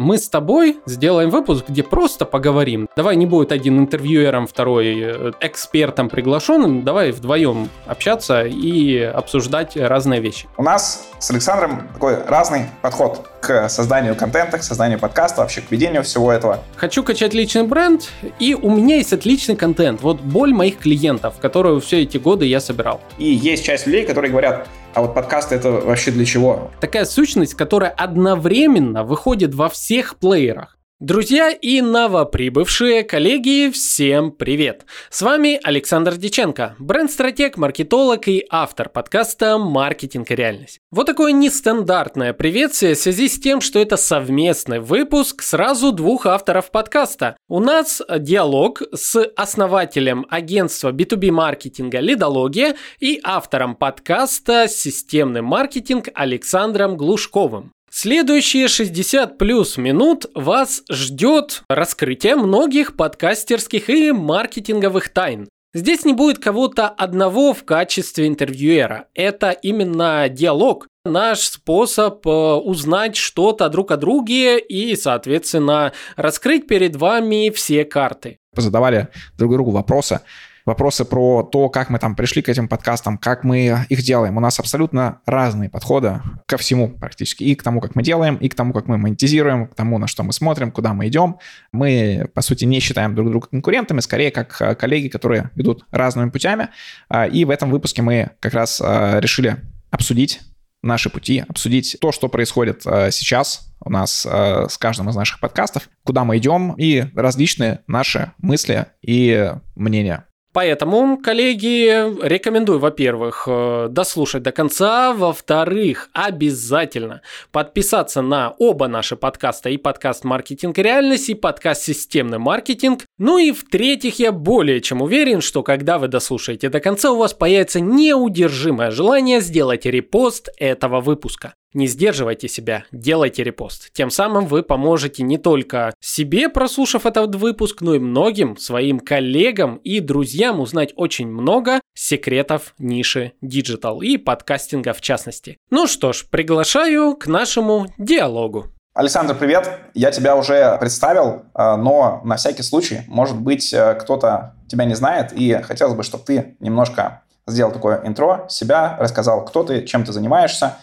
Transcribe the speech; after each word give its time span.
Мы 0.00 0.16
с 0.16 0.30
тобой 0.30 0.78
сделаем 0.86 1.28
выпуск, 1.28 1.66
где 1.68 1.82
просто 1.82 2.24
поговорим. 2.24 2.88
Давай 2.96 3.16
не 3.16 3.26
будет 3.26 3.52
один 3.52 3.78
интервьюером, 3.78 4.46
второй 4.46 4.98
э, 4.98 5.32
экспертом 5.42 6.08
приглашенным. 6.08 6.84
Давай 6.84 7.10
вдвоем 7.10 7.68
общаться 7.84 8.46
и 8.46 8.98
обсуждать 8.98 9.76
разные 9.76 10.22
вещи. 10.22 10.48
У 10.56 10.62
нас 10.62 11.06
с 11.18 11.30
Александром 11.30 11.86
такой 11.92 12.16
разный 12.24 12.62
подход 12.80 13.28
к 13.42 13.68
созданию 13.68 14.16
контента, 14.16 14.56
к 14.56 14.62
созданию 14.62 14.98
подкаста, 14.98 15.42
вообще 15.42 15.60
к 15.60 15.70
ведению 15.70 16.02
всего 16.02 16.32
этого. 16.32 16.60
Хочу 16.76 17.02
качать 17.02 17.34
личный 17.34 17.64
бренд, 17.64 18.08
и 18.38 18.54
у 18.54 18.70
меня 18.70 18.96
есть 18.96 19.12
отличный 19.12 19.56
контент. 19.56 20.00
Вот 20.00 20.22
боль 20.22 20.54
моих 20.54 20.78
клиентов, 20.78 21.34
которую 21.42 21.78
все 21.82 22.00
эти 22.04 22.16
годы 22.16 22.46
я 22.46 22.60
собирал. 22.60 23.02
И 23.18 23.26
есть 23.26 23.66
часть 23.66 23.86
людей, 23.86 24.06
которые 24.06 24.30
говорят, 24.30 24.66
а 24.94 25.02
вот 25.02 25.14
подкасты 25.14 25.54
это 25.54 25.70
вообще 25.70 26.10
для 26.10 26.24
чего? 26.24 26.70
Такая 26.80 27.04
сущность, 27.04 27.54
которая 27.54 27.90
одновременно 27.90 29.04
выходит 29.04 29.54
во 29.54 29.68
всех 29.68 30.16
плеерах. 30.16 30.79
Друзья 31.00 31.50
и 31.50 31.80
новоприбывшие 31.80 33.04
коллеги, 33.04 33.70
всем 33.70 34.30
привет! 34.30 34.84
С 35.08 35.22
вами 35.22 35.58
Александр 35.64 36.16
Диченко, 36.16 36.76
бренд-стратег, 36.78 37.56
маркетолог 37.56 38.28
и 38.28 38.44
автор 38.50 38.90
подкаста 38.90 39.56
«Маркетинг 39.56 40.30
и 40.30 40.34
реальность». 40.34 40.80
Вот 40.90 41.06
такое 41.06 41.32
нестандартное 41.32 42.34
приветствие 42.34 42.92
в 42.92 42.98
связи 42.98 43.28
с 43.28 43.40
тем, 43.40 43.62
что 43.62 43.78
это 43.78 43.96
совместный 43.96 44.78
выпуск 44.80 45.40
сразу 45.40 45.92
двух 45.92 46.26
авторов 46.26 46.70
подкаста. 46.70 47.34
У 47.48 47.60
нас 47.60 48.02
диалог 48.18 48.82
с 48.92 49.24
основателем 49.36 50.26
агентства 50.28 50.92
B2B 50.92 51.30
маркетинга 51.30 52.00
«Лидология» 52.00 52.76
и 52.98 53.18
автором 53.24 53.74
подкаста 53.74 54.68
«Системный 54.68 55.40
маркетинг» 55.40 56.10
Александром 56.12 56.98
Глушковым. 56.98 57.72
Следующие 57.92 58.68
60 58.68 59.36
плюс 59.36 59.76
минут 59.76 60.26
вас 60.32 60.84
ждет 60.88 61.64
раскрытие 61.68 62.36
многих 62.36 62.96
подкастерских 62.96 63.90
и 63.90 64.12
маркетинговых 64.12 65.08
тайн. 65.08 65.48
Здесь 65.74 66.04
не 66.04 66.12
будет 66.12 66.38
кого-то 66.38 66.86
одного 66.86 67.52
в 67.52 67.64
качестве 67.64 68.28
интервьюера. 68.28 69.06
Это 69.14 69.50
именно 69.50 70.28
диалог, 70.28 70.86
наш 71.04 71.40
способ 71.40 72.24
э, 72.24 72.30
узнать 72.30 73.16
что-то 73.16 73.68
друг 73.68 73.90
о 73.90 73.96
друге 73.96 74.60
и, 74.60 74.94
соответственно, 74.94 75.92
раскрыть 76.14 76.68
перед 76.68 76.94
вами 76.94 77.50
все 77.50 77.84
карты. 77.84 78.38
Задавали 78.54 79.08
друг 79.36 79.52
другу 79.52 79.72
вопросы, 79.72 80.20
вопросы 80.66 81.04
про 81.04 81.42
то, 81.42 81.68
как 81.68 81.90
мы 81.90 81.98
там 81.98 82.14
пришли 82.14 82.42
к 82.42 82.48
этим 82.48 82.68
подкастам, 82.68 83.18
как 83.18 83.44
мы 83.44 83.86
их 83.88 84.02
делаем. 84.02 84.36
У 84.36 84.40
нас 84.40 84.58
абсолютно 84.58 85.20
разные 85.26 85.70
подходы 85.70 86.20
ко 86.46 86.56
всему 86.56 86.88
практически. 86.88 87.44
И 87.44 87.54
к 87.54 87.62
тому, 87.62 87.80
как 87.80 87.94
мы 87.94 88.02
делаем, 88.02 88.36
и 88.36 88.48
к 88.48 88.54
тому, 88.54 88.72
как 88.72 88.86
мы 88.86 88.98
монетизируем, 88.98 89.66
к 89.66 89.74
тому, 89.74 89.98
на 89.98 90.06
что 90.06 90.22
мы 90.22 90.32
смотрим, 90.32 90.70
куда 90.70 90.94
мы 90.94 91.08
идем. 91.08 91.38
Мы, 91.72 92.28
по 92.34 92.42
сути, 92.42 92.64
не 92.64 92.80
считаем 92.80 93.14
друг 93.14 93.30
друга 93.30 93.48
конкурентами, 93.48 94.00
скорее 94.00 94.30
как 94.30 94.60
э, 94.60 94.74
коллеги, 94.74 95.08
которые 95.08 95.50
идут 95.56 95.84
разными 95.90 96.30
путями. 96.30 96.68
А, 97.08 97.26
и 97.26 97.44
в 97.44 97.50
этом 97.50 97.70
выпуске 97.70 98.02
мы 98.02 98.30
как 98.40 98.54
раз 98.54 98.80
э, 98.80 99.20
решили 99.20 99.56
обсудить 99.90 100.40
наши 100.82 101.10
пути, 101.10 101.44
обсудить 101.46 101.96
то, 102.00 102.12
что 102.12 102.28
происходит 102.28 102.82
э, 102.86 103.10
сейчас 103.10 103.66
у 103.82 103.90
нас 103.90 104.26
с 104.26 104.76
каждым 104.76 105.08
из 105.08 105.16
наших 105.16 105.40
подкастов, 105.40 105.88
куда 106.04 106.24
мы 106.24 106.36
идем 106.36 106.74
и 106.76 107.06
различные 107.14 107.80
наши 107.86 108.30
мысли 108.36 108.88
и 109.00 109.54
мнения. 109.74 110.26
Поэтому, 110.52 111.16
коллеги, 111.16 112.26
рекомендую, 112.26 112.80
во-первых, 112.80 113.44
э, 113.46 113.86
дослушать 113.88 114.42
до 114.42 114.50
конца, 114.50 115.12
во-вторых, 115.12 116.10
обязательно 116.12 117.22
подписаться 117.52 118.20
на 118.20 118.50
оба 118.58 118.88
наши 118.88 119.14
подкаста, 119.14 119.70
и 119.70 119.76
подкаст 119.76 120.24
«Маркетинг 120.24 120.76
и 120.78 120.82
реальность», 120.82 121.28
и 121.28 121.34
подкаст 121.34 121.82
«Системный 121.82 122.38
маркетинг». 122.38 123.04
Ну 123.16 123.38
и 123.38 123.52
в-третьих, 123.52 124.18
я 124.18 124.32
более 124.32 124.80
чем 124.80 125.02
уверен, 125.02 125.40
что 125.40 125.62
когда 125.62 125.98
вы 125.98 126.08
дослушаете 126.08 126.68
до 126.68 126.80
конца, 126.80 127.12
у 127.12 127.18
вас 127.18 127.32
появится 127.32 127.78
неудержимое 127.78 128.90
желание 128.90 129.40
сделать 129.40 129.86
репост 129.86 130.48
этого 130.58 131.00
выпуска. 131.00 131.54
Не 131.72 131.86
сдерживайте 131.86 132.48
себя, 132.48 132.82
делайте 132.90 133.44
репост. 133.44 133.92
Тем 133.92 134.10
самым 134.10 134.46
вы 134.46 134.64
поможете 134.64 135.22
не 135.22 135.38
только 135.38 135.94
себе, 136.00 136.48
прослушав 136.48 137.06
этот 137.06 137.36
выпуск, 137.36 137.80
но 137.80 137.94
и 137.94 138.00
многим 138.00 138.56
своим 138.56 138.98
коллегам 138.98 139.76
и 139.76 140.00
друзьям 140.00 140.58
узнать 140.58 140.92
очень 140.96 141.28
много 141.28 141.80
секретов 141.94 142.74
ниши 142.80 143.34
digital 143.40 144.02
и 144.02 144.16
подкастинга 144.16 144.92
в 144.92 145.00
частности. 145.00 145.58
Ну 145.70 145.86
что 145.86 146.12
ж, 146.12 146.26
приглашаю 146.28 147.14
к 147.14 147.28
нашему 147.28 147.86
диалогу. 147.98 148.66
Александр, 148.92 149.36
привет. 149.36 149.70
Я 149.94 150.10
тебя 150.10 150.34
уже 150.34 150.76
представил, 150.80 151.44
э, 151.54 151.76
но 151.76 152.20
на 152.24 152.34
всякий 152.34 152.64
случай, 152.64 153.02
может 153.06 153.40
быть, 153.40 153.72
э, 153.72 153.94
кто-то 153.94 154.56
тебя 154.66 154.86
не 154.86 154.94
знает, 154.94 155.32
и 155.32 155.52
хотелось 155.62 155.94
бы, 155.94 156.02
чтобы 156.02 156.24
ты 156.24 156.56
немножко 156.58 157.22
сделал 157.46 157.70
такое 157.70 158.02
интро 158.04 158.46
себя, 158.48 158.96
рассказал, 158.98 159.44
кто 159.44 159.62
ты, 159.62 159.86
чем 159.86 160.04
ты 160.04 160.12
занимаешься, 160.12 160.78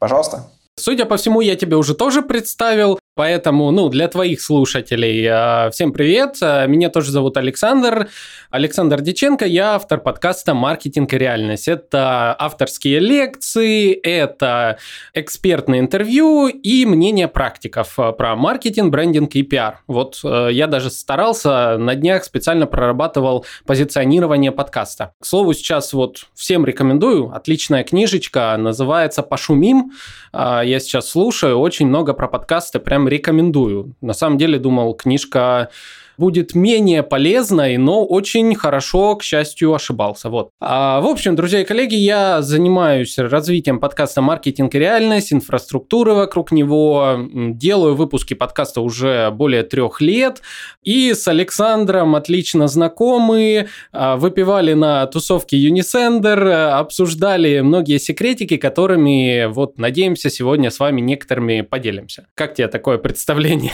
Пожалуйста. 0.00 0.50
Судя 0.76 1.04
по 1.04 1.16
всему, 1.18 1.42
я 1.42 1.56
тебе 1.56 1.76
уже 1.76 1.94
тоже 1.94 2.22
представил. 2.22 2.98
Поэтому, 3.16 3.70
ну, 3.72 3.88
для 3.88 4.06
твоих 4.06 4.40
слушателей, 4.40 5.26
э, 5.26 5.70
всем 5.72 5.92
привет. 5.92 6.36
Э, 6.40 6.68
меня 6.68 6.90
тоже 6.90 7.10
зовут 7.10 7.36
Александр. 7.36 8.08
Александр 8.50 9.00
Диченко, 9.00 9.46
я 9.46 9.74
автор 9.74 10.00
подкаста 10.00 10.54
«Маркетинг 10.54 11.12
и 11.12 11.18
реальность». 11.18 11.66
Это 11.66 12.34
авторские 12.38 13.00
лекции, 13.00 13.92
это 13.92 14.78
экспертные 15.12 15.80
интервью 15.80 16.46
и 16.46 16.86
мнение 16.86 17.26
практиков 17.26 17.98
э, 17.98 18.12
про 18.12 18.36
маркетинг, 18.36 18.92
брендинг 18.92 19.34
и 19.34 19.42
пиар. 19.42 19.80
Вот 19.88 20.20
я 20.22 20.66
даже 20.68 20.90
старался, 20.90 21.78
на 21.78 21.96
днях 21.96 22.22
специально 22.22 22.66
прорабатывал 22.66 23.44
позиционирование 23.66 24.52
подкаста. 24.52 25.14
К 25.20 25.26
слову, 25.26 25.52
сейчас 25.52 25.92
вот 25.92 26.26
всем 26.34 26.64
рекомендую. 26.64 27.32
Отличная 27.34 27.82
книжечка, 27.82 28.56
называется 28.56 29.22
«Пошумим». 29.22 29.92
Я 30.32 30.78
сейчас 30.78 31.08
слушаю 31.08 31.58
очень 31.58 31.88
много 31.88 32.14
про 32.14 32.28
подкасты, 32.28 32.78
прям 32.78 32.99
рекомендую. 33.08 33.94
На 34.00 34.12
самом 34.12 34.38
деле 34.38 34.58
думал, 34.58 34.94
книжка 34.94 35.70
будет 36.20 36.54
менее 36.54 37.02
полезной, 37.02 37.78
но 37.78 38.04
очень 38.04 38.54
хорошо, 38.54 39.16
к 39.16 39.22
счастью, 39.22 39.74
ошибался. 39.74 40.28
Вот. 40.28 40.50
А, 40.60 41.00
в 41.00 41.06
общем, 41.06 41.34
друзья 41.34 41.62
и 41.62 41.64
коллеги, 41.64 41.94
я 41.94 42.42
занимаюсь 42.42 43.16
развитием 43.18 43.80
подкаста 43.80 44.20
«Маркетинг 44.20 44.74
и 44.74 44.78
реальность», 44.78 45.32
инфраструктуры 45.32 46.12
вокруг 46.12 46.52
него, 46.52 47.16
делаю 47.32 47.94
выпуски 47.94 48.34
подкаста 48.34 48.82
уже 48.82 49.30
более 49.30 49.62
трех 49.62 50.02
лет, 50.02 50.42
и 50.82 51.14
с 51.14 51.26
Александром 51.26 52.14
отлично 52.14 52.68
знакомы, 52.68 53.68
а, 53.92 54.16
выпивали 54.16 54.74
на 54.74 55.06
тусовке 55.06 55.56
Unisender, 55.56 56.72
обсуждали 56.72 57.60
многие 57.60 57.98
секретики, 57.98 58.58
которыми, 58.58 59.46
вот, 59.46 59.78
надеемся, 59.78 60.28
сегодня 60.28 60.70
с 60.70 60.78
вами 60.78 61.00
некоторыми 61.00 61.62
поделимся. 61.62 62.26
Как 62.34 62.54
тебе 62.54 62.68
такое 62.68 62.98
представление? 62.98 63.72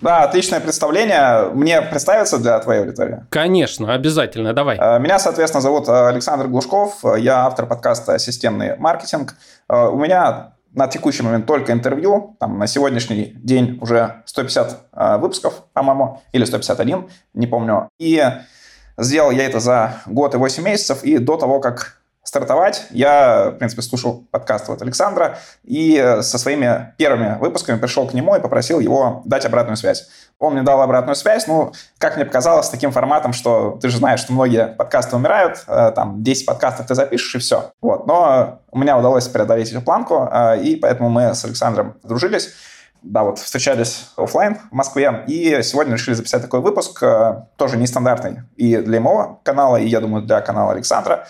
Да, 0.00 0.24
отличное 0.24 0.60
представление. 0.60 1.50
Мне 1.54 1.67
мне 1.68 1.82
представиться 1.82 2.38
для 2.38 2.58
твоей 2.60 2.80
аудитории? 2.80 3.26
Конечно, 3.28 3.92
обязательно, 3.92 4.54
давай. 4.54 4.78
Э, 4.78 4.98
меня, 4.98 5.18
соответственно, 5.18 5.60
зовут 5.60 5.86
э, 5.86 6.08
Александр 6.08 6.48
Глушков, 6.48 7.04
я 7.18 7.44
автор 7.44 7.66
подкаста 7.66 8.18
«Системный 8.18 8.76
маркетинг». 8.78 9.34
Э, 9.68 9.88
у 9.88 9.98
меня 9.98 10.54
на 10.72 10.86
текущий 10.86 11.22
момент 11.22 11.44
только 11.44 11.72
интервью. 11.72 12.36
Там, 12.40 12.58
на 12.58 12.66
сегодняшний 12.66 13.34
день 13.36 13.78
уже 13.82 14.22
150 14.24 15.18
выпусков, 15.18 15.64
по-моему, 15.74 16.22
или 16.32 16.44
151, 16.44 17.08
не 17.34 17.46
помню. 17.46 17.88
И 17.98 18.22
сделал 18.96 19.30
я 19.30 19.44
это 19.44 19.60
за 19.60 20.02
год 20.06 20.34
и 20.34 20.38
8 20.38 20.62
месяцев. 20.62 21.02
И 21.04 21.18
до 21.18 21.36
того, 21.36 21.60
как 21.60 21.97
стартовать, 22.28 22.86
я, 22.90 23.52
в 23.54 23.58
принципе, 23.58 23.80
слушал 23.80 24.26
подкаст 24.30 24.68
от 24.68 24.82
Александра 24.82 25.38
и 25.64 26.18
со 26.20 26.36
своими 26.36 26.92
первыми 26.98 27.38
выпусками 27.40 27.78
пришел 27.78 28.06
к 28.06 28.12
нему 28.12 28.36
и 28.36 28.40
попросил 28.40 28.80
его 28.80 29.22
дать 29.24 29.46
обратную 29.46 29.78
связь. 29.78 30.08
Он 30.38 30.52
мне 30.52 30.62
дал 30.62 30.82
обратную 30.82 31.16
связь, 31.16 31.46
ну, 31.46 31.72
как 31.96 32.16
мне 32.16 32.26
показалось, 32.26 32.66
с 32.66 32.68
таким 32.68 32.92
форматом, 32.92 33.32
что 33.32 33.78
ты 33.80 33.88
же 33.88 33.96
знаешь, 33.96 34.20
что 34.20 34.34
многие 34.34 34.66
подкасты 34.66 35.16
умирают, 35.16 35.64
э, 35.66 35.90
там, 35.96 36.22
10 36.22 36.44
подкастов 36.44 36.86
ты 36.86 36.94
запишешь 36.94 37.34
и 37.34 37.38
все. 37.38 37.72
Вот, 37.80 38.06
но 38.06 38.60
у 38.70 38.78
меня 38.78 38.98
удалось 38.98 39.26
преодолеть 39.26 39.72
эту 39.72 39.80
планку, 39.80 40.28
э, 40.30 40.60
и 40.60 40.76
поэтому 40.76 41.08
мы 41.08 41.34
с 41.34 41.42
Александром 41.46 41.96
дружились. 42.02 42.50
Да, 43.00 43.22
вот 43.22 43.38
встречались 43.38 44.10
офлайн 44.16 44.58
в 44.70 44.74
Москве, 44.74 45.24
и 45.28 45.62
сегодня 45.62 45.94
решили 45.94 46.14
записать 46.14 46.42
такой 46.42 46.60
выпуск, 46.60 47.02
э, 47.02 47.44
тоже 47.56 47.78
нестандартный 47.78 48.42
и 48.56 48.76
для 48.76 49.00
моего 49.00 49.40
канала, 49.44 49.76
и, 49.76 49.86
я 49.86 50.00
думаю, 50.00 50.24
для 50.24 50.42
канала 50.42 50.72
Александра. 50.72 51.26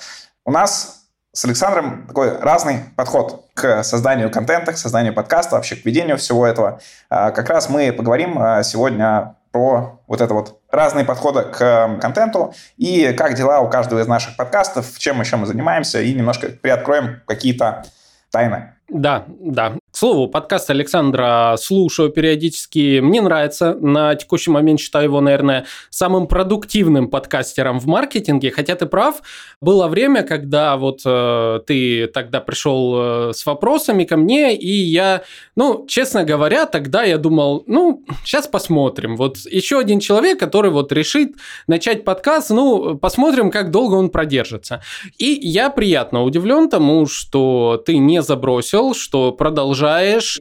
У 0.49 0.51
нас 0.51 1.05
с 1.35 1.45
Александром 1.45 2.07
такой 2.07 2.35
разный 2.39 2.79
подход 2.97 3.45
к 3.53 3.83
созданию 3.83 4.31
контента, 4.31 4.73
к 4.73 4.79
созданию 4.79 5.13
подкаста, 5.13 5.57
вообще 5.57 5.77
к 5.77 5.85
ведению 5.85 6.17
всего 6.17 6.47
этого. 6.47 6.81
А, 7.11 7.33
как 7.33 7.51
раз 7.51 7.69
мы 7.69 7.93
поговорим 7.93 8.39
а, 8.39 8.63
сегодня 8.63 9.37
про 9.53 10.01
вот 10.07 10.23
это 10.23 10.33
вот 10.33 10.59
разные 10.71 11.05
подходы 11.05 11.43
к 11.43 11.99
контенту 12.01 12.55
и 12.79 13.13
как 13.13 13.35
дела 13.35 13.61
у 13.61 13.69
каждого 13.69 14.01
из 14.01 14.07
наших 14.07 14.39
подкастов, 14.39 14.99
чем 14.99 15.21
еще 15.21 15.37
мы 15.37 15.45
занимаемся, 15.45 16.01
и 16.01 16.15
немножко 16.15 16.49
приоткроем 16.49 17.21
какие-то 17.27 17.85
тайны. 18.31 18.73
Да, 18.89 19.25
да. 19.29 19.75
Слову, 19.99 20.29
подкаст 20.29 20.71
Александра 20.71 21.57
слушаю 21.59 22.11
периодически. 22.11 23.01
Мне 23.01 23.21
нравится. 23.21 23.75
На 23.75 24.15
текущий 24.15 24.49
момент 24.53 24.79
считаю 24.79 25.07
его, 25.07 25.21
наверное, 25.21 25.67
самым 25.91 26.29
продуктивным 26.29 27.09
подкастером 27.09 27.81
в 27.81 27.87
маркетинге. 27.87 28.53
Хотя 28.53 28.77
ты 28.77 28.87
прав, 28.87 29.21
было 29.61 29.89
время, 29.89 30.23
когда 30.23 30.77
вот 30.77 31.01
э, 31.05 31.59
ты 31.67 32.07
тогда 32.07 32.41
пришел 32.41 32.95
э, 32.95 33.33
с 33.33 33.45
вопросами 33.45 34.05
ко 34.05 34.17
мне, 34.17 34.57
и 34.57 34.71
я, 34.71 35.25
ну, 35.57 35.85
честно 35.89 36.23
говоря, 36.23 36.67
тогда 36.67 37.03
я 37.03 37.19
думал, 37.19 37.65
ну, 37.67 38.05
сейчас 38.23 38.47
посмотрим. 38.47 39.17
Вот 39.17 39.39
еще 39.51 39.81
один 39.81 39.99
человек, 39.99 40.39
который 40.39 40.71
вот 40.71 40.93
решит 40.93 41.35
начать 41.67 42.05
подкаст, 42.05 42.51
ну, 42.51 42.97
посмотрим, 42.97 43.51
как 43.51 43.73
долго 43.73 43.97
он 43.97 44.11
продержится. 44.11 44.81
И 45.19 45.37
я 45.43 45.71
приятно 45.71 46.23
удивлен 46.23 46.69
тому, 46.69 47.07
что 47.07 47.83
ты 47.85 47.99
не 47.99 48.23
забросил, 48.23 48.95
что 48.95 49.33
продолжаешь. 49.33 49.88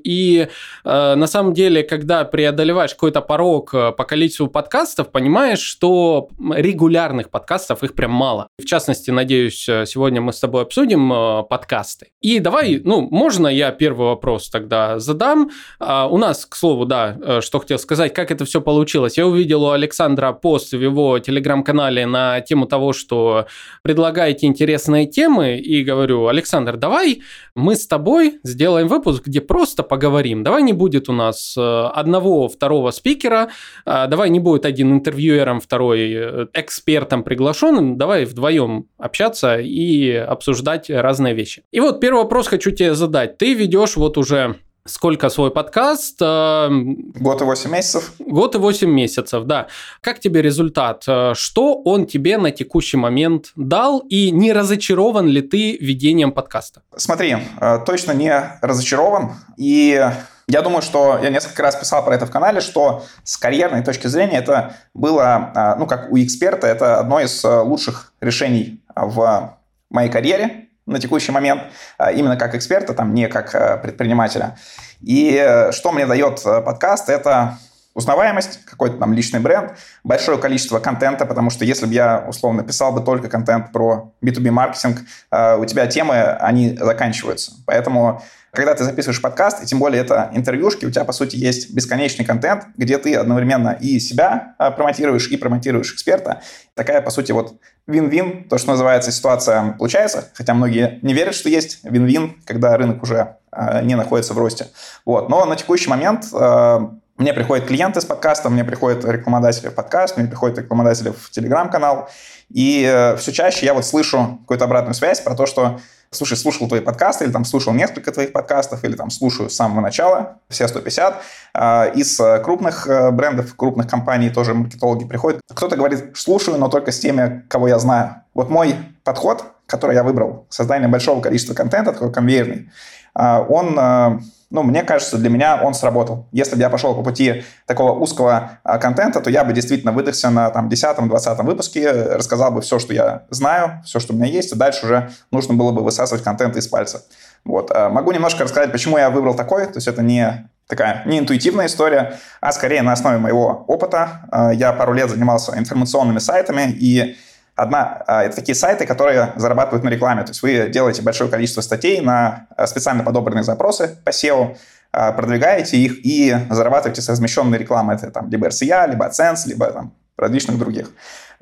И 0.04 0.48
э, 0.84 1.16
на 1.16 1.28
самом 1.28 1.54
деле, 1.54 1.84
когда 1.84 2.24
преодолеваешь 2.26 2.92
какой-то 2.92 3.22
порог 3.22 3.74
э, 3.74 3.92
по 3.92 4.04
количеству 4.04 4.48
подкастов, 4.48 5.12
понимаешь, 5.12 5.60
что 5.60 6.30
регулярных 6.54 7.30
подкастов 7.30 7.84
их 7.84 7.94
прям 7.94 8.12
мало. 8.12 8.50
В 8.60 8.66
частности, 8.66 9.12
надеюсь, 9.12 9.68
э, 9.70 9.86
сегодня 9.86 10.22
мы 10.22 10.34
с 10.34 10.40
тобой 10.40 10.64
обсудим 10.64 11.12
э, 11.12 11.44
подкасты. 11.44 12.08
И 12.22 12.40
давай, 12.40 12.82
ну, 12.84 13.02
можно 13.02 13.48
я 13.48 13.72
первый 13.72 14.08
вопрос 14.08 14.50
тогда 14.50 15.00
задам? 15.00 15.52
А, 15.80 16.08
у 16.08 16.18
нас, 16.18 16.46
к 16.46 16.56
слову, 16.56 16.86
да, 16.86 17.18
э, 17.22 17.42
что 17.42 17.60
хотел 17.60 17.80
сказать, 17.80 18.14
как 18.14 18.32
это 18.32 18.46
все 18.46 18.62
получилось. 18.62 19.18
Я 19.18 19.28
увидел 19.28 19.64
у 19.64 19.72
Александра 19.72 20.34
пост 20.34 20.74
в 20.74 20.82
его 20.82 21.20
телеграм-канале 21.20 22.06
на 22.06 22.42
тему 22.42 22.66
того, 22.66 22.94
что 22.94 23.46
предлагаете 23.82 24.48
интересные 24.48 25.08
темы, 25.08 25.58
и 25.58 25.84
говорю, 25.84 26.28
Александр, 26.28 26.78
давай 26.78 27.22
мы 27.56 27.76
с 27.76 27.88
тобой 27.88 28.40
сделаем 28.44 28.88
выпуск, 28.88 29.24
где 29.26 29.37
просто 29.40 29.84
поговорим. 29.84 30.44
Давай 30.44 30.64
не 30.64 30.74
будет 30.74 31.10
у 31.10 31.14
нас 31.14 31.56
э, 31.58 31.62
одного, 31.62 32.48
второго 32.48 32.92
спикера, 32.92 33.50
а, 33.86 34.08
давай 34.08 34.30
не 34.30 34.40
будет 34.40 34.66
один 34.66 34.94
интервьюером, 34.94 35.60
второй 35.60 36.12
э, 36.14 36.48
экспертом 36.54 37.24
приглашенным, 37.24 37.98
давай 37.98 38.26
вдвоем 38.26 38.88
общаться 38.98 39.58
и 39.58 40.12
обсуждать 40.12 40.90
разные 40.90 41.34
вещи. 41.34 41.64
И 41.72 41.80
вот 41.80 42.00
первый 42.00 42.24
вопрос 42.24 42.48
хочу 42.48 42.72
тебе 42.72 42.96
задать. 42.96 43.38
Ты 43.38 43.54
ведешь 43.54 43.96
вот 43.96 44.18
уже 44.18 44.56
сколько 44.88 45.30
свой 45.30 45.52
подкаст? 45.52 46.18
Эм, 46.22 47.12
год 47.20 47.42
и 47.42 47.44
восемь 47.44 47.72
месяцев. 47.72 48.14
Год 48.20 48.56
и 48.56 48.58
восемь 48.58 48.90
месяцев, 48.90 49.44
да. 49.44 49.68
Как 50.02 50.20
тебе 50.20 50.42
результат? 50.42 51.04
Э, 51.08 51.34
что 51.36 51.76
он 51.84 52.06
тебе 52.06 52.38
на 52.38 52.52
текущий 52.52 52.98
момент 52.98 53.52
дал? 53.56 54.00
И 54.00 54.32
не 54.32 54.54
разочарован 54.54 55.28
ли 55.28 55.42
ты 55.42 55.78
ведением 55.78 56.32
подкаста? 56.32 56.82
Смотри, 56.96 57.38
э, 57.60 57.80
точно 57.86 58.14
не 58.14 58.60
разочарован. 58.62 59.36
И 59.58 60.04
я 60.48 60.62
думаю, 60.62 60.82
что 60.82 61.20
я 61.22 61.30
несколько 61.30 61.62
раз 61.62 61.76
писал 61.76 62.04
про 62.04 62.16
это 62.16 62.26
в 62.26 62.32
канале, 62.32 62.62
что 62.62 63.04
с 63.24 63.38
карьерной 63.38 63.84
точки 63.84 64.08
зрения 64.08 64.38
это 64.38 64.76
было, 64.94 65.52
э, 65.54 65.80
ну, 65.80 65.88
как 65.88 66.12
у 66.12 66.18
эксперта, 66.18 66.68
это 66.68 67.00
одно 67.00 67.20
из 67.20 67.44
лучших 67.44 68.14
решений 68.22 68.82
в 68.96 69.58
моей 69.90 70.10
карьере 70.10 70.67
на 70.88 71.00
текущий 71.00 71.32
момент, 71.32 71.64
а, 71.98 72.12
именно 72.12 72.38
как 72.38 72.56
эксперта, 72.56 72.94
там, 72.94 73.14
не 73.14 73.28
как 73.28 73.54
э, 73.54 73.78
предпринимателя. 73.78 74.58
И 75.02 75.38
э, 75.38 75.72
что 75.74 75.92
мне 75.92 76.08
дает 76.08 76.42
э, 76.46 76.62
подкаст, 76.62 77.10
это 77.10 77.58
узнаваемость, 77.94 78.64
какой-то 78.66 78.98
там 78.98 79.14
личный 79.14 79.40
бренд, 79.40 79.74
большое 80.04 80.38
количество 80.38 80.80
контента, 80.80 81.26
потому 81.26 81.50
что 81.50 81.66
если 81.66 81.88
бы 81.88 81.94
я, 81.94 82.24
условно, 82.28 82.64
писал 82.64 82.94
бы 82.94 83.02
только 83.02 83.28
контент 83.28 83.72
про 83.72 84.14
B2B 84.24 84.52
маркетинг, 84.52 85.00
у 85.32 85.66
тебя 85.66 85.88
темы, 85.88 86.22
они 86.22 86.78
заканчиваются. 86.78 87.54
Поэтому 87.66 88.22
когда 88.58 88.74
ты 88.74 88.84
записываешь 88.84 89.22
подкаст, 89.22 89.62
и 89.62 89.68
тем 89.68 89.78
более 89.78 90.02
это 90.02 90.32
интервьюшки, 90.34 90.86
у 90.86 90.90
тебя, 90.90 91.06
по 91.06 91.14
сути, 91.14 91.36
есть 91.36 91.76
бесконечный 91.76 92.26
контент, 92.26 92.64
где 92.76 92.98
ты 92.98 93.14
одновременно 93.14 93.78
и 93.80 94.00
себя 94.00 94.56
промотируешь, 94.58 95.28
и 95.28 95.38
промотируешь 95.38 95.94
эксперта. 95.94 96.42
Такая, 96.74 97.02
по 97.02 97.12
сути, 97.12 97.32
вот 97.34 97.54
вин-вин, 97.86 98.50
то, 98.50 98.58
что 98.58 98.72
называется, 98.72 99.12
ситуация 99.12 99.76
получается, 99.78 100.30
хотя 100.34 100.56
многие 100.56 100.98
не 101.04 101.14
верят, 101.14 101.36
что 101.36 101.50
есть 101.50 101.82
вин-вин, 101.84 102.42
когда 102.46 102.76
рынок 102.76 103.04
уже 103.04 103.36
э, 103.52 103.84
не 103.84 103.94
находится 103.94 104.34
в 104.34 104.40
росте. 104.40 104.66
Вот. 105.06 105.30
Но 105.30 105.46
на 105.46 105.56
текущий 105.56 105.92
момент 105.92 106.26
э, 106.34 106.80
мне 107.18 107.34
приходят 107.36 107.68
клиенты 107.68 108.02
с 108.02 108.06
подкаста, 108.06 108.50
мне 108.50 108.64
приходят 108.64 109.06
рекламодатели 109.06 109.68
в 109.68 109.76
подкаст, 109.76 110.18
мне 110.18 110.28
приходят 110.28 110.58
рекламодатели 110.58 111.14
в 111.16 111.30
телеграм-канал, 111.30 112.10
и 112.50 112.90
э, 112.92 113.18
все 113.18 113.32
чаще 113.32 113.68
я 113.68 113.76
вот 113.76 113.86
слышу 113.86 114.40
какую-то 114.42 114.66
обратную 114.66 114.96
связь 114.96 115.22
про 115.22 115.36
то, 115.36 115.46
что 115.46 115.80
слушай, 116.12 116.38
слушал 116.38 116.68
твои 116.68 116.82
подкасты, 116.82 117.26
или 117.26 117.32
там 117.32 117.46
слушал 117.46 117.74
несколько 117.74 118.12
твоих 118.12 118.32
подкастов, 118.32 118.84
или 118.84 118.96
там 118.96 119.10
слушаю 119.10 119.50
с 119.50 119.56
самого 119.56 119.82
начала, 119.82 120.38
все 120.50 120.68
150. 120.68 121.22
А, 121.54 121.86
из 121.94 122.20
э, 122.20 122.40
крупных 122.44 122.88
э, 122.88 123.12
брендов, 123.12 123.56
крупных 123.56 123.90
компаний 123.90 124.30
тоже 124.30 124.54
маркетологи 124.54 125.06
приходят. 125.06 125.42
Кто-то 125.54 125.76
говорит, 125.76 126.16
слушаю, 126.16 126.58
но 126.58 126.70
только 126.70 126.92
с 126.92 127.00
теми, 127.00 127.44
кого 127.48 127.68
я 127.68 127.80
знаю. 127.80 128.22
Вот 128.34 128.50
мой 128.50 128.76
подход, 129.04 129.44
который 129.66 129.96
я 129.96 130.04
выбрал, 130.04 130.46
создание 130.50 130.88
большого 130.88 131.22
количества 131.22 131.54
контента, 131.54 131.94
такой 131.94 132.12
конвейерный, 132.12 132.70
а, 133.14 133.42
он 133.42 133.78
э, 133.78 134.20
ну, 134.50 134.64
мне 134.64 134.84
кажется, 134.84 135.18
для 135.18 135.30
меня 135.30 135.62
он 135.62 135.74
сработал. 135.74 136.28
Если 136.32 136.56
бы 136.56 136.62
я 136.62 136.70
пошел 136.70 136.96
по 136.96 137.04
пути 137.04 137.44
такого 137.66 137.92
узкого 137.92 138.60
а, 138.64 138.78
контента, 138.78 139.20
то 139.20 139.30
я 139.30 139.44
бы 139.44 139.52
действительно 139.52 139.92
выдохся 139.92 140.30
на 140.30 140.50
там, 140.50 140.70
10-20 140.70 141.44
выпуске, 141.44 141.92
рассказал 141.92 142.52
бы 142.52 142.62
все, 142.62 142.80
что 142.80 142.94
я 142.94 143.24
знаю, 143.30 143.82
все, 143.84 144.00
что 144.00 144.14
у 144.14 144.16
меня 144.16 144.28
есть, 144.28 144.54
и 144.54 144.56
дальше 144.56 144.86
уже 144.86 145.12
нужно 145.32 145.54
было 145.54 145.74
бы 145.74 145.84
высасывать 145.84 146.24
контент 146.24 146.56
из 146.56 146.68
пальца. 146.68 147.04
Вот. 147.44 147.72
А, 147.72 147.90
могу 147.90 148.12
немножко 148.14 148.46
рассказать, 148.46 148.72
почему 148.72 148.98
я 148.98 149.10
выбрал 149.10 149.36
такой. 149.36 149.66
То 149.66 149.76
есть 149.76 149.88
это 149.88 150.02
не 150.02 150.50
такая 150.68 151.04
не 151.06 151.20
интуитивная 151.20 151.66
история, 151.66 152.18
а 152.42 152.52
скорее 152.52 152.82
на 152.82 152.94
основе 152.94 153.18
моего 153.18 153.66
опыта. 153.68 154.28
А, 154.32 154.52
я 154.52 154.72
пару 154.72 154.94
лет 154.94 155.10
занимался 155.10 155.58
информационными 155.58 156.20
сайтами, 156.20 156.72
и 156.72 157.18
Одна 157.58 158.04
а,– 158.06 158.24
это 158.26 158.36
такие 158.36 158.54
сайты, 158.54 158.86
которые 158.86 159.34
зарабатывают 159.36 159.84
на 159.84 159.90
рекламе. 159.90 160.22
То 160.22 160.30
есть 160.30 160.44
вы 160.44 160.70
делаете 160.70 161.02
большое 161.02 161.28
количество 161.28 161.62
статей 161.62 162.02
на 162.02 162.46
а, 162.56 162.68
специально 162.68 163.04
подобранные 163.04 163.44
запросы 163.44 163.98
по 164.06 164.12
SEO, 164.12 164.56
а, 164.92 165.12
продвигаете 165.12 165.76
их 165.78 166.06
и 166.06 166.36
зарабатываете 166.52 167.02
с 167.02 167.10
размещенной 167.10 167.58
рекламой. 167.58 167.96
Это 167.96 168.12
там 168.12 168.30
либо 168.30 168.48
RCA, 168.48 168.88
либо 168.88 169.08
AdSense, 169.08 169.48
либо 169.48 169.72
там 169.72 169.94
различных 170.18 170.60
других. 170.60 170.92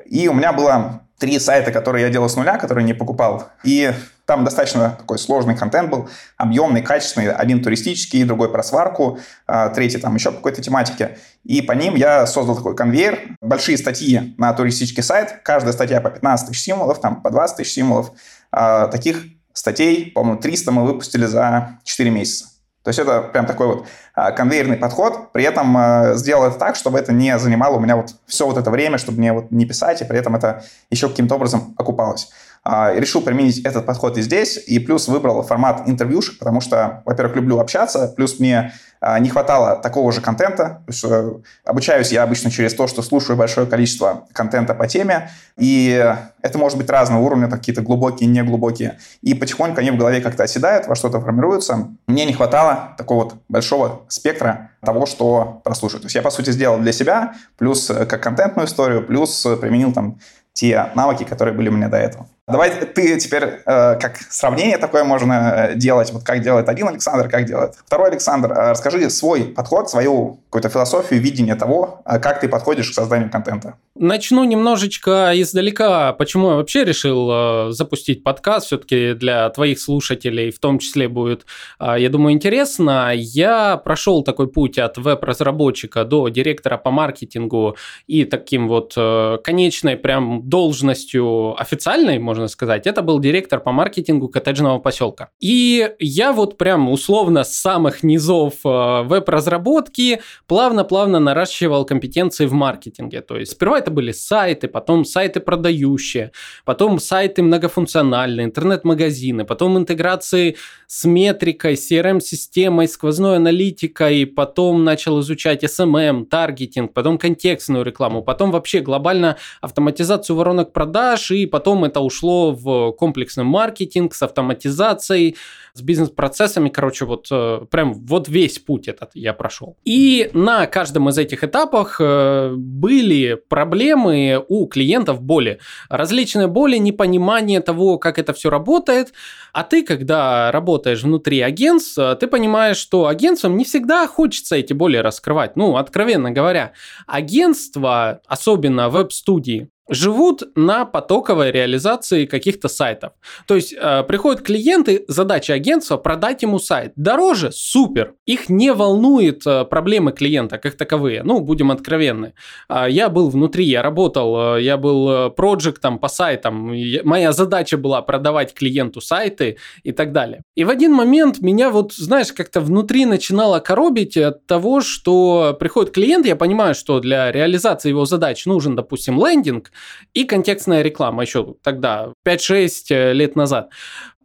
И 0.05 0.29
у 0.29 0.33
меня 0.33 0.53
было 0.53 1.01
три 1.17 1.39
сайта, 1.39 1.71
которые 1.71 2.03
я 2.03 2.09
делал 2.09 2.29
с 2.29 2.35
нуля, 2.35 2.57
которые 2.57 2.83
не 2.83 2.93
покупал. 2.93 3.49
И 3.63 3.93
там 4.25 4.43
достаточно 4.43 4.95
такой 4.97 5.19
сложный 5.19 5.55
контент 5.55 5.89
был, 5.89 6.09
объемный, 6.37 6.81
качественный. 6.81 7.31
Один 7.31 7.61
туристический, 7.61 8.23
другой 8.23 8.51
про 8.51 8.63
сварку, 8.63 9.19
а, 9.45 9.69
третий 9.69 9.97
там 9.97 10.15
еще 10.15 10.31
какой-то 10.31 10.61
тематики. 10.61 11.17
И 11.43 11.61
по 11.61 11.73
ним 11.73 11.95
я 11.95 12.25
создал 12.25 12.55
такой 12.55 12.75
конвейер. 12.75 13.37
Большие 13.41 13.77
статьи 13.77 14.33
на 14.37 14.51
туристический 14.53 15.03
сайт. 15.03 15.41
Каждая 15.43 15.73
статья 15.73 16.01
по 16.01 16.09
15 16.09 16.49
тысяч 16.49 16.61
символов, 16.61 16.99
там 16.99 17.21
по 17.21 17.29
20 17.29 17.57
тысяч 17.57 17.73
символов. 17.73 18.11
А, 18.51 18.87
таких 18.87 19.23
статей, 19.53 20.11
по-моему, 20.11 20.41
300 20.41 20.71
мы 20.71 20.85
выпустили 20.85 21.25
за 21.25 21.79
4 21.83 22.09
месяца. 22.09 22.54
То 22.85 22.89
есть 22.89 22.99
это 22.99 23.21
прям 23.21 23.47
такой 23.47 23.65
вот 23.65 23.87
а, 24.13 24.31
конвейерный 24.31 24.77
подход, 24.77 25.31
при 25.31 25.43
этом 25.43 25.75
а, 25.75 26.13
сделал 26.13 26.45
это 26.45 26.59
так, 26.59 26.75
чтобы 26.75 26.99
это 26.99 27.11
не 27.11 27.37
занимало 27.39 27.77
у 27.77 27.79
меня 27.79 27.95
вот 27.95 28.11
все 28.27 28.45
вот 28.45 28.57
это 28.57 28.69
время, 28.69 28.99
чтобы 28.99 29.17
мне 29.17 29.33
вот 29.33 29.49
не 29.49 29.65
писать, 29.65 30.03
и 30.03 30.05
при 30.05 30.19
этом 30.19 30.35
это 30.35 30.63
еще 30.91 31.09
каким-то 31.09 31.33
образом 31.33 31.73
окупалось. 31.77 32.29
А, 32.67 32.91
решил 32.95 33.21
применить 33.21 33.59
этот 33.59 33.85
подход 33.85 34.17
и 34.17 34.23
здесь, 34.23 34.57
и 34.65 34.79
плюс 34.79 35.07
выбрал 35.07 35.43
формат 35.43 35.83
интервьюшек, 35.85 36.39
потому 36.39 36.61
что, 36.61 37.03
во-первых, 37.05 37.35
люблю 37.35 37.59
общаться, 37.59 38.07
плюс 38.07 38.39
мне 38.39 38.73
а, 38.99 39.19
не 39.19 39.29
хватало 39.29 39.75
такого 39.75 40.11
же 40.11 40.19
контента. 40.19 40.81
Что 40.89 41.41
обучаюсь 41.63 42.11
я 42.11 42.23
обычно 42.23 42.49
через 42.49 42.73
то, 42.73 42.87
что 42.87 43.03
слушаю 43.03 43.37
большое 43.37 43.67
количество 43.67 44.25
контента 44.33 44.73
по 44.73 44.87
теме, 44.87 45.29
и 45.59 46.11
это 46.41 46.57
может 46.57 46.79
быть 46.79 46.89
разного 46.89 47.21
уровня, 47.21 47.47
какие-то 47.47 47.83
глубокие, 47.83 48.27
неглубокие. 48.27 48.97
И 49.21 49.35
потихоньку 49.35 49.79
они 49.79 49.91
в 49.91 49.97
голове 49.97 50.19
как-то 50.19 50.41
оседают, 50.41 50.87
во 50.87 50.95
что-то 50.95 51.21
формируются. 51.21 51.89
Мне 52.07 52.25
не 52.25 52.33
хватало 52.33 52.95
такого 52.97 53.25
вот 53.25 53.35
большого 53.47 54.01
спектра 54.07 54.71
того, 54.83 55.05
что 55.05 55.61
прослушать. 55.63 56.01
То 56.01 56.05
есть 56.07 56.15
я, 56.15 56.23
по 56.23 56.31
сути, 56.31 56.49
сделал 56.49 56.79
для 56.79 56.93
себя, 56.93 57.35
плюс 57.57 57.91
э, 57.91 58.07
как 58.07 58.23
контентную 58.23 58.67
историю, 58.67 59.05
плюс 59.05 59.45
применил 59.61 59.93
там 59.93 60.17
те 60.53 60.89
навыки, 60.95 61.25
которые 61.25 61.53
были 61.53 61.69
у 61.69 61.71
меня 61.71 61.89
до 61.89 61.97
этого. 61.97 62.27
Давай 62.47 62.69
ты 62.69 63.19
теперь 63.19 63.43
э, 63.43 63.61
как 63.65 64.17
сравнение 64.29 64.77
такое 64.77 65.03
можно 65.03 65.33
э, 65.33 65.75
делать, 65.75 66.11
вот 66.11 66.23
как 66.23 66.41
делает 66.41 66.69
один 66.69 66.87
Александр, 66.87 67.27
как 67.27 67.45
делает 67.45 67.73
второй 67.73 68.09
Александр. 68.09 68.51
Э, 68.51 68.69
расскажи 68.69 69.09
свой 69.09 69.45
подход, 69.45 69.89
свою 69.89 70.41
какую-то 70.51 70.69
философию, 70.69 71.19
видение 71.21 71.55
того, 71.55 72.03
э, 72.05 72.19
как 72.19 72.41
ты 72.41 72.47
подходишь 72.47 72.91
к 72.91 72.93
созданию 72.93 73.31
контента. 73.31 73.77
Начну 73.97 74.43
немножечко 74.43 75.31
издалека. 75.33 76.13
Почему 76.13 76.49
я 76.49 76.55
вообще 76.57 76.83
решил 76.83 77.29
э, 77.31 77.71
запустить 77.71 78.23
подкаст? 78.23 78.67
Все-таки 78.67 79.13
для 79.13 79.49
твоих 79.49 79.79
слушателей 79.79 80.51
в 80.51 80.59
том 80.59 80.77
числе 80.77 81.07
будет, 81.07 81.47
э, 81.79 81.95
я 81.97 82.09
думаю, 82.09 82.35
интересно. 82.35 83.11
Я 83.15 83.77
прошел 83.77 84.21
такой 84.21 84.49
путь 84.49 84.77
от 84.77 84.99
веб-разработчика 84.99 86.03
до 86.03 86.27
директора 86.27 86.77
по 86.77 86.91
маркетингу 86.91 87.75
и 88.05 88.23
таким 88.23 88.67
вот 88.67 88.93
э, 88.97 89.39
конечной 89.43 89.97
прям 89.97 90.47
должностью 90.47 91.59
официальной, 91.59 92.19
можно 92.19 92.34
можно 92.35 92.47
сказать. 92.47 92.87
Это 92.87 93.01
был 93.01 93.19
директор 93.19 93.59
по 93.59 93.71
маркетингу 93.71 94.27
коттеджного 94.27 94.79
поселка. 94.79 95.29
И 95.39 95.91
я 95.99 96.33
вот 96.33 96.57
прям 96.57 96.89
условно 96.89 97.43
с 97.43 97.55
самых 97.55 98.03
низов 98.03 98.53
э, 98.65 99.03
веб-разработки 99.03 100.19
плавно-плавно 100.47 101.19
наращивал 101.19 101.85
компетенции 101.85 102.45
в 102.45 102.53
маркетинге. 102.53 103.21
То 103.21 103.37
есть 103.37 103.53
сперва 103.53 103.79
это 103.79 103.91
были 103.91 104.11
сайты, 104.11 104.67
потом 104.67 105.05
сайты 105.05 105.39
продающие, 105.39 106.31
потом 106.65 106.99
сайты 106.99 107.41
многофункциональные, 107.41 108.45
интернет-магазины, 108.45 109.45
потом 109.45 109.77
интеграции 109.77 110.57
с 110.87 111.05
метрикой, 111.05 111.75
CRM-системой, 111.75 112.87
сквозной 112.87 113.37
аналитикой, 113.37 114.25
потом 114.25 114.83
начал 114.83 115.21
изучать 115.21 115.63
SMM, 115.63 116.25
таргетинг, 116.25 116.93
потом 116.93 117.17
контекстную 117.17 117.85
рекламу, 117.85 118.23
потом 118.23 118.51
вообще 118.51 118.81
глобально 118.81 119.37
автоматизацию 119.61 120.35
воронок 120.35 120.73
продаж, 120.73 121.31
и 121.31 121.45
потом 121.45 121.85
это 121.85 122.01
ушло 122.01 122.24
в 122.31 122.91
комплексный 122.93 123.43
маркетинг 123.43 124.13
с 124.13 124.21
автоматизацией, 124.23 125.35
с 125.73 125.81
бизнес-процессами, 125.81 126.69
короче, 126.69 127.05
вот 127.05 127.27
э, 127.29 127.65
прям 127.69 127.93
вот 127.93 128.29
весь 128.29 128.59
путь 128.59 128.87
этот 128.87 129.11
я 129.13 129.33
прошел. 129.33 129.75
И 129.83 130.29
на 130.33 130.67
каждом 130.67 131.09
из 131.09 131.17
этих 131.17 131.43
этапах 131.43 131.97
э, 131.99 132.53
были 132.55 133.37
проблемы 133.49 134.43
у 134.47 134.67
клиентов 134.67 135.21
боли. 135.21 135.59
Различные 135.89 136.47
боли, 136.47 136.77
непонимание 136.77 137.59
того, 137.59 137.97
как 137.97 138.17
это 138.19 138.33
все 138.33 138.49
работает. 138.49 139.13
А 139.51 139.63
ты, 139.63 139.83
когда 139.83 140.51
работаешь 140.51 141.03
внутри 141.03 141.41
агентств, 141.41 141.99
ты 142.19 142.27
понимаешь, 142.27 142.77
что 142.77 143.07
агентствам 143.07 143.57
не 143.57 143.65
всегда 143.65 144.07
хочется 144.07 144.55
эти 144.55 144.71
боли 144.73 144.97
раскрывать. 144.97 145.57
Ну, 145.57 145.75
откровенно 145.75 146.31
говоря, 146.31 146.71
агентства, 147.05 148.21
особенно 148.27 148.89
веб-студии, 148.89 149.69
живут 149.89 150.43
на 150.55 150.85
потоковой 150.85 151.51
реализации 151.51 152.25
каких-то 152.25 152.67
сайтов. 152.67 153.13
То 153.47 153.55
есть 153.55 153.73
э, 153.73 154.03
приходят 154.03 154.41
клиенты, 154.41 155.05
задача 155.07 155.53
агентства 155.53 155.97
продать 155.97 156.41
ему 156.43 156.59
сайт. 156.59 156.93
Дороже? 156.95 157.51
Супер. 157.51 158.15
Их 158.25 158.49
не 158.49 158.73
волнует 158.73 159.45
э, 159.45 159.63
проблемы 159.65 160.11
клиента 160.11 160.57
как 160.57 160.75
таковые. 160.75 161.23
Ну, 161.23 161.39
будем 161.39 161.71
откровенны. 161.71 162.33
Э, 162.67 162.85
я 162.89 163.09
был 163.09 163.29
внутри, 163.29 163.65
я 163.65 163.83
работал, 163.83 164.57
э, 164.57 164.63
я 164.63 164.77
был 164.77 165.09
э, 165.09 165.29
проектом 165.29 165.99
по 165.99 166.07
сайтам. 166.07 166.73
Я, 166.73 167.01
моя 167.03 167.31
задача 167.31 167.77
была 167.77 168.01
продавать 168.01 168.53
клиенту 168.53 169.01
сайты 169.01 169.57
и 169.83 169.91
так 169.91 170.11
далее. 170.11 170.41
И 170.55 170.63
в 170.63 170.69
один 170.69 170.93
момент 170.93 171.41
меня 171.41 171.69
вот, 171.69 171.93
знаешь, 171.93 172.33
как-то 172.33 172.59
внутри 172.59 173.05
начинало 173.05 173.59
коробить 173.59 174.17
от 174.17 174.47
того, 174.47 174.81
что 174.81 175.55
приходит 175.59 175.93
клиент, 175.93 176.25
я 176.25 176.35
понимаю, 176.35 176.73
что 176.73 176.99
для 176.99 177.31
реализации 177.31 177.89
его 177.89 178.05
задач 178.05 178.45
нужен, 178.45 178.75
допустим, 178.75 179.23
лендинг, 179.23 179.71
и 180.13 180.23
контекстная 180.23 180.81
реклама 180.81 181.23
еще 181.23 181.55
тогда, 181.63 182.13
5-6 182.25 182.69
э, 182.89 183.13
лет 183.13 183.35
назад. 183.35 183.69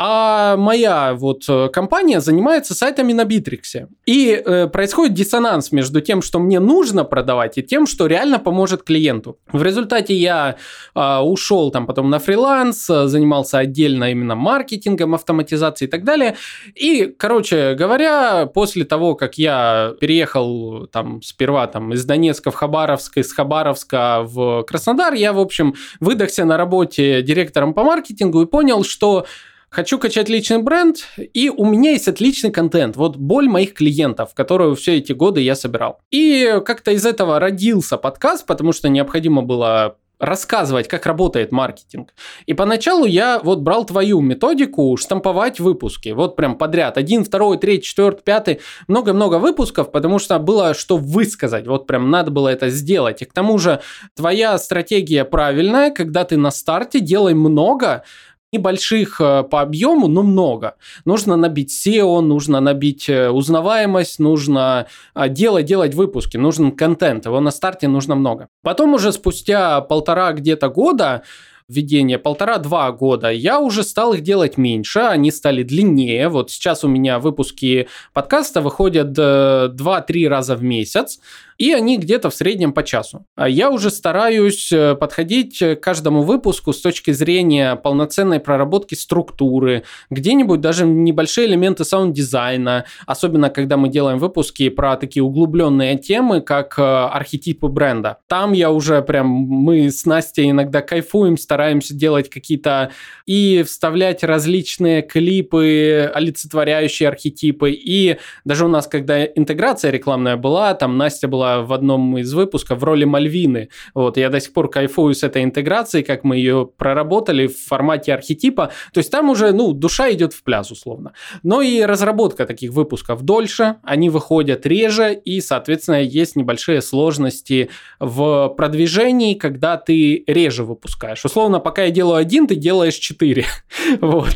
А 0.02 0.57
моя 0.57 1.12
вот 1.12 1.42
э, 1.47 1.69
компания 1.69 2.23
занимается 2.23 2.75
сайтами 2.75 3.12
на 3.12 3.26
Битриксе. 3.26 3.88
И 4.07 4.30
э, 4.33 4.66
происходит 4.69 5.12
диссонанс 5.12 5.73
между 5.73 6.00
тем, 6.00 6.23
что 6.23 6.38
мне 6.38 6.59
нужно 6.59 7.04
продавать, 7.04 7.59
и 7.59 7.62
тем, 7.62 7.87
что 7.87 8.07
реально 8.07 8.38
поможет 8.38 8.83
клиенту. 8.83 9.37
В 9.52 9.62
результате 9.62 10.14
я 10.14 10.57
э, 10.95 11.19
ушел 11.19 11.71
там 11.71 11.87
потом 11.87 12.09
на 12.09 12.19
фриланс, 12.19 12.88
э, 12.88 13.09
занимался 13.09 13.59
отдельно 13.59 14.11
именно 14.11 14.35
маркетингом, 14.35 15.14
автоматизацией 15.14 15.88
и 15.88 15.90
так 15.90 16.04
далее. 16.04 16.37
И, 16.75 17.14
короче 17.19 17.75
говоря, 17.75 18.47
после 18.47 18.87
того, 18.87 19.14
как 19.14 19.37
я 19.37 19.92
переехал 20.00 20.87
там 20.87 21.21
сперва 21.21 21.66
там 21.66 21.92
из 21.92 22.07
Донецка 22.07 22.50
в 22.50 22.54
Хабаровск, 22.54 23.19
из 23.19 23.30
Хабаровска 23.35 24.23
в 24.23 24.62
Краснодар, 24.62 25.12
я, 25.12 25.35
в 25.40 25.42
общем, 25.42 25.75
выдохся 25.99 26.44
на 26.44 26.56
работе 26.56 27.23
директором 27.23 27.75
по 27.75 27.82
маркетингу 27.82 28.42
и 28.42 28.47
понял, 28.47 28.85
что 28.85 29.26
хочу 29.70 29.99
качать 29.99 30.28
личный 30.28 30.59
бренд, 30.59 30.99
и 31.16 31.49
у 31.49 31.64
меня 31.64 31.92
есть 31.92 32.09
отличный 32.09 32.50
контент. 32.50 32.97
Вот 32.97 33.16
боль 33.16 33.49
моих 33.49 33.75
клиентов, 33.75 34.35
которую 34.35 34.75
все 34.76 34.99
эти 34.99 35.12
годы 35.12 35.40
я 35.40 35.54
собирал. 35.54 36.00
И 36.11 36.61
как-то 36.64 36.90
из 36.90 37.06
этого 37.06 37.38
родился 37.38 37.97
подкаст, 37.97 38.47
потому 38.47 38.73
что 38.73 38.88
необходимо 38.88 39.42
было 39.42 39.97
рассказывать, 40.20 40.86
как 40.86 41.06
работает 41.06 41.50
маркетинг. 41.50 42.14
И 42.46 42.54
поначалу 42.54 43.06
я 43.06 43.40
вот 43.42 43.60
брал 43.60 43.84
твою 43.84 44.20
методику 44.20 44.96
штамповать 44.96 45.58
выпуски. 45.58 46.10
Вот 46.10 46.36
прям 46.36 46.56
подряд. 46.56 46.98
Один, 46.98 47.24
второй, 47.24 47.58
третий, 47.58 47.84
четвертый, 47.84 48.22
пятый. 48.22 48.60
Много-много 48.86 49.38
выпусков, 49.38 49.90
потому 49.90 50.18
что 50.18 50.38
было 50.38 50.74
что 50.74 50.98
высказать. 50.98 51.66
Вот 51.66 51.86
прям 51.86 52.10
надо 52.10 52.30
было 52.30 52.48
это 52.48 52.68
сделать. 52.68 53.22
И 53.22 53.24
к 53.24 53.32
тому 53.32 53.58
же 53.58 53.80
твоя 54.14 54.58
стратегия 54.58 55.24
правильная, 55.24 55.90
когда 55.90 56.24
ты 56.24 56.36
на 56.36 56.50
старте 56.50 57.00
делай 57.00 57.34
много, 57.34 58.04
небольших 58.52 59.21
э, 59.21 59.42
по 59.45 59.61
объему, 59.61 60.09
но 60.09 60.23
много. 60.23 60.75
Нужно 61.04 61.37
набить 61.37 61.71
SEO, 61.71 62.21
нужно 62.21 62.61
набить 62.61 63.09
э, 63.09 63.30
узнаваемость, 63.30 64.19
нужно 64.19 64.87
э, 65.14 65.28
делать, 65.28 65.66
делать 65.66 65.95
выпуски, 65.95 66.37
нужен 66.37 66.73
контент, 66.73 67.26
его 67.26 67.40
на 67.40 67.50
старте 67.50 67.88
нужно 67.88 68.14
много. 68.14 68.49
Потом 68.62 68.95
уже 68.95 69.12
спустя 69.12 69.80
полтора 69.80 70.33
где-то 70.33 70.69
года 70.69 71.23
ведения 71.68 72.18
полтора-два 72.19 72.90
года, 72.90 73.30
я 73.30 73.61
уже 73.61 73.85
стал 73.85 74.14
их 74.14 74.23
делать 74.23 74.57
меньше, 74.57 74.99
они 75.00 75.30
стали 75.30 75.62
длиннее. 75.62 76.28
Вот 76.28 76.50
сейчас 76.50 76.83
у 76.83 76.88
меня 76.88 77.21
выпуски 77.21 77.87
подкаста 78.12 78.61
выходят 78.61 79.16
2-3 79.16 80.26
раза 80.26 80.57
в 80.57 80.64
месяц 80.64 81.21
и 81.60 81.74
они 81.74 81.98
где-то 81.98 82.30
в 82.30 82.34
среднем 82.34 82.72
по 82.72 82.82
часу. 82.82 83.26
А 83.36 83.46
я 83.46 83.70
уже 83.70 83.90
стараюсь 83.90 84.72
э, 84.72 84.94
подходить 84.94 85.58
к 85.58 85.76
каждому 85.76 86.22
выпуску 86.22 86.72
с 86.72 86.80
точки 86.80 87.10
зрения 87.10 87.76
полноценной 87.76 88.40
проработки 88.40 88.94
структуры, 88.94 89.84
где-нибудь 90.08 90.62
даже 90.62 90.86
небольшие 90.86 91.46
элементы 91.46 91.84
саунд-дизайна, 91.84 92.86
особенно 93.06 93.50
когда 93.50 93.76
мы 93.76 93.90
делаем 93.90 94.16
выпуски 94.16 94.70
про 94.70 94.96
такие 94.96 95.22
углубленные 95.22 95.98
темы, 95.98 96.40
как 96.40 96.78
э, 96.78 96.82
архетипы 96.82 97.68
бренда. 97.68 98.20
Там 98.26 98.52
я 98.52 98.70
уже 98.70 99.02
прям, 99.02 99.26
мы 99.26 99.90
с 99.90 100.06
Настей 100.06 100.50
иногда 100.50 100.80
кайфуем, 100.80 101.36
стараемся 101.36 101.94
делать 101.94 102.30
какие-то 102.30 102.90
и 103.26 103.62
вставлять 103.66 104.24
различные 104.24 105.02
клипы, 105.02 106.10
олицетворяющие 106.14 107.06
архетипы, 107.06 107.72
и 107.72 108.16
даже 108.46 108.64
у 108.64 108.68
нас, 108.68 108.86
когда 108.86 109.26
интеграция 109.26 109.90
рекламная 109.90 110.38
была, 110.38 110.72
там 110.72 110.96
Настя 110.96 111.28
была 111.28 111.50
в 111.59 111.73
одном 111.73 112.19
из 112.19 112.33
выпусков 112.33 112.78
в 112.78 112.85
роли 112.85 113.04
Мальвины. 113.04 113.69
Вот, 113.95 114.16
я 114.16 114.30
до 114.30 114.40
сих 114.40 114.52
пор 114.52 114.71
кайфую 114.71 115.14
с 115.14 115.23
этой 115.23 115.45
интеграцией, 115.45 116.04
как 116.04 116.25
мы 116.25 116.37
ее 116.37 116.69
проработали 116.76 117.47
в 117.47 117.59
формате 117.59 118.14
архетипа. 118.14 118.71
То 118.92 118.99
есть 118.99 119.11
там 119.11 119.28
уже, 119.28 119.52
ну, 119.52 119.73
душа 119.73 120.11
идет 120.12 120.33
в 120.33 120.42
пляс, 120.42 120.71
условно. 120.71 121.12
Но 121.42 121.62
и 121.62 121.83
разработка 121.83 122.47
таких 122.47 122.71
выпусков 122.73 123.23
дольше, 123.23 123.76
они 123.83 124.11
выходят 124.11 124.66
реже, 124.66 125.14
и, 125.14 125.40
соответственно, 125.40 126.02
есть 126.02 126.37
небольшие 126.37 126.83
сложности 126.83 127.71
в 127.99 128.49
продвижении, 128.57 129.35
когда 129.35 129.76
ты 129.76 130.25
реже 130.26 130.64
выпускаешь. 130.64 131.25
Условно, 131.25 131.61
пока 131.61 131.85
я 131.85 131.90
делаю 131.90 132.16
один, 132.16 132.47
ты 132.47 132.54
делаешь 132.54 132.95
четыре. 132.95 133.45
Вот. 134.00 134.35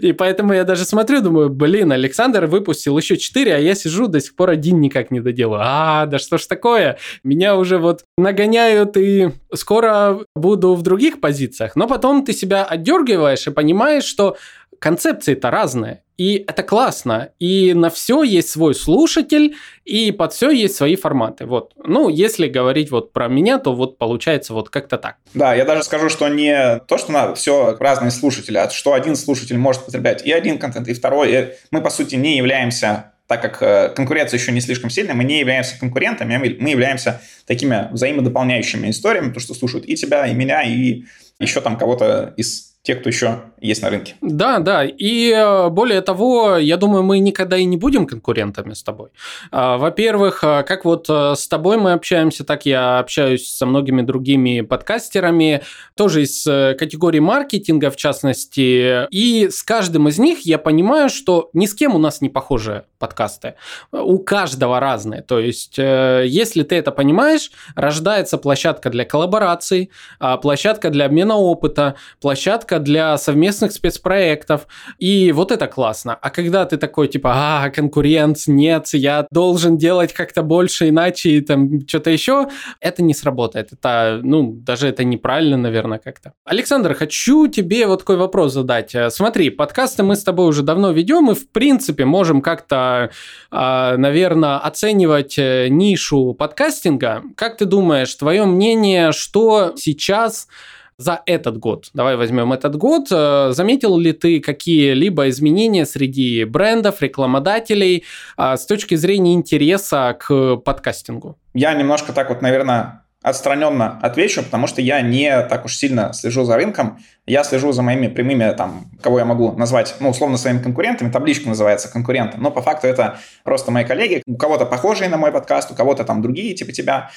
И 0.00 0.12
поэтому 0.12 0.52
я 0.52 0.64
даже 0.64 0.84
смотрю, 0.84 1.20
думаю, 1.20 1.50
блин, 1.50 1.92
Александр 1.92 2.46
выпустил 2.46 2.96
еще 2.96 3.16
четыре, 3.16 3.54
а 3.54 3.58
я 3.58 3.74
сижу 3.74 4.06
до 4.06 4.20
сих 4.20 4.34
пор 4.36 4.50
один 4.50 4.80
никак 4.80 5.10
не 5.10 5.20
доделаю. 5.20 5.60
А, 5.64 6.06
да 6.06 6.18
что 6.28 6.36
ж 6.36 6.46
такое? 6.46 6.98
Меня 7.24 7.56
уже 7.56 7.78
вот 7.78 8.04
нагоняют 8.18 8.98
и 8.98 9.30
скоро 9.54 10.20
буду 10.36 10.74
в 10.74 10.82
других 10.82 11.20
позициях. 11.20 11.74
Но 11.74 11.88
потом 11.88 12.22
ты 12.22 12.34
себя 12.34 12.64
отдергиваешь 12.64 13.46
и 13.46 13.50
понимаешь, 13.50 14.04
что 14.04 14.36
концепции-то 14.78 15.50
разные. 15.50 16.02
И 16.18 16.44
это 16.46 16.62
классно. 16.62 17.30
И 17.38 17.72
на 17.72 17.88
все 17.88 18.22
есть 18.22 18.50
свой 18.50 18.74
слушатель, 18.74 19.54
и 19.84 20.12
под 20.12 20.34
все 20.34 20.50
есть 20.50 20.76
свои 20.76 20.96
форматы. 20.96 21.46
Вот. 21.46 21.72
Ну, 21.82 22.10
если 22.10 22.46
говорить 22.48 22.90
вот 22.90 23.12
про 23.12 23.28
меня, 23.28 23.58
то 23.58 23.72
вот 23.72 23.96
получается 23.96 24.52
вот 24.52 24.68
как-то 24.68 24.98
так. 24.98 25.16
Да, 25.32 25.54
я 25.54 25.64
даже 25.64 25.82
скажу, 25.84 26.10
что 26.10 26.28
не 26.28 26.80
то, 26.88 26.98
что 26.98 27.12
надо 27.12 27.36
все 27.36 27.74
разные 27.80 28.10
слушатели, 28.10 28.58
а 28.58 28.68
что 28.68 28.92
один 28.92 29.16
слушатель 29.16 29.56
может 29.56 29.86
потреблять 29.86 30.26
и 30.26 30.32
один 30.32 30.58
контент, 30.58 30.88
и 30.88 30.92
второй. 30.92 31.32
И 31.32 31.48
мы, 31.70 31.80
по 31.80 31.90
сути, 31.90 32.16
не 32.16 32.36
являемся 32.36 33.12
так 33.28 33.42
как 33.42 33.62
э, 33.62 33.90
конкуренция 33.94 34.38
еще 34.38 34.52
не 34.52 34.60
слишком 34.60 34.88
сильная, 34.88 35.14
мы 35.14 35.22
не 35.22 35.38
являемся 35.38 35.78
конкурентами, 35.78 36.34
а 36.34 36.38
мы 36.38 36.70
являемся 36.70 37.20
такими 37.46 37.88
взаимодополняющими 37.92 38.88
историями, 38.90 39.32
то, 39.32 39.38
что 39.38 39.54
слушают 39.54 39.86
и 39.86 39.94
тебя, 39.96 40.26
и 40.26 40.34
меня, 40.34 40.62
и 40.62 41.04
еще 41.38 41.60
там 41.60 41.76
кого-то 41.76 42.32
из 42.38 42.67
те, 42.88 42.94
кто 42.94 43.10
еще 43.10 43.40
есть 43.60 43.82
на 43.82 43.90
рынке. 43.90 44.14
Да, 44.22 44.60
да. 44.60 44.82
И 44.82 45.30
э, 45.30 45.68
более 45.68 46.00
того, 46.00 46.56
я 46.56 46.78
думаю, 46.78 47.02
мы 47.02 47.18
никогда 47.18 47.58
и 47.58 47.66
не 47.66 47.76
будем 47.76 48.06
конкурентами 48.06 48.72
с 48.72 48.82
тобой. 48.82 49.10
А, 49.50 49.76
во-первых, 49.76 50.42
э, 50.42 50.62
как 50.62 50.86
вот 50.86 51.04
э, 51.10 51.34
с 51.36 51.46
тобой 51.48 51.76
мы 51.76 51.92
общаемся, 51.92 52.44
так 52.44 52.64
я 52.64 52.98
общаюсь 52.98 53.46
со 53.50 53.66
многими 53.66 54.00
другими 54.00 54.62
подкастерами, 54.62 55.62
тоже 55.96 56.22
из 56.22 56.44
категории 56.44 57.18
маркетинга 57.18 57.90
в 57.90 57.96
частности. 57.96 59.06
И 59.10 59.50
с 59.50 59.62
каждым 59.62 60.08
из 60.08 60.18
них 60.18 60.46
я 60.46 60.56
понимаю, 60.56 61.10
что 61.10 61.50
ни 61.52 61.66
с 61.66 61.74
кем 61.74 61.94
у 61.94 61.98
нас 61.98 62.22
не 62.22 62.30
похожи 62.30 62.84
подкасты. 62.98 63.54
У 63.92 64.18
каждого 64.18 64.80
разные. 64.80 65.20
То 65.20 65.38
есть, 65.38 65.78
если 65.78 66.62
ты 66.62 66.76
это 66.76 66.90
понимаешь, 66.90 67.50
рождается 67.74 68.38
площадка 68.38 68.90
для 68.90 69.04
коллабораций, 69.04 69.90
а, 70.18 70.36
площадка 70.36 70.90
для 70.90 71.04
обмена 71.04 71.36
опыта, 71.36 71.94
площадка 72.20 72.77
для 72.78 73.16
совместных 73.18 73.72
спецпроектов, 73.72 74.66
и 74.98 75.32
вот 75.32 75.52
это 75.52 75.66
классно. 75.66 76.14
А 76.14 76.30
когда 76.30 76.64
ты 76.64 76.76
такой, 76.76 77.08
типа, 77.08 77.32
а, 77.34 77.70
конкурент, 77.70 78.38
нет, 78.46 78.88
я 78.92 79.26
должен 79.30 79.76
делать 79.76 80.12
как-то 80.12 80.42
больше, 80.42 80.88
иначе 80.88 81.30
и 81.30 81.40
там 81.40 81.80
что-то 81.86 82.10
еще, 82.10 82.48
это 82.80 83.02
не 83.02 83.14
сработает. 83.14 83.72
Это, 83.72 84.20
ну, 84.22 84.52
даже 84.52 84.88
это 84.88 85.04
неправильно, 85.04 85.56
наверное, 85.56 85.98
как-то. 85.98 86.32
Александр, 86.44 86.94
хочу 86.94 87.48
тебе 87.48 87.86
вот 87.86 88.00
такой 88.00 88.16
вопрос 88.16 88.52
задать. 88.52 88.94
Смотри, 89.10 89.50
подкасты 89.50 90.02
мы 90.02 90.16
с 90.16 90.22
тобой 90.22 90.48
уже 90.48 90.62
давно 90.62 90.92
ведем, 90.92 91.30
и 91.30 91.34
в 91.34 91.50
принципе 91.50 92.04
можем 92.04 92.40
как-то, 92.40 93.10
а, 93.50 93.96
наверное, 93.96 94.58
оценивать 94.58 95.38
э, 95.38 95.68
нишу 95.68 96.34
подкастинга. 96.34 97.22
Как 97.36 97.56
ты 97.56 97.64
думаешь, 97.64 98.14
твое 98.14 98.44
мнение, 98.44 99.12
что 99.12 99.72
сейчас 99.76 100.48
за 100.98 101.22
этот 101.26 101.58
год. 101.58 101.90
Давай 101.94 102.16
возьмем 102.16 102.52
этот 102.52 102.76
год. 102.76 103.06
Э, 103.12 103.52
заметил 103.52 103.96
ли 103.96 104.12
ты 104.12 104.40
какие-либо 104.40 105.28
изменения 105.28 105.86
среди 105.86 106.44
брендов, 106.44 107.00
рекламодателей 107.00 108.04
а, 108.36 108.56
с 108.56 108.66
точки 108.66 108.96
зрения 108.96 109.34
интереса 109.34 110.16
к 110.18 110.56
подкастингу? 110.56 111.38
Я 111.54 111.72
немножко 111.74 112.12
так 112.12 112.28
вот, 112.30 112.42
наверное, 112.42 113.04
отстраненно 113.22 113.98
отвечу, 114.02 114.42
потому 114.42 114.66
что 114.66 114.80
я 114.80 115.00
не 115.00 115.42
так 115.42 115.64
уж 115.64 115.76
сильно 115.76 116.12
слежу 116.12 116.44
за 116.44 116.56
рынком. 116.56 116.98
Я 117.26 117.44
слежу 117.44 117.70
за 117.72 117.82
моими 117.82 118.08
прямыми, 118.08 118.52
там, 118.56 118.90
кого 119.00 119.20
я 119.20 119.24
могу 119.24 119.52
назвать, 119.52 119.94
ну, 120.00 120.10
условно, 120.10 120.36
своими 120.36 120.58
конкурентами. 120.58 121.10
Табличка 121.10 121.48
называется 121.48 121.90
конкурентом. 121.90 122.42
Но 122.42 122.50
по 122.50 122.62
факту 122.62 122.88
это 122.88 123.18
просто 123.44 123.70
мои 123.70 123.84
коллеги. 123.84 124.22
У 124.26 124.36
кого-то 124.36 124.66
похожие 124.66 125.08
на 125.08 125.16
мой 125.16 125.30
подкаст, 125.30 125.70
у 125.70 125.74
кого-то 125.74 126.04
там 126.04 126.22
другие, 126.22 126.54
типа 126.54 126.72
тебя. 126.72 127.10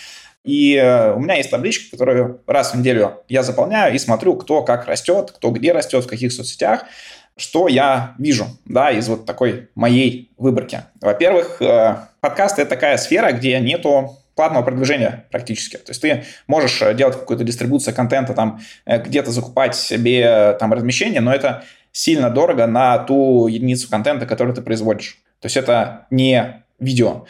И 0.43 0.75
э, 0.75 1.13
у 1.13 1.19
меня 1.19 1.35
есть 1.35 1.51
табличка, 1.51 1.91
которую 1.91 2.41
раз 2.47 2.73
в 2.73 2.77
неделю 2.79 3.21
я 3.29 3.43
заполняю 3.43 3.93
и 3.93 3.99
смотрю, 3.99 4.35
кто 4.35 4.63
как 4.63 4.87
растет, 4.87 5.31
кто 5.31 5.51
где 5.51 5.71
растет, 5.71 6.03
в 6.03 6.07
каких 6.07 6.31
соцсетях, 6.33 6.85
что 7.37 7.67
я 7.67 8.15
вижу, 8.17 8.47
да, 8.65 8.91
из 8.91 9.07
вот 9.07 9.25
такой 9.25 9.69
моей 9.75 10.31
выборки. 10.37 10.81
Во-первых, 10.99 11.61
э, 11.61 11.97
подкаст– 12.21 12.57
это 12.59 12.71
такая 12.71 12.97
сфера, 12.97 13.31
где 13.33 13.59
нету 13.59 14.17
платного 14.35 14.63
продвижения 14.63 15.25
практически. 15.29 15.77
То 15.77 15.91
есть 15.91 16.01
ты 16.01 16.23
можешь 16.47 16.81
э, 16.81 16.95
делать 16.95 17.19
какую-то 17.19 17.43
дистрибуцию 17.43 17.93
контента, 17.93 18.33
там 18.33 18.61
где-то 18.87 19.29
закупать 19.29 19.75
себе 19.75 20.57
там 20.59 20.73
размещение, 20.73 21.21
но 21.21 21.31
это 21.31 21.63
сильно 21.91 22.31
дорого 22.31 22.65
на 22.65 22.97
ту 22.97 23.47
единицу 23.47 23.89
контента, 23.89 24.25
которую 24.25 24.55
ты 24.55 24.61
производишь. 24.61 25.19
То 25.39 25.45
есть 25.45 25.57
это 25.57 26.07
не 26.09 26.63
видео. 26.79 27.25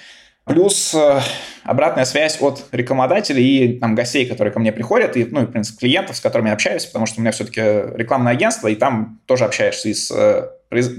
Плюс 0.45 0.93
э, 0.95 1.19
обратная 1.63 2.05
связь 2.05 2.41
от 2.41 2.65
рекламодателей 2.71 3.43
и 3.43 3.79
там, 3.79 3.93
гостей, 3.93 4.25
которые 4.25 4.51
ко 4.51 4.59
мне 4.59 4.71
приходят, 4.71 5.15
и, 5.15 5.25
ну, 5.25 5.43
и, 5.43 5.45
в 5.45 5.51
принципе, 5.51 5.79
клиентов, 5.81 6.17
с 6.17 6.19
которыми 6.19 6.47
я 6.47 6.53
общаюсь, 6.53 6.85
потому 6.85 7.05
что 7.05 7.19
у 7.19 7.21
меня 7.21 7.31
все-таки 7.31 7.61
рекламное 7.61 8.33
агентство, 8.33 8.67
и 8.67 8.75
там 8.75 9.19
тоже 9.27 9.45
общаешься 9.45 9.89
и 9.89 9.93
с 9.93 10.09
э, 10.11 10.49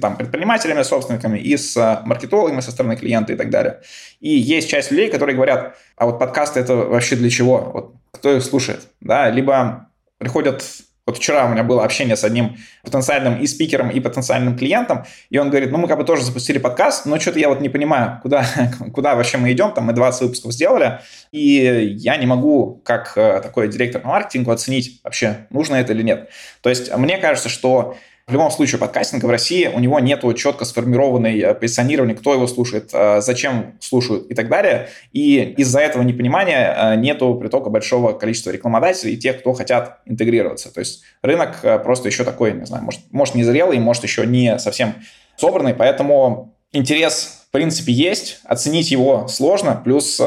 там, 0.01 0.17
предпринимателями, 0.17 0.83
собственниками, 0.83 1.39
и 1.39 1.57
с 1.57 1.77
э, 1.77 2.07
маркетологами 2.07 2.61
со 2.61 2.71
стороны 2.71 2.97
клиента 2.97 3.33
и 3.33 3.37
так 3.37 3.51
далее. 3.51 3.81
И 4.21 4.31
есть 4.31 4.71
часть 4.71 4.93
людей, 4.93 5.11
которые 5.11 5.35
говорят, 5.35 5.77
а 5.97 6.07
вот 6.07 6.21
подкасты 6.21 6.61
это 6.61 6.77
вообще 6.77 7.17
для 7.17 7.29
чего? 7.29 7.71
Вот 7.75 7.95
кто 8.13 8.37
их 8.37 8.45
слушает? 8.45 8.83
Да? 9.01 9.29
Либо 9.29 9.89
приходят 10.19 10.63
вот 11.13 11.19
вчера 11.19 11.45
у 11.45 11.49
меня 11.51 11.63
было 11.63 11.85
общение 11.85 12.17
с 12.17 12.25
одним 12.25 12.57
потенциальным 12.83 13.39
и 13.39 13.47
спикером, 13.47 13.91
и 13.91 14.01
потенциальным 14.01 14.57
клиентом, 14.57 15.05
и 15.29 15.39
он 15.39 15.51
говорит, 15.51 15.71
ну, 15.71 15.79
мы 15.79 15.89
как 15.89 15.99
бы 15.99 16.05
тоже 16.05 16.25
запустили 16.25 16.59
подкаст, 16.59 17.05
но 17.07 17.21
что-то 17.21 17.39
я 17.39 17.49
вот 17.49 17.61
не 17.61 17.69
понимаю, 17.69 18.19
куда, 18.23 18.45
куда 18.95 19.15
вообще 19.15 19.37
мы 19.37 19.53
идем, 19.53 19.73
там 19.73 19.85
мы 19.85 19.93
20 19.93 20.23
выпусков 20.23 20.53
сделали, 20.53 21.01
и 21.31 21.95
я 21.99 22.17
не 22.17 22.27
могу, 22.27 22.81
как 22.85 23.13
э, 23.17 23.41
такой 23.43 23.69
директор 23.69 24.01
по 24.01 24.09
маркетингу, 24.09 24.51
оценить 24.51 25.01
вообще, 25.05 25.47
нужно 25.51 25.77
это 25.77 25.93
или 25.93 26.03
нет. 26.03 26.31
То 26.63 26.71
есть 26.71 26.95
мне 26.97 27.19
кажется, 27.19 27.49
что 27.49 27.97
в 28.29 28.33
любом 28.33 28.51
случае, 28.53 28.79
подкастинга 28.79 29.27
в 29.27 29.31
России, 29.31 29.67
у 29.67 29.81
него 29.81 29.99
нет 29.99 30.23
четко 30.37 30.65
сформированной 30.65 31.41
э, 31.41 31.55
позиционирования, 31.55 32.15
кто 32.15 32.33
его 32.35 32.47
слушает, 32.47 32.91
э, 32.93 33.21
зачем 33.21 33.75
слушают 33.81 34.31
и 34.31 34.35
так 34.35 34.49
далее. 34.49 34.89
И 35.13 35.55
из-за 35.59 35.81
этого 35.81 36.03
непонимания 36.03 36.73
э, 36.73 36.97
нету 36.97 37.35
притока 37.35 37.69
большого 37.69 38.13
количества 38.13 38.51
рекламодателей 38.51 39.15
и 39.15 39.17
тех, 39.17 39.41
кто 39.41 39.53
хотят 39.55 40.01
интегрироваться. 40.07 40.73
То 40.73 40.79
есть 40.79 41.03
рынок 41.23 41.83
просто 41.83 42.09
еще 42.09 42.23
такой, 42.23 42.53
не 42.53 42.65
знаю, 42.65 42.85
может, 42.85 43.01
может 43.11 43.35
не 43.35 43.43
зрелый, 43.43 43.79
может 43.81 44.05
еще 44.05 44.25
не 44.25 44.57
совсем 44.61 44.95
собранный, 45.37 45.75
поэтому 45.75 46.55
интерес 46.73 47.47
в 47.49 47.53
принципе 47.53 47.93
есть, 47.93 48.39
оценить 48.45 48.91
его 48.91 49.27
сложно, 49.29 49.79
плюс 49.85 50.19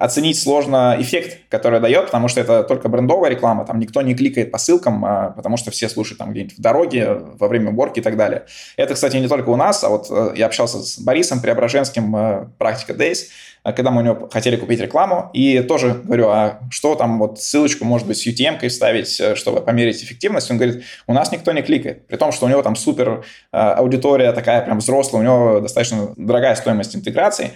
оценить 0.00 0.40
сложно 0.40 0.96
эффект, 0.98 1.40
который 1.50 1.78
дает, 1.78 2.06
потому 2.06 2.26
что 2.28 2.40
это 2.40 2.64
только 2.64 2.88
брендовая 2.88 3.30
реклама, 3.30 3.66
там 3.66 3.78
никто 3.78 4.00
не 4.00 4.14
кликает 4.14 4.50
по 4.50 4.56
ссылкам, 4.56 5.04
а, 5.04 5.30
потому 5.36 5.58
что 5.58 5.70
все 5.70 5.90
слушают 5.90 6.18
там 6.18 6.32
где-нибудь 6.32 6.56
в 6.56 6.60
дороге, 6.60 7.18
во 7.38 7.48
время 7.48 7.68
уборки 7.68 8.00
и 8.00 8.02
так 8.02 8.16
далее. 8.16 8.46
Это, 8.78 8.94
кстати, 8.94 9.18
не 9.18 9.28
только 9.28 9.50
у 9.50 9.56
нас, 9.56 9.84
а 9.84 9.90
вот 9.90 10.06
э, 10.10 10.32
я 10.36 10.46
общался 10.46 10.78
с 10.78 10.98
Борисом 10.98 11.42
Преображенским, 11.42 12.16
э, 12.16 12.46
практика 12.56 12.94
Days, 12.94 13.26
э, 13.62 13.74
когда 13.74 13.90
мы 13.90 14.00
у 14.00 14.04
него 14.06 14.28
хотели 14.32 14.56
купить 14.56 14.80
рекламу, 14.80 15.28
и 15.34 15.60
тоже 15.60 16.00
говорю, 16.02 16.28
а 16.28 16.60
что 16.70 16.94
там, 16.94 17.18
вот 17.18 17.38
ссылочку, 17.38 17.84
может 17.84 18.06
быть, 18.06 18.16
с 18.16 18.26
UTM-кой 18.26 18.70
вставить, 18.70 19.36
чтобы 19.36 19.60
померить 19.60 20.02
эффективность? 20.02 20.50
Он 20.50 20.56
говорит, 20.56 20.82
у 21.08 21.12
нас 21.12 21.30
никто 21.30 21.52
не 21.52 21.60
кликает, 21.60 22.06
при 22.06 22.16
том, 22.16 22.32
что 22.32 22.46
у 22.46 22.48
него 22.48 22.62
там 22.62 22.74
супер 22.74 23.26
аудитория 23.50 24.32
такая 24.32 24.62
прям 24.62 24.78
взрослая, 24.78 25.20
у 25.20 25.24
него 25.24 25.60
достаточно 25.60 26.14
дорогая 26.16 26.54
стоимость 26.54 26.96
интеграции, 26.96 27.52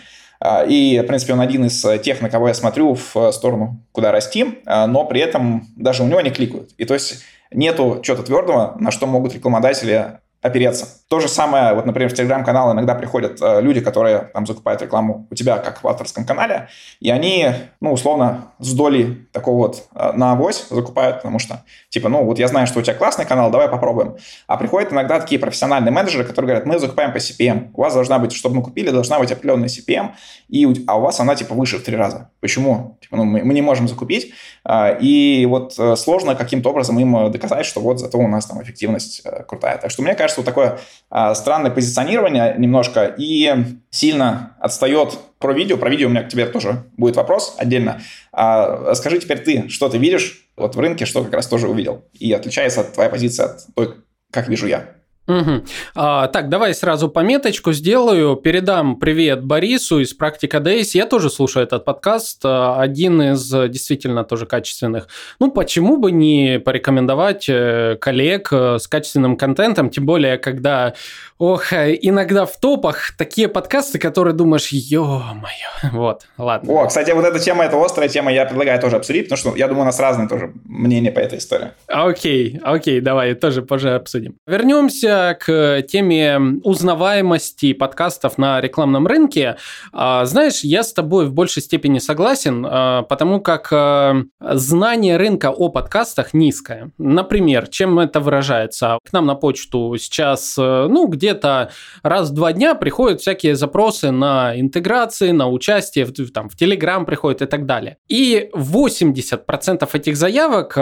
и, 0.68 1.00
в 1.00 1.06
принципе, 1.06 1.32
он 1.32 1.40
один 1.40 1.64
из 1.64 1.84
тех, 2.02 2.20
на 2.20 2.28
кого 2.28 2.48
я 2.48 2.54
смотрю 2.54 2.94
в 2.94 3.32
сторону, 3.32 3.82
куда 3.92 4.12
расти, 4.12 4.58
а, 4.66 4.86
но 4.86 5.04
при 5.06 5.20
этом 5.20 5.66
даже 5.76 6.02
у 6.02 6.06
него 6.06 6.20
не 6.20 6.30
кликают. 6.30 6.72
И 6.76 6.84
то 6.84 6.94
есть 6.94 7.24
нету 7.50 8.00
чего-то 8.02 8.24
твердого, 8.24 8.76
на 8.78 8.90
что 8.90 9.06
могут 9.06 9.34
рекламодатели 9.34 10.18
опереться. 10.44 10.86
То 11.08 11.20
же 11.20 11.28
самое, 11.28 11.72
вот, 11.74 11.86
например, 11.86 12.10
в 12.10 12.14
Телеграм-канал 12.14 12.72
иногда 12.72 12.94
приходят 12.94 13.40
э, 13.40 13.62
люди, 13.62 13.80
которые 13.80 14.30
там 14.34 14.46
закупают 14.46 14.82
рекламу 14.82 15.26
у 15.30 15.34
тебя, 15.34 15.56
как 15.56 15.82
в 15.82 15.88
авторском 15.88 16.26
канале, 16.26 16.68
и 17.00 17.10
они, 17.10 17.48
ну, 17.80 17.92
условно, 17.92 18.52
с 18.58 18.74
долей 18.74 19.26
такого 19.32 19.56
вот 19.56 19.84
э, 19.94 20.12
на 20.12 20.32
авось 20.32 20.66
закупают, 20.68 21.16
потому 21.16 21.38
что, 21.38 21.64
типа, 21.88 22.10
ну, 22.10 22.24
вот 22.24 22.38
я 22.38 22.48
знаю, 22.48 22.66
что 22.66 22.80
у 22.80 22.82
тебя 22.82 22.92
классный 22.92 23.24
канал, 23.24 23.50
давай 23.50 23.68
попробуем. 23.68 24.16
А 24.46 24.58
приходят 24.58 24.92
иногда 24.92 25.18
такие 25.18 25.38
профессиональные 25.40 25.92
менеджеры, 25.92 26.24
которые 26.24 26.48
говорят, 26.48 26.66
мы 26.66 26.78
закупаем 26.78 27.14
по 27.14 27.16
CPM, 27.16 27.70
у 27.72 27.80
вас 27.80 27.94
должна 27.94 28.18
быть, 28.18 28.32
чтобы 28.32 28.56
мы 28.56 28.62
купили, 28.62 28.90
должна 28.90 29.18
быть 29.18 29.32
определенная 29.32 29.68
CPM, 29.68 30.10
и, 30.48 30.84
а 30.86 30.98
у 30.98 31.00
вас 31.00 31.20
она, 31.20 31.36
типа, 31.36 31.54
выше 31.54 31.78
в 31.78 31.84
три 31.84 31.96
раза. 31.96 32.28
Почему? 32.40 32.98
Типа, 33.00 33.16
ну, 33.16 33.24
мы, 33.24 33.42
мы 33.44 33.54
не 33.54 33.62
можем 33.62 33.88
закупить, 33.88 34.34
э, 34.68 34.98
и 35.00 35.46
вот 35.46 35.74
э, 35.78 35.96
сложно 35.96 36.34
каким-то 36.34 36.68
образом 36.68 36.98
им 36.98 37.16
э, 37.16 37.30
доказать, 37.30 37.64
что 37.64 37.80
вот 37.80 37.98
зато 37.98 38.18
у 38.18 38.28
нас 38.28 38.44
там 38.44 38.62
эффективность 38.62 39.22
э, 39.24 39.42
крутая. 39.44 39.78
Так 39.78 39.90
что 39.90 40.02
мне 40.02 40.14
кажется, 40.14 40.33
вот 40.36 40.46
такое 40.46 40.78
а, 41.10 41.34
странное 41.34 41.70
позиционирование 41.70 42.54
немножко 42.58 43.14
и 43.16 43.52
сильно 43.90 44.56
отстает 44.60 45.18
про 45.38 45.52
видео. 45.52 45.76
Про 45.76 45.90
видео 45.90 46.08
у 46.08 46.10
меня 46.10 46.22
к 46.22 46.28
тебе 46.28 46.46
тоже 46.46 46.84
будет 46.96 47.16
вопрос 47.16 47.54
отдельно. 47.58 48.00
А, 48.32 48.94
скажи 48.94 49.18
теперь 49.18 49.38
ты, 49.38 49.68
что 49.68 49.88
ты 49.88 49.98
видишь 49.98 50.48
вот 50.56 50.76
в 50.76 50.80
рынке, 50.80 51.04
что 51.04 51.24
как 51.24 51.34
раз 51.34 51.46
тоже 51.46 51.68
увидел. 51.68 52.04
И 52.14 52.32
отличается 52.32 52.80
от 52.82 52.92
твоя 52.92 53.10
позиция 53.10 53.46
от 53.46 53.66
той, 53.74 53.94
как 54.30 54.48
вижу 54.48 54.66
я. 54.66 54.93
Угу. 55.26 55.64
А, 55.94 56.28
так, 56.28 56.50
давай 56.50 56.74
сразу 56.74 57.08
пометочку 57.08 57.72
сделаю. 57.72 58.36
Передам 58.36 58.96
привет 58.96 59.42
Борису 59.42 60.00
из 60.00 60.12
Практика 60.12 60.58
Days. 60.58 60.90
Я 60.92 61.06
тоже 61.06 61.30
слушаю 61.30 61.64
этот 61.64 61.86
подкаст. 61.86 62.42
А, 62.44 62.78
один 62.78 63.22
из 63.22 63.48
действительно 63.70 64.24
тоже 64.24 64.44
качественных. 64.44 65.08
Ну, 65.40 65.50
почему 65.50 65.96
бы 65.96 66.12
не 66.12 66.60
порекомендовать 66.60 67.46
э, 67.48 67.96
коллег 67.98 68.48
э, 68.52 68.78
с 68.78 68.86
качественным 68.86 69.38
контентом, 69.38 69.88
тем 69.88 70.04
более, 70.04 70.36
когда, 70.36 70.92
ох, 71.38 71.72
иногда 71.72 72.44
в 72.44 72.58
топах 72.60 73.12
такие 73.16 73.48
подкасты, 73.48 73.98
которые 73.98 74.34
думаешь, 74.34 74.68
ё-моё, 74.68 75.92
вот, 75.92 76.26
ладно. 76.36 76.70
О, 76.70 76.86
кстати, 76.86 77.12
вот 77.12 77.24
эта 77.24 77.38
тема, 77.38 77.64
это 77.64 77.82
острая 77.82 78.10
тема, 78.10 78.30
я 78.30 78.44
предлагаю 78.44 78.78
тоже 78.78 78.96
обсудить, 78.96 79.30
потому 79.30 79.38
что 79.38 79.56
я 79.56 79.68
думаю, 79.68 79.84
у 79.84 79.86
нас 79.86 79.98
разные 79.98 80.28
тоже 80.28 80.52
мнения 80.64 81.10
по 81.10 81.20
этой 81.20 81.38
истории. 81.38 81.70
Окей, 81.86 82.60
окей, 82.62 83.00
давай, 83.00 83.32
тоже 83.34 83.62
позже 83.62 83.94
обсудим. 83.94 84.36
Вернемся 84.46 85.13
к 85.38 85.82
теме 85.82 86.38
узнаваемости 86.62 87.72
подкастов 87.72 88.38
на 88.38 88.60
рекламном 88.60 89.06
рынке. 89.06 89.56
А, 89.92 90.24
знаешь, 90.24 90.60
я 90.60 90.82
с 90.82 90.92
тобой 90.92 91.26
в 91.26 91.32
большей 91.32 91.62
степени 91.62 91.98
согласен, 91.98 92.66
а, 92.68 93.02
потому 93.02 93.40
как 93.40 93.68
а, 93.72 94.16
знание 94.40 95.16
рынка 95.16 95.50
о 95.50 95.68
подкастах 95.68 96.34
низкое. 96.34 96.90
Например, 96.98 97.66
чем 97.68 97.98
это 97.98 98.20
выражается? 98.20 98.98
К 99.04 99.12
нам 99.12 99.26
на 99.26 99.34
почту 99.34 99.96
сейчас, 99.98 100.56
ну, 100.56 101.06
где-то 101.06 101.70
раз 102.02 102.30
в 102.30 102.34
два 102.34 102.52
дня 102.52 102.74
приходят 102.74 103.20
всякие 103.20 103.56
запросы 103.56 104.10
на 104.10 104.58
интеграции, 104.58 105.30
на 105.30 105.48
участие, 105.48 106.06
там, 106.06 106.48
в 106.48 106.60
Telegram 106.60 107.04
приходят 107.04 107.42
и 107.42 107.46
так 107.46 107.66
далее. 107.66 107.96
И 108.08 108.50
80% 108.54 109.88
этих 109.94 110.16
заявок 110.16 110.76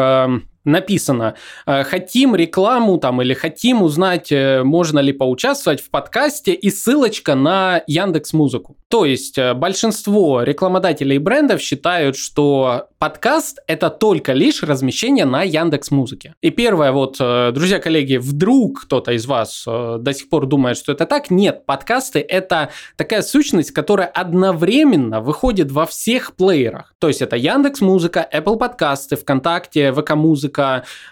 написано, 0.65 1.35
э, 1.67 1.85
хотим 1.85 2.37
рекламу 2.37 2.99
там 2.99 3.21
или 3.23 3.35
хотим 3.35 3.83
узнать, 3.83 4.31
э, 4.31 4.63
можно 4.63 5.01
ли 5.01 5.13
поучаствовать 5.13 5.81
в 5.81 5.91
подкасте 5.91 6.53
и 6.53 6.71
ссылочка 6.71 7.35
на 7.35 7.83
Яндекс 7.87 8.33
Музыку. 8.33 8.77
То 8.89 9.05
есть 9.05 9.39
э, 9.39 9.55
большинство 9.55 10.43
рекламодателей 10.43 11.19
брендов 11.19 11.61
считают, 11.61 12.17
что 12.17 12.89
подкаст— 12.99 13.59
это 13.67 13.91
только 13.91 14.33
лишь 14.33 14.63
размещение 14.63 15.25
на 15.25 15.43
Яндекс 15.43 15.91
Музыке. 15.91 16.35
И 16.41 16.51
первое, 16.51 16.93
вот, 16.93 17.17
друзья, 17.19 17.81
коллеги, 17.81 18.17
вдруг 18.17 18.83
кто-то 18.83 19.13
из 19.13 19.27
вас 19.27 19.65
до 19.67 20.13
сих 20.13 20.29
пор 20.29 20.47
думает, 20.47 20.77
что 20.77 20.93
это 20.93 21.07
так, 21.07 21.31
нет, 21.31 21.67
подкасты— 21.67 22.21
это 22.29 22.71
такая 22.97 23.23
сущность, 23.23 23.73
которая 23.73 24.07
одновременно 24.07 25.21
выходит 25.21 25.73
во 25.73 25.87
всех 25.87 26.37
плеерах. 26.37 26.95
То 26.99 27.09
есть 27.09 27.23
это 27.23 27.37
Яндекс 27.37 27.81
Музыка, 27.81 28.29
Apple 28.33 28.57
подкасты, 28.57 29.17
ВКонтакте, 29.17 29.93
ВК 29.93 30.15
Музыка, 30.15 30.52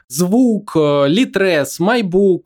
Звук, 0.09 0.77
Litres, 0.77 1.81
MyBook, 1.81 2.43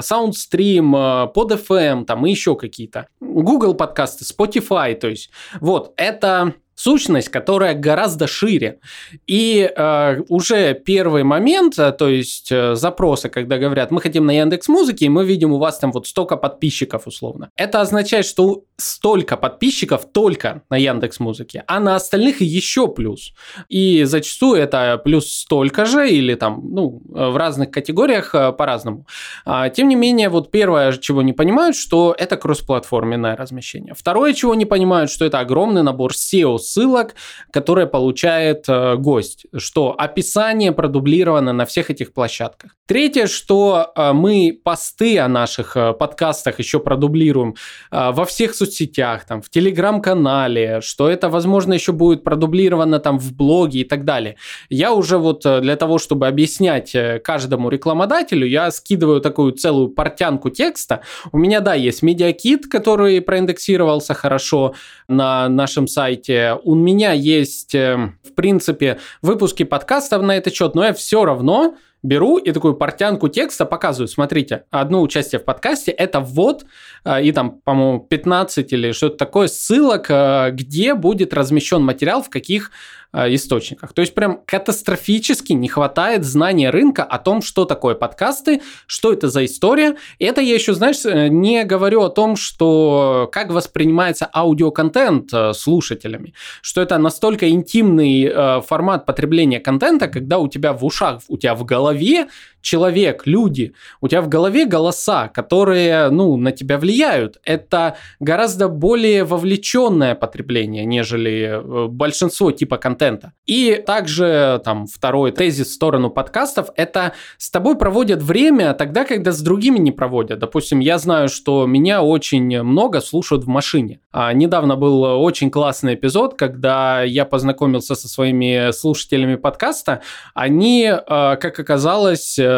SoundStream, 0.00 1.32
PodFM, 1.32 2.04
там 2.04 2.26
и 2.26 2.30
еще 2.30 2.56
какие-то. 2.56 3.06
Google 3.20 3.74
подкасты, 3.74 4.24
Spotify, 4.24 4.94
то 4.94 5.08
есть 5.08 5.30
вот 5.60 5.92
это 5.96 6.54
сущность, 6.80 7.28
которая 7.28 7.74
гораздо 7.74 8.26
шире. 8.26 8.78
И 9.26 9.70
э, 9.76 10.22
уже 10.28 10.74
первый 10.74 11.24
момент, 11.24 11.78
э, 11.78 11.92
то 11.92 12.08
есть 12.08 12.50
э, 12.50 12.74
запросы, 12.74 13.28
когда 13.28 13.58
говорят, 13.58 13.90
мы 13.90 14.00
хотим 14.00 14.24
на 14.24 14.32
Яндекс 14.32 14.68
Музыке, 14.68 15.04
и 15.04 15.08
мы 15.10 15.26
видим 15.26 15.52
у 15.52 15.58
вас 15.58 15.78
там 15.78 15.92
вот 15.92 16.06
столько 16.06 16.36
подписчиков 16.36 17.06
условно. 17.06 17.50
Это 17.56 17.82
означает, 17.82 18.24
что 18.24 18.64
столько 18.78 19.36
подписчиков 19.36 20.06
только 20.10 20.62
на 20.70 20.78
Яндекс 20.78 21.20
Музыке, 21.20 21.64
а 21.66 21.80
на 21.80 21.96
остальных 21.96 22.40
еще 22.40 22.88
плюс. 22.88 23.34
И 23.68 24.04
зачастую 24.04 24.58
это 24.58 24.98
плюс 25.04 25.30
столько 25.30 25.84
же 25.84 26.08
или 26.08 26.34
там, 26.34 26.62
ну, 26.62 27.02
в 27.04 27.36
разных 27.36 27.70
категориях 27.70 28.34
э, 28.34 28.52
по-разному. 28.52 29.06
А, 29.44 29.68
тем 29.68 29.88
не 29.88 29.96
менее, 29.96 30.30
вот 30.30 30.50
первое, 30.50 30.92
чего 30.92 31.20
не 31.20 31.34
понимают, 31.34 31.76
что 31.76 32.14
это 32.16 32.38
кроссплатформенное 32.38 33.36
размещение. 33.36 33.92
Второе, 33.94 34.32
чего 34.32 34.54
не 34.54 34.64
понимают, 34.64 35.10
что 35.10 35.26
это 35.26 35.40
огромный 35.40 35.82
набор 35.82 36.12
SEO 36.12 36.56
ссылок, 36.70 37.14
которые 37.52 37.86
получает 37.86 38.64
э, 38.68 38.96
гость, 38.96 39.46
что 39.56 39.94
описание 39.98 40.72
продублировано 40.72 41.52
на 41.52 41.64
всех 41.64 41.90
этих 41.90 42.12
площадках. 42.12 42.76
Третье, 42.86 43.26
что 43.26 43.92
э, 43.94 44.12
мы 44.12 44.58
посты 44.64 45.18
о 45.18 45.28
наших 45.28 45.76
э, 45.76 45.92
подкастах 45.92 46.58
еще 46.58 46.80
продублируем 46.80 47.54
э, 47.90 48.10
во 48.12 48.24
всех 48.24 48.54
соцсетях, 48.54 49.24
там, 49.26 49.42
в 49.42 49.50
телеграм-канале, 49.50 50.80
что 50.80 51.08
это, 51.08 51.28
возможно, 51.28 51.72
еще 51.74 51.92
будет 51.92 52.24
продублировано 52.24 52.98
там 52.98 53.18
в 53.18 53.32
блоге 53.36 53.80
и 53.80 53.84
так 53.84 54.04
далее. 54.04 54.36
Я 54.68 54.92
уже 54.92 55.18
вот 55.18 55.46
э, 55.46 55.60
для 55.60 55.76
того, 55.76 55.98
чтобы 55.98 56.26
объяснять 56.26 56.94
э, 56.94 57.20
каждому 57.20 57.68
рекламодателю, 57.70 58.46
я 58.46 58.70
скидываю 58.70 59.20
такую 59.20 59.52
целую 59.52 59.88
портянку 59.90 60.50
текста. 60.50 61.02
У 61.32 61.38
меня, 61.38 61.60
да, 61.60 61.74
есть 61.74 62.02
медиакит, 62.02 62.66
который 62.66 63.20
проиндексировался 63.20 64.14
хорошо 64.14 64.74
на 65.08 65.48
нашем 65.48 65.86
сайте 65.86 66.49
у 66.56 66.74
меня 66.74 67.12
есть, 67.12 67.74
эм, 67.74 68.18
в 68.22 68.34
принципе, 68.34 68.98
выпуски 69.22 69.62
подкастов 69.62 70.22
на 70.22 70.36
этот 70.36 70.54
счет, 70.54 70.74
но 70.74 70.84
я 70.84 70.92
все 70.92 71.24
равно 71.24 71.76
беру 72.02 72.38
и 72.38 72.52
такую 72.52 72.74
портянку 72.74 73.28
текста 73.28 73.66
показываю. 73.66 74.08
Смотрите, 74.08 74.64
одно 74.70 75.02
участие 75.02 75.40
в 75.40 75.44
подкасте– 75.44 75.90
это 75.92 76.20
ввод, 76.20 76.64
э, 77.04 77.22
и 77.24 77.32
там, 77.32 77.60
по-моему, 77.60 78.00
15 78.00 78.72
или 78.72 78.92
что-то 78.92 79.16
такое 79.16 79.48
ссылок, 79.48 80.06
э, 80.08 80.50
где 80.52 80.94
будет 80.94 81.34
размещен 81.34 81.82
материал, 81.82 82.22
в 82.22 82.30
каких 82.30 82.70
Э, 83.12 83.34
источниках. 83.34 83.92
То 83.92 84.02
есть 84.02 84.14
прям 84.14 84.40
катастрофически 84.46 85.52
не 85.52 85.66
хватает 85.66 86.24
знания 86.24 86.70
рынка 86.70 87.02
о 87.02 87.18
том, 87.18 87.42
что 87.42 87.64
такое 87.64 87.96
подкасты, 87.96 88.62
что 88.86 89.12
это 89.12 89.28
за 89.28 89.44
история. 89.46 89.96
Это 90.20 90.40
я 90.40 90.54
еще, 90.54 90.74
знаешь, 90.74 90.98
не 91.04 91.64
говорю 91.64 92.02
о 92.02 92.08
том, 92.08 92.36
что 92.36 93.28
как 93.32 93.50
воспринимается 93.50 94.30
аудиоконтент 94.32 95.30
слушателями, 95.56 96.34
что 96.62 96.82
это 96.82 96.98
настолько 96.98 97.50
интимный 97.50 98.62
формат 98.62 99.06
потребления 99.06 99.58
контента, 99.58 100.06
когда 100.06 100.38
у 100.38 100.46
тебя 100.46 100.72
в 100.72 100.84
ушах, 100.84 101.20
у 101.26 101.36
тебя 101.36 101.56
в 101.56 101.64
голове 101.64 101.89
голове 101.92 102.26
человек, 102.60 103.26
люди, 103.26 103.74
у 104.00 104.08
тебя 104.08 104.22
в 104.22 104.28
голове 104.28 104.66
голоса, 104.66 105.28
которые, 105.28 106.10
ну, 106.10 106.36
на 106.36 106.52
тебя 106.52 106.78
влияют. 106.78 107.38
Это 107.44 107.96
гораздо 108.18 108.68
более 108.68 109.24
вовлеченное 109.24 110.14
потребление, 110.14 110.84
нежели 110.84 111.60
большинство 111.88 112.50
типа 112.50 112.76
контента. 112.76 113.32
И 113.46 113.82
также 113.86 114.60
там 114.64 114.86
второй 114.86 115.32
тезис 115.32 115.68
в 115.68 115.72
сторону 115.72 116.10
подкастов– 116.10 116.68
это 116.76 117.12
с 117.38 117.50
тобой 117.50 117.76
проводят 117.76 118.22
время 118.22 118.74
тогда, 118.74 119.04
когда 119.04 119.32
с 119.32 119.40
другими 119.40 119.78
не 119.78 119.92
проводят. 119.92 120.38
Допустим, 120.38 120.80
я 120.80 120.98
знаю, 120.98 121.28
что 121.28 121.66
меня 121.66 122.02
очень 122.02 122.62
много 122.62 123.00
слушают 123.00 123.44
в 123.44 123.48
машине. 123.48 124.00
А 124.12 124.32
недавно 124.32 124.76
был 124.76 125.02
очень 125.02 125.50
классный 125.50 125.94
эпизод, 125.94 126.34
когда 126.34 127.02
я 127.02 127.24
познакомился 127.24 127.94
со 127.94 128.08
своими 128.08 128.72
слушателями 128.72 129.36
подкаста. 129.36 130.02
Они, 130.34 130.84
э, 130.84 130.96
как 131.06 131.58
оказалось, 131.58 132.38
э, 132.38 132.49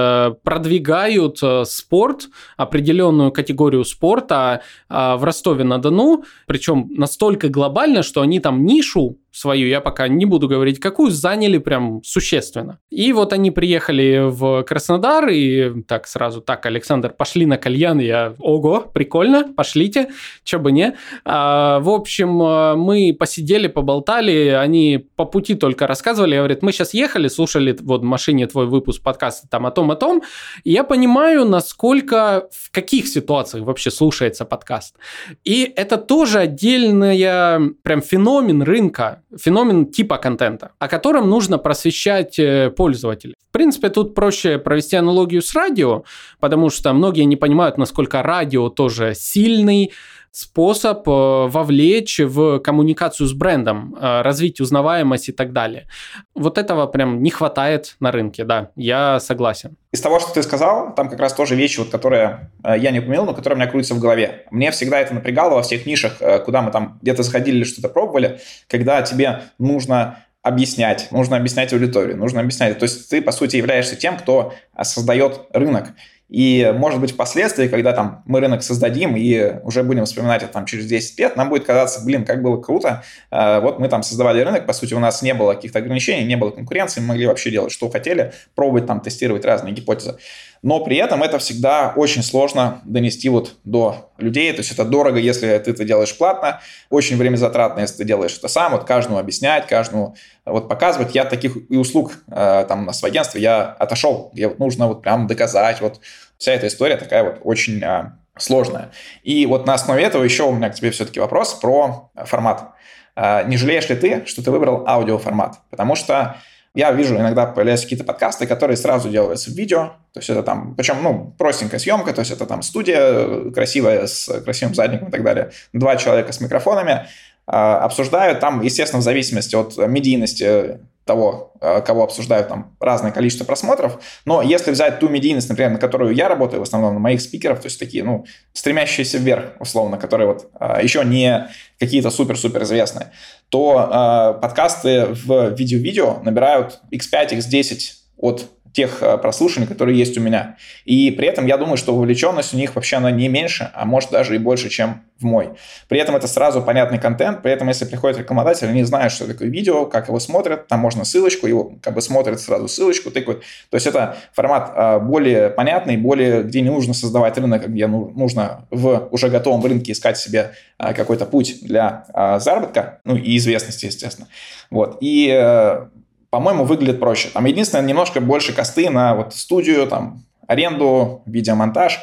продвигают 0.43 1.39
э, 1.43 1.65
спорт, 1.65 2.29
определенную 2.57 3.33
категорию 3.33 3.85
спорта 3.85 4.63
в 4.89 5.21
Ростове-на-Дону, 5.23 6.25
причем 6.47 6.89
настолько 6.91 7.49
глобально, 7.49 8.03
что 8.03 8.21
они 8.21 8.41
там 8.41 8.65
нишу 8.65 9.19
свою, 9.33 9.67
я 9.67 9.81
пока 9.81 10.09
не 10.09 10.27
буду 10.27 10.47
говорить 10.47 10.79
какую, 10.79 11.11
заняли 11.11 11.59
прям 11.59 12.03
существенно. 12.05 12.79
И 12.91 13.13
вот 13.13 13.33
они 13.33 13.51
приехали 13.51 14.21
в 14.29 14.63
Краснодар, 14.65 15.29
и 15.29 15.83
так 15.85 16.07
сразу, 16.07 16.41
так, 16.43 16.67
Александр, 16.67 17.15
пошли 17.17 17.47
на 17.47 17.57
кальян, 17.57 17.99
я, 17.99 18.35
ого, 18.39 18.81
прикольно, 18.81 19.53
пошлите, 19.57 20.11
чё 20.45 20.59
бы 20.59 20.71
не. 20.71 20.95
А, 21.25 21.81
в 21.81 21.89
общем, 21.89 22.43
а, 22.43 22.77
мы 22.77 23.17
посидели, 23.19 23.69
поболтали, 23.69 24.49
они 24.49 25.07
по 25.17 25.25
пути 25.25 25.55
только 25.55 25.87
рассказывали, 25.87 26.37
говорят, 26.37 26.63
мы 26.63 26.73
сейчас 26.73 26.93
ехали, 26.93 27.29
слушали 27.29 27.77
вот 27.81 28.03
в 28.03 28.05
машине 28.05 28.47
твой 28.47 28.67
выпуск 28.67 29.03
подкаста 29.03 29.49
там 29.49 29.67
о 29.67 29.71
том, 29.71 29.91
о 29.91 29.97
том, 29.97 30.23
и 30.65 30.73
я 30.73 30.85
понимаю, 30.85 31.47
насколько, 31.47 32.49
в 32.53 32.71
каких 32.71 33.09
ситуациях 33.09 33.65
вообще 33.65 33.91
слушается 33.91 34.45
подкаст. 34.45 34.97
И 35.45 35.73
это 35.75 35.97
тоже 35.97 36.41
отдельная 36.41 37.61
прям 37.83 38.03
феномен 38.03 38.63
рынка, 38.63 39.22
феномен 39.39 39.87
типа 39.87 40.19
контента, 40.19 40.73
о 40.79 40.89
котором 40.89 41.29
нужно 41.29 41.59
просвещать 41.59 42.39
э, 42.39 42.71
пользователей. 42.71 43.35
В 43.49 43.53
принципе, 43.53 43.89
тут 43.91 44.15
проще 44.15 44.59
провести 44.59 44.97
аналогию 44.97 45.43
с 45.43 45.55
радио, 45.55 46.05
потому 46.41 46.71
что 46.71 46.93
многие 46.93 47.25
не 47.25 47.37
понимают, 47.37 47.79
насколько 47.79 48.23
радио 48.23 48.69
тоже 48.69 49.13
сильный 49.15 49.93
способ 50.33 51.07
э, 51.07 51.11
вовлечь 51.11 52.19
в 52.19 52.59
коммуникацию 52.61 53.27
с 53.27 53.35
брендом, 53.35 53.95
э, 53.95 54.23
развить 54.23 54.61
узнаваемость 54.61 55.29
и 55.29 55.33
так 55.33 55.53
далее. 55.53 55.87
Вот 56.35 56.57
этого 56.57 56.87
прям 56.87 57.23
не 57.23 57.31
хватает 57.31 57.97
на 58.01 58.11
рынке, 58.11 58.45
да, 58.45 58.71
я 58.75 59.21
согласен. 59.21 59.77
Из 59.93 60.01
того, 60.01 60.21
что 60.21 60.33
ты 60.33 60.43
сказал, 60.43 60.95
там 60.95 61.11
как 61.11 61.21
раз 61.21 61.35
тоже 61.35 61.55
вещи, 61.55 61.81
вот, 61.81 61.91
которые 61.91 62.51
э, 62.65 62.79
я 62.79 62.91
не 62.91 63.01
упомянул, 63.01 63.27
но 63.27 63.35
которые 63.35 63.57
у 63.57 63.61
меня 63.61 63.71
крутятся 63.71 63.95
в 63.95 64.01
голове. 64.01 64.47
Мне 64.51 64.71
всегда 64.71 65.01
это 65.01 65.13
напрягало 65.13 65.57
во 65.57 65.63
всех 65.63 65.85
нишах, 65.85 66.19
куда 66.45 66.63
мы 66.63 66.71
там 66.71 66.99
где-то 67.03 67.23
заходили 67.23 67.59
или 67.59 67.65
что-то 67.65 67.91
пробовали, 67.91 68.41
когда 68.69 69.03
тебе 69.03 69.43
нужно 69.59 70.25
объяснять, 70.41 71.09
нужно 71.13 71.37
объяснять 71.37 71.73
аудиторию, 71.75 72.17
нужно 72.17 72.41
объяснять. 72.41 72.79
То 72.79 72.85
есть 72.85 73.11
ты, 73.11 73.21
по 73.21 73.33
сути, 73.33 73.57
являешься 73.57 73.97
тем, 73.97 74.17
кто 74.17 74.55
создает 74.83 75.43
рынок. 75.53 75.89
И, 76.33 76.73
может 76.75 76.99
быть, 76.99 77.13
впоследствии, 77.13 77.69
когда 77.69 77.93
там 77.93 78.23
мы 78.25 78.41
рынок 78.41 78.63
создадим 78.63 79.17
и 79.17 79.61
уже 79.65 79.83
будем 79.83 80.07
вспоминать 80.07 80.43
это 80.43 80.55
там 80.55 80.65
через 80.65 80.87
10 80.87 81.19
лет, 81.19 81.37
нам 81.37 81.51
будет 81.51 81.65
казаться, 81.65 82.03
блин, 82.03 82.25
как 82.25 82.43
было 82.43 82.57
круто. 82.57 83.05
А, 83.31 83.61
вот 83.61 83.79
мы 83.79 83.89
там 83.89 84.03
создавали 84.03 84.41
рынок, 84.41 84.65
по 84.65 84.73
сути, 84.73 84.95
у 84.95 84.99
нас 84.99 85.21
не 85.21 85.35
было 85.35 85.53
каких-то 85.53 85.81
ограничений, 85.81 86.25
не 86.25 86.37
было 86.37 86.49
конкуренции, 86.51 87.03
мы 87.03 87.09
могли 87.09 87.27
вообще 87.27 87.51
делать, 87.51 87.71
что 87.71 87.91
хотели, 87.91 88.33
пробовать 88.55 88.87
там, 88.87 89.01
тестировать 89.01 89.45
разные 89.45 89.75
гипотезы 89.75 90.17
но 90.63 90.79
при 90.85 90.97
этом 90.97 91.23
это 91.25 91.39
всегда 91.39 91.93
очень 91.97 92.23
сложно 92.23 92.81
донести 92.85 93.29
вот 93.29 93.57
до 93.65 94.11
людей, 94.17 94.53
то 94.53 94.61
есть 94.61 94.71
это 94.71 94.85
дорого, 94.85 95.19
если 95.19 95.59
ты 95.59 95.73
это 95.73 95.85
делаешь 95.85 96.17
платно, 96.17 96.61
очень 96.89 97.17
время 97.17 97.37
затратно, 97.37 97.81
если 97.81 97.97
ты 97.99 98.05
делаешь 98.05 98.37
это 98.39 98.47
сам, 98.47 98.73
вот 98.73 98.85
каждому 98.85 99.19
объяснять, 99.19 99.67
каждому 99.67 100.15
вот 100.45 100.69
показывать. 100.69 101.15
Я 101.15 101.25
таких 101.25 101.57
и 101.69 101.77
услуг 101.77 102.13
э, 102.29 102.65
там 102.69 102.87
на 102.87 102.93
свое 102.93 103.11
агентство 103.11 103.39
я 103.39 103.65
отошел, 103.65 104.31
где 104.33 104.47
вот 104.47 104.61
нужно 104.61 104.87
вот 104.87 105.03
прям 105.03 105.27
доказать, 105.27 105.81
вот 105.81 106.01
вся 106.39 106.53
эта 106.53 106.69
история 106.69 106.97
такая 106.97 107.25
вот 107.25 107.41
очень 107.43 107.83
э, 107.83 108.13
сложная. 108.37 108.93
И 109.25 109.45
вот 109.47 109.67
на 109.67 109.75
основе 109.75 110.05
этого 110.05 110.23
еще 110.23 110.45
у 110.45 110.53
меня 110.53 110.71
к 110.71 110.77
тебе 110.77 110.93
все-таки 110.93 111.19
вопрос 111.19 111.55
про 111.55 112.11
формат. 112.15 112.71
Э, 113.17 113.43
не 113.47 113.57
жалеешь 113.57 113.89
ли 113.89 113.97
ты, 113.97 114.27
что 114.27 114.45
ты 114.45 114.53
выбрал 114.53 114.85
аудиоформат? 114.87 115.59
Потому 115.71 115.97
что 115.97 116.37
я 116.75 116.91
вижу 116.93 117.17
иногда 117.17 117.47
появляются 117.47 117.87
какие-то 117.87 118.05
подкасты, 118.05 118.47
которые 118.47 118.77
сразу 118.77 119.11
делаются 119.11 119.51
в 119.51 119.55
видео, 119.55 119.93
то 120.13 120.21
есть 120.21 120.31
это 120.31 120.43
там, 120.43 120.75
причем, 120.75 121.03
ну, 121.03 121.35
простенькая 121.37 121.79
съемка, 121.79 122.15
то 122.15 122.21
есть 122.21 122.31
это 122.31 122.47
там 122.47 122.63
студия 122.63 123.51
красивая 123.51 124.07
с 124.07 124.41
красивым 124.43 124.75
задником 124.75 125.09
и 125.09 125.11
так 125.11 125.23
далее, 125.23 125.51
два 125.73 125.97
человека 125.97 126.33
с 126.33 126.41
микрофонами, 126.41 127.07
а, 127.47 127.79
обсуждают. 127.79 128.41
Там, 128.41 128.63
естественно, 128.63 129.01
в 129.01 129.05
зависимости 129.05 129.55
от 129.55 129.77
медийности 129.77 130.79
того, 131.05 131.53
э, 131.61 131.83
кого 131.83 132.05
обсуждают 132.05 132.49
там 132.49 132.77
разное 132.81 133.11
количество 133.11 133.45
просмотров. 133.45 134.01
Но 134.25 134.41
если 134.43 134.71
взять 134.71 135.01
ту 135.01 135.09
медийность, 135.09 135.49
например, 135.49 135.73
на 135.73 135.79
которую 135.79 136.15
я 136.15 136.29
работаю, 136.29 136.61
в 136.61 136.63
основном 136.63 136.95
на 136.95 137.01
моих 137.01 137.21
спикеров, 137.21 137.61
то 137.61 137.67
есть 137.67 137.79
такие, 137.79 138.05
ну, 138.05 138.25
стремящиеся 138.53 139.19
вверх, 139.19 139.53
условно, 139.59 139.99
которые 139.99 140.29
вот 140.29 140.51
э, 140.61 140.81
еще 140.83 141.05
не 141.05 141.49
какие-то 141.79 142.11
супер-супер 142.11 142.63
известные, 142.63 143.13
то 143.49 144.35
э, 144.37 144.41
подкасты 144.41 145.07
в 145.07 145.51
видео-видео 145.51 146.21
набирают 146.23 146.81
x5, 146.93 147.39
x10 147.39 147.93
от 148.19 148.47
тех 148.73 149.03
э, 149.03 149.19
прослушиваний, 149.19 149.69
которые 149.69 149.99
есть 149.99 150.17
у 150.17 150.21
меня. 150.21 150.57
И 150.85 151.11
при 151.11 151.29
этом 151.29 151.47
я 151.47 151.57
думаю, 151.57 151.77
что 151.77 151.95
вовлеченность 151.95 152.55
у 152.55 152.57
них 152.57 152.75
вообще 152.75 152.97
она 152.97 153.11
не 153.11 153.29
меньше, 153.29 153.71
а 153.75 153.85
может 153.85 154.11
даже 154.11 154.35
и 154.35 154.39
больше, 154.39 154.69
чем 154.69 155.03
в 155.19 155.25
мой. 155.25 155.51
При 155.89 155.99
этом 155.99 156.17
это 156.17 156.27
сразу 156.27 156.63
понятный 156.63 156.99
контент, 156.99 157.43
при 157.43 157.53
этом 157.53 157.69
если 157.69 157.85
приходит 157.85 158.19
рекламодатель, 158.19 158.67
они 158.67 158.83
знают, 158.83 159.13
что 159.13 159.27
такое 159.27 159.49
видео, 159.49 159.87
как 159.87 160.09
его 160.09 160.19
смотрят, 160.19 160.67
там 160.69 160.81
можно 160.81 161.05
ссылочку, 161.05 161.47
его 161.47 161.75
как 161.83 161.95
бы 161.95 162.01
смотрят 162.01 162.41
сразу 162.41 162.67
ссылочку, 162.69 163.11
тыкают. 163.11 163.43
То 163.71 163.77
есть 163.77 163.87
это 163.87 164.17
формат 164.33 164.73
а, 164.75 164.99
более 164.99 165.51
понятный, 165.51 165.97
более, 165.97 166.43
где 166.43 166.61
не 166.61 166.71
нужно 166.71 166.95
создавать 166.95 167.39
рынок, 167.39 167.69
где 167.69 167.87
ну, 167.87 168.11
нужно 168.17 168.67
в 168.71 169.09
уже 169.11 169.29
готовом 169.29 169.65
рынке 169.65 169.93
искать 169.93 170.19
себе 170.19 170.53
а, 170.79 170.93
какой-то 170.93 171.27
путь 171.27 171.59
для 171.63 172.05
а, 172.13 172.39
заработка, 172.39 173.01
ну 173.05 173.17
и 173.17 173.37
известности, 173.37 173.87
естественно. 173.87 174.29
Вот. 174.71 174.99
И 175.03 175.29
э, 175.31 175.89
по-моему, 176.33 176.65
выглядит 176.65 176.99
проще. 176.99 177.29
Там 177.29 177.45
единственное, 177.45 177.85
немножко 177.85 178.19
больше 178.19 178.55
косты 178.55 178.89
на 178.89 179.15
вот 179.15 179.35
студию, 179.35 179.87
там, 179.87 180.25
аренду, 180.49 181.23
видеомонтаж. 181.27 182.01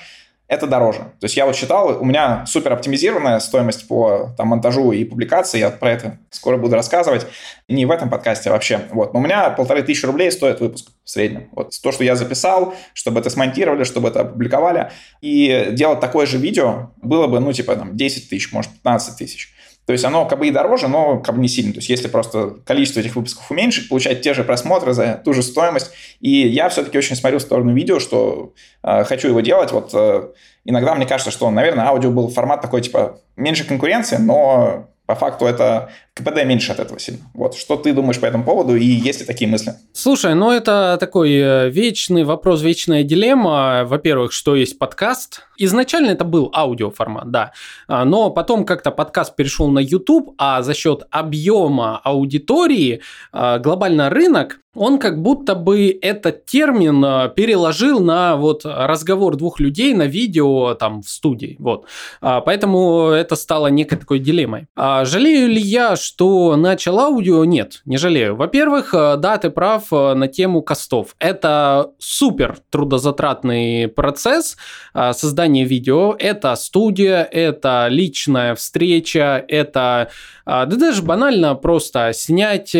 Это 0.47 0.67
дороже. 0.67 0.99
То 0.99 1.25
есть 1.25 1.35
я 1.35 1.47
вот 1.47 1.55
считал, 1.55 1.99
у 1.99 2.05
меня 2.05 2.45
супер 2.45 2.73
оптимизированная 2.73 3.39
стоимость 3.39 3.87
по 3.87 4.29
там, 4.37 4.49
монтажу 4.49 4.91
и 4.91 5.03
публикации, 5.03 5.57
я 5.57 5.71
про 5.71 5.91
это 5.91 6.19
скоро 6.29 6.57
буду 6.57 6.75
рассказывать, 6.75 7.25
не 7.67 7.87
в 7.87 7.91
этом 7.91 8.11
подкасте 8.11 8.51
вообще. 8.51 8.81
Вот. 8.91 9.13
Но 9.15 9.19
у 9.19 9.23
меня 9.23 9.49
полторы 9.49 9.81
тысячи 9.81 10.05
рублей 10.05 10.31
стоит 10.31 10.59
выпуск 10.59 10.89
в 11.03 11.09
среднем. 11.09 11.49
Вот 11.51 11.73
то, 11.81 11.91
что 11.91 12.03
я 12.03 12.15
записал, 12.15 12.75
чтобы 12.93 13.21
это 13.21 13.31
смонтировали, 13.31 13.83
чтобы 13.83 14.09
это 14.09 14.21
опубликовали. 14.21 14.91
И 15.21 15.69
делать 15.71 16.01
такое 16.01 16.27
же 16.27 16.37
видео 16.37 16.91
было 16.97 17.25
бы, 17.25 17.39
ну, 17.39 17.51
типа, 17.51 17.75
там, 17.75 17.97
10 17.97 18.29
тысяч, 18.29 18.51
может, 18.51 18.71
15 18.73 19.17
тысяч. 19.17 19.55
То 19.89 19.93
есть 19.93 20.05
оно 20.05 20.27
как 20.27 20.37
бы 20.37 20.47
и 20.47 20.51
дороже, 20.51 20.87
но 20.87 21.17
как 21.17 21.33
бы 21.33 21.41
не 21.41 21.47
сильно. 21.47 21.73
То 21.73 21.79
есть 21.79 21.89
если 21.89 22.09
просто 22.09 22.57
количество 22.63 22.99
этих 22.99 23.15
выпусков 23.15 23.49
уменьшить, 23.49 23.89
получать 23.89 24.21
те 24.21 24.35
же 24.35 24.43
просмотры 24.43 24.93
за 24.93 25.19
ту 25.25 25.33
же 25.33 25.41
стоимость. 25.41 25.89
И 26.19 26.47
я 26.47 26.69
все-таки 26.69 26.95
очень 26.95 27.15
смотрю 27.15 27.39
в 27.39 27.41
сторону 27.41 27.73
видео, 27.73 27.97
что 27.97 28.53
э, 28.83 29.03
хочу 29.05 29.29
его 29.29 29.41
делать. 29.41 29.71
Вот 29.71 29.89
э, 29.95 30.27
иногда 30.63 30.93
мне 30.93 31.07
кажется, 31.07 31.31
что, 31.31 31.49
наверное, 31.49 31.85
аудио 31.87 32.11
был 32.11 32.29
формат 32.29 32.61
такой, 32.61 32.81
типа, 32.81 33.19
меньше 33.35 33.65
конкуренции, 33.65 34.17
но 34.17 34.91
по 35.09 35.15
факту 35.15 35.47
это 35.47 35.89
КПД 36.13 36.45
меньше 36.45 36.71
от 36.71 36.79
этого 36.79 36.99
сильно. 36.99 37.21
Вот, 37.33 37.55
что 37.55 37.77
ты 37.77 37.93
думаешь 37.93 38.19
по 38.19 38.27
этому 38.27 38.43
поводу 38.43 38.75
и 38.75 38.85
есть 38.85 39.21
ли 39.21 39.25
такие 39.25 39.49
мысли? 39.49 39.73
Слушай, 39.91 40.35
ну 40.35 40.51
это 40.51 40.97
такой 40.99 41.31
э, 41.31 41.69
вечный 41.71 42.23
вопрос, 42.23 42.61
вечная 42.61 43.01
дилемма. 43.01 43.85
Во-первых, 43.85 44.31
что 44.31 44.55
есть 44.55 44.77
подкаст? 44.77 45.47
Изначально 45.57 46.11
это 46.11 46.25
был 46.25 46.51
аудиоформат, 46.53 47.31
да. 47.31 47.53
А, 47.87 48.05
но 48.05 48.29
потом 48.29 48.65
как-то 48.65 48.91
подкаст 48.91 49.35
перешел 49.35 49.69
на 49.69 49.79
YouTube, 49.79 50.35
а 50.37 50.61
за 50.61 50.75
счет 50.75 51.07
объема 51.09 51.99
аудитории 52.03 53.01
а, 53.31 53.57
глобально 53.57 54.11
рынок 54.11 54.59
он 54.75 54.99
как 54.99 55.21
будто 55.21 55.55
бы 55.55 55.97
этот 56.01 56.45
термин 56.45 57.03
а, 57.03 57.27
переложил 57.29 57.99
на 57.99 58.35
вот 58.35 58.61
разговор 58.65 59.35
двух 59.35 59.59
людей 59.59 59.93
на 59.93 60.03
видео 60.03 60.73
там 60.75 61.01
в 61.01 61.09
студии. 61.09 61.55
Вот. 61.59 61.85
Поэтому 62.21 63.09
это 63.09 63.35
стало 63.35 63.67
некой 63.67 63.97
такой 63.97 64.19
дилеммой. 64.19 64.67
Жалею 64.75 65.49
ли 65.49 65.61
я, 65.61 65.95
что 65.95 66.55
начал 66.55 66.99
аудио, 66.99 67.45
нет, 67.45 67.81
не 67.85 67.97
жалею. 67.97 68.35
Во-первых, 68.35 68.93
э, 68.93 69.17
да, 69.17 69.37
ты 69.37 69.49
прав 69.49 69.91
э, 69.91 70.13
на 70.13 70.27
тему 70.27 70.61
костов. 70.61 71.15
Это 71.19 71.91
супер 71.99 72.57
трудозатратный 72.69 73.87
процесс 73.87 74.57
э, 74.93 75.13
создания 75.13 75.65
видео. 75.65 76.15
Это 76.17 76.55
студия, 76.55 77.23
это 77.23 77.87
личная 77.89 78.55
встреча, 78.55 79.43
это 79.47 80.09
да 80.45 80.65
даже 80.65 81.03
банально 81.03 81.53
просто 81.55 82.11
снять 82.13 82.75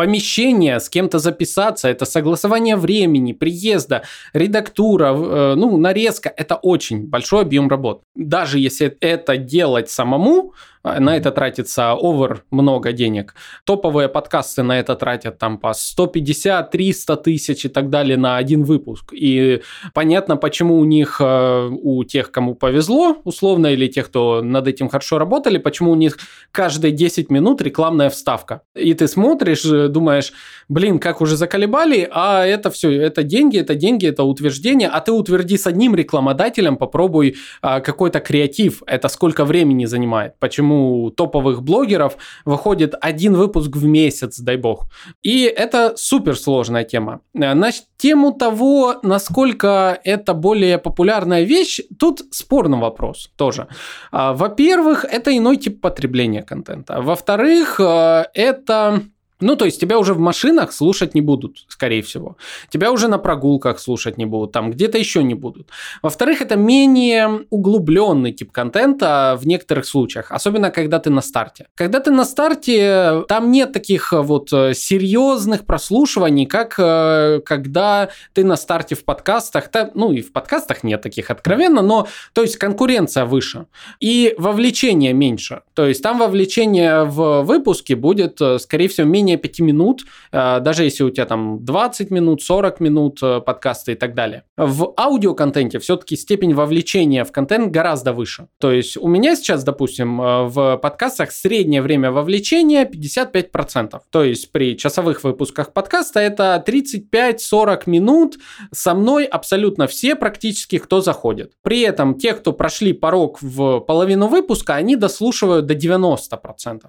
помещение, 0.00 0.80
с 0.80 0.88
кем-то 0.88 1.18
записаться, 1.18 1.86
это 1.86 2.06
согласование 2.06 2.76
времени, 2.76 3.34
приезда, 3.34 4.02
редактура, 4.32 5.12
ну, 5.56 5.76
нарезка, 5.76 6.32
это 6.34 6.54
очень 6.54 7.06
большой 7.06 7.42
объем 7.42 7.68
работ. 7.68 8.00
Даже 8.14 8.58
если 8.58 8.96
это 9.00 9.36
делать 9.36 9.90
самому, 9.90 10.54
на 10.82 11.16
это 11.16 11.30
тратится 11.30 11.92
овер 11.92 12.44
много 12.50 12.92
денег. 12.92 13.34
Топовые 13.64 14.08
подкасты 14.08 14.62
на 14.62 14.80
это 14.80 14.96
тратят 14.96 15.38
там 15.38 15.58
по 15.58 15.72
150-300 15.72 17.22
тысяч 17.22 17.66
и 17.66 17.68
так 17.68 17.90
далее 17.90 18.16
на 18.16 18.36
один 18.36 18.64
выпуск. 18.64 19.12
И 19.12 19.60
понятно, 19.92 20.36
почему 20.36 20.78
у 20.78 20.84
них, 20.84 21.20
э, 21.20 21.68
у 21.70 22.04
тех, 22.04 22.30
кому 22.30 22.54
повезло, 22.54 23.16
условно, 23.24 23.66
или 23.66 23.88
тех, 23.88 24.06
кто 24.06 24.40
над 24.42 24.68
этим 24.68 24.88
хорошо 24.88 25.18
работали, 25.18 25.58
почему 25.58 25.90
у 25.90 25.96
них 25.96 26.18
каждые 26.50 26.92
10 26.92 27.30
минут 27.30 27.60
рекламная 27.60 28.08
вставка. 28.08 28.62
И 28.74 28.94
ты 28.94 29.06
смотришь, 29.06 29.64
э, 29.66 29.88
думаешь, 29.88 30.32
блин, 30.68 30.98
как 30.98 31.20
уже 31.20 31.36
заколебали, 31.36 32.08
а 32.10 32.46
это 32.46 32.70
все, 32.70 32.90
это 32.90 33.22
деньги, 33.22 33.58
это 33.58 33.74
деньги, 33.74 34.06
это 34.06 34.24
утверждение, 34.24 34.88
а 34.88 35.00
ты 35.00 35.12
утверди 35.12 35.58
с 35.58 35.66
одним 35.66 35.94
рекламодателем, 35.94 36.76
попробуй 36.76 37.36
а, 37.60 37.80
какой-то 37.80 38.20
креатив, 38.20 38.82
это 38.86 39.08
сколько 39.08 39.44
времени 39.44 39.84
занимает, 39.84 40.38
почему 40.38 40.69
почему 40.70 41.10
топовых 41.10 41.62
блогеров 41.62 42.16
выходит 42.44 42.94
один 43.00 43.34
выпуск 43.34 43.76
в 43.76 43.84
месяц, 43.84 44.38
дай 44.40 44.56
бог. 44.56 44.86
И 45.22 45.42
это 45.44 45.92
супер 45.96 46.36
сложная 46.36 46.84
тема. 46.84 47.20
На 47.34 47.70
тему 47.96 48.32
того, 48.32 49.00
насколько 49.02 50.00
это 50.04 50.34
более 50.34 50.78
популярная 50.78 51.42
вещь, 51.42 51.80
тут 51.98 52.22
спорный 52.30 52.78
вопрос 52.78 53.30
тоже. 53.36 53.66
А, 54.12 54.32
во-первых, 54.32 55.04
это 55.04 55.36
иной 55.36 55.56
тип 55.56 55.80
потребления 55.80 56.42
контента. 56.42 57.00
Во-вторых, 57.02 57.80
э, 57.80 58.24
это 58.34 59.02
ну, 59.40 59.56
то 59.56 59.64
есть 59.64 59.80
тебя 59.80 59.98
уже 59.98 60.14
в 60.14 60.18
машинах 60.18 60.72
слушать 60.72 61.14
не 61.14 61.20
будут, 61.20 61.64
скорее 61.68 62.02
всего. 62.02 62.36
Тебя 62.68 62.92
уже 62.92 63.08
на 63.08 63.18
прогулках 63.18 63.78
слушать 63.78 64.18
не 64.18 64.26
будут, 64.26 64.52
там 64.52 64.70
где-то 64.70 64.98
еще 64.98 65.22
не 65.22 65.34
будут. 65.34 65.68
Во-вторых, 66.02 66.42
это 66.42 66.56
менее 66.56 67.46
углубленный 67.50 68.32
тип 68.32 68.52
контента 68.52 69.38
в 69.40 69.46
некоторых 69.46 69.86
случаях, 69.86 70.30
особенно 70.30 70.70
когда 70.70 70.98
ты 70.98 71.10
на 71.10 71.22
старте. 71.22 71.66
Когда 71.74 72.00
ты 72.00 72.10
на 72.10 72.24
старте, 72.24 73.24
там 73.28 73.50
нет 73.50 73.72
таких 73.72 74.12
вот 74.12 74.50
серьезных 74.50 75.66
прослушиваний, 75.66 76.46
как 76.46 76.74
э, 76.78 77.40
когда 77.44 78.10
ты 78.32 78.44
на 78.44 78.56
старте 78.56 78.94
в 78.94 79.04
подкастах. 79.04 79.70
Ну, 79.94 80.12
и 80.12 80.20
в 80.20 80.32
подкастах 80.32 80.82
нет 80.82 81.02
таких 81.02 81.30
откровенно, 81.30 81.82
но, 81.82 82.06
то 82.32 82.42
есть, 82.42 82.56
конкуренция 82.56 83.24
выше. 83.24 83.66
И 84.00 84.34
вовлечение 84.38 85.12
меньше. 85.12 85.62
То 85.74 85.86
есть, 85.86 86.02
там 86.02 86.18
вовлечение 86.18 87.04
в 87.04 87.42
выпуске 87.42 87.96
будет, 87.96 88.40
э, 88.40 88.58
скорее 88.58 88.88
всего, 88.88 89.06
менее 89.06 89.29
менее 89.30 89.38
5 89.38 89.60
минут, 89.60 90.02
э, 90.32 90.60
даже 90.60 90.84
если 90.84 91.04
у 91.04 91.10
тебя 91.10 91.26
там 91.26 91.64
20 91.64 92.10
минут, 92.10 92.42
40 92.42 92.80
минут 92.80 93.18
э, 93.22 93.40
подкаста 93.40 93.92
и 93.92 93.94
так 93.94 94.14
далее. 94.14 94.42
В 94.56 94.92
аудиоконтенте 94.96 95.78
все-таки 95.78 96.16
степень 96.16 96.54
вовлечения 96.54 97.24
в 97.24 97.32
контент 97.32 97.70
гораздо 97.72 98.12
выше. 98.12 98.46
То 98.58 98.72
есть 98.72 98.96
у 98.96 99.08
меня 99.08 99.36
сейчас, 99.36 99.64
допустим, 99.64 100.20
э, 100.20 100.44
в 100.44 100.76
подкастах 100.76 101.30
среднее 101.30 101.82
время 101.82 102.10
вовлечения 102.10 102.84
55%. 102.84 104.00
То 104.10 104.24
есть 104.24 104.52
при 104.52 104.76
часовых 104.76 105.24
выпусках 105.24 105.72
подкаста 105.72 106.20
это 106.20 106.62
35-40 106.66 107.82
минут 107.86 108.36
со 108.72 108.94
мной 108.94 109.24
абсолютно 109.24 109.86
все 109.86 110.14
практически, 110.14 110.78
кто 110.78 111.00
заходит. 111.00 111.52
При 111.62 111.80
этом 111.80 112.14
те, 112.14 112.32
кто 112.32 112.52
прошли 112.52 112.92
порог 112.92 113.38
в 113.42 113.80
половину 113.80 114.26
выпуска, 114.26 114.74
они 114.74 114.96
дослушивают 114.96 115.66
до 115.66 115.74
90%. 115.74 116.80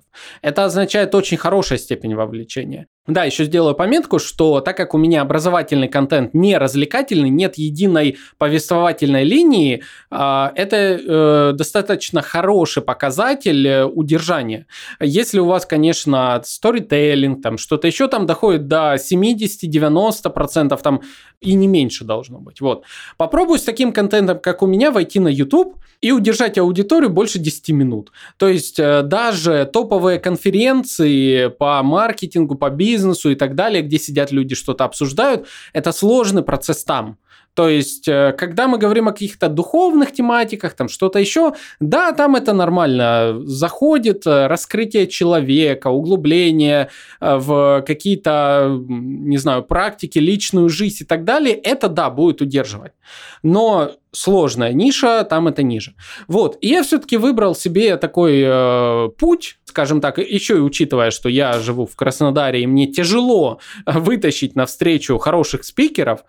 Это 0.41 0.65
означает 0.65 1.15
очень 1.15 1.38
хорошая 1.38 1.80
степень 1.80 2.15
вовлечения 2.15 2.31
вовлечения. 2.32 2.88
Да, 3.07 3.23
еще 3.23 3.45
сделаю 3.45 3.73
пометку, 3.73 4.19
что 4.19 4.61
так 4.61 4.77
как 4.77 4.93
у 4.93 4.97
меня 4.99 5.21
образовательный 5.21 5.87
контент 5.87 6.35
не 6.35 6.55
развлекательный, 6.55 7.31
нет 7.31 7.57
единой 7.57 8.17
повествовательной 8.37 9.23
линии, 9.23 9.81
а, 10.11 10.51
это 10.55 10.75
э, 10.77 11.53
достаточно 11.55 12.21
хороший 12.21 12.83
показатель 12.83 13.67
э, 13.67 13.85
удержания. 13.85 14.67
Если 14.99 15.39
у 15.39 15.47
вас, 15.47 15.65
конечно, 15.65 16.39
сторителлинг, 16.45 17.41
там 17.41 17.57
что-то 17.57 17.87
еще 17.87 18.07
там 18.07 18.27
доходит 18.27 18.67
до 18.67 18.93
70-90%, 18.93 20.79
там 20.83 21.01
и 21.39 21.55
не 21.55 21.67
меньше 21.67 22.03
должно 22.03 22.37
быть. 22.37 22.61
Вот. 22.61 22.83
Попробуй 23.17 23.57
с 23.57 23.63
таким 23.63 23.93
контентом, 23.93 24.39
как 24.39 24.61
у 24.61 24.67
меня, 24.67 24.91
войти 24.91 25.19
на 25.19 25.27
YouTube 25.27 25.77
и 26.01 26.11
удержать 26.11 26.57
аудиторию 26.57 27.09
больше 27.09 27.39
10 27.39 27.69
минут. 27.69 28.11
То 28.37 28.47
есть 28.47 28.79
э, 28.79 29.01
даже 29.01 29.69
топовые 29.71 30.19
конференции 30.19 31.47
по 31.47 31.81
маркетингу, 31.81 32.55
по 32.55 32.69
бизнесу 32.69 32.90
и 32.97 33.36
так 33.36 33.56
далее, 33.56 33.82
где 33.82 33.97
сидят 33.99 34.32
люди, 34.32 34.56
что-то 34.56 34.86
обсуждают, 34.86 35.47
это 35.73 35.91
сложный 35.91 36.43
процесс 36.43 36.84
там. 36.84 37.17
То 37.54 37.67
есть, 37.67 38.08
э, 38.08 38.34
когда 38.38 38.67
мы 38.67 38.77
говорим 38.77 39.10
о 39.10 39.12
каких-то 39.12 39.49
духовных 39.49 40.13
тематиках, 40.13 40.73
там 40.73 40.88
что-то 40.88 41.19
еще, 41.19 41.54
да, 41.80 42.13
там 42.13 42.36
это 42.36 42.54
нормально 42.54 43.41
заходит, 43.43 44.25
э, 44.25 44.47
раскрытие 44.47 45.08
человека, 45.08 45.88
углубление 45.88 46.89
э, 47.19 47.38
в 47.38 47.84
какие-то, 47.86 48.80
не 48.88 49.38
знаю, 49.38 49.63
практики, 49.63 50.17
личную 50.17 50.69
жизнь 50.69 51.04
и 51.04 51.06
так 51.06 51.25
далее, 51.25 51.56
это, 51.56 51.89
да, 51.89 52.10
будет 52.10 52.41
удерживать. 52.41 52.93
Но 53.43 53.91
сложная 54.12 54.73
ниша, 54.73 55.23
там 55.23 55.47
это 55.47 55.63
ниже. 55.63 55.93
Вот, 56.27 56.58
и 56.62 56.69
я 56.69 56.84
все-таки 56.84 57.17
выбрал 57.17 57.56
себе 57.56 57.97
такой 57.97 58.41
э, 58.45 59.10
путь, 59.17 59.60
скажем 59.71 60.01
так, 60.01 60.17
еще 60.19 60.57
и 60.57 60.60
учитывая, 60.60 61.12
что 61.12 61.29
я 61.29 61.53
живу 61.60 61.86
в 61.86 61.95
Краснодаре, 61.95 62.62
и 62.62 62.67
мне 62.67 62.88
тяжело 62.88 63.60
вытащить 63.86 64.55
на 64.55 64.65
встречу 64.65 65.17
хороших 65.17 65.63
спикеров, 65.63 66.23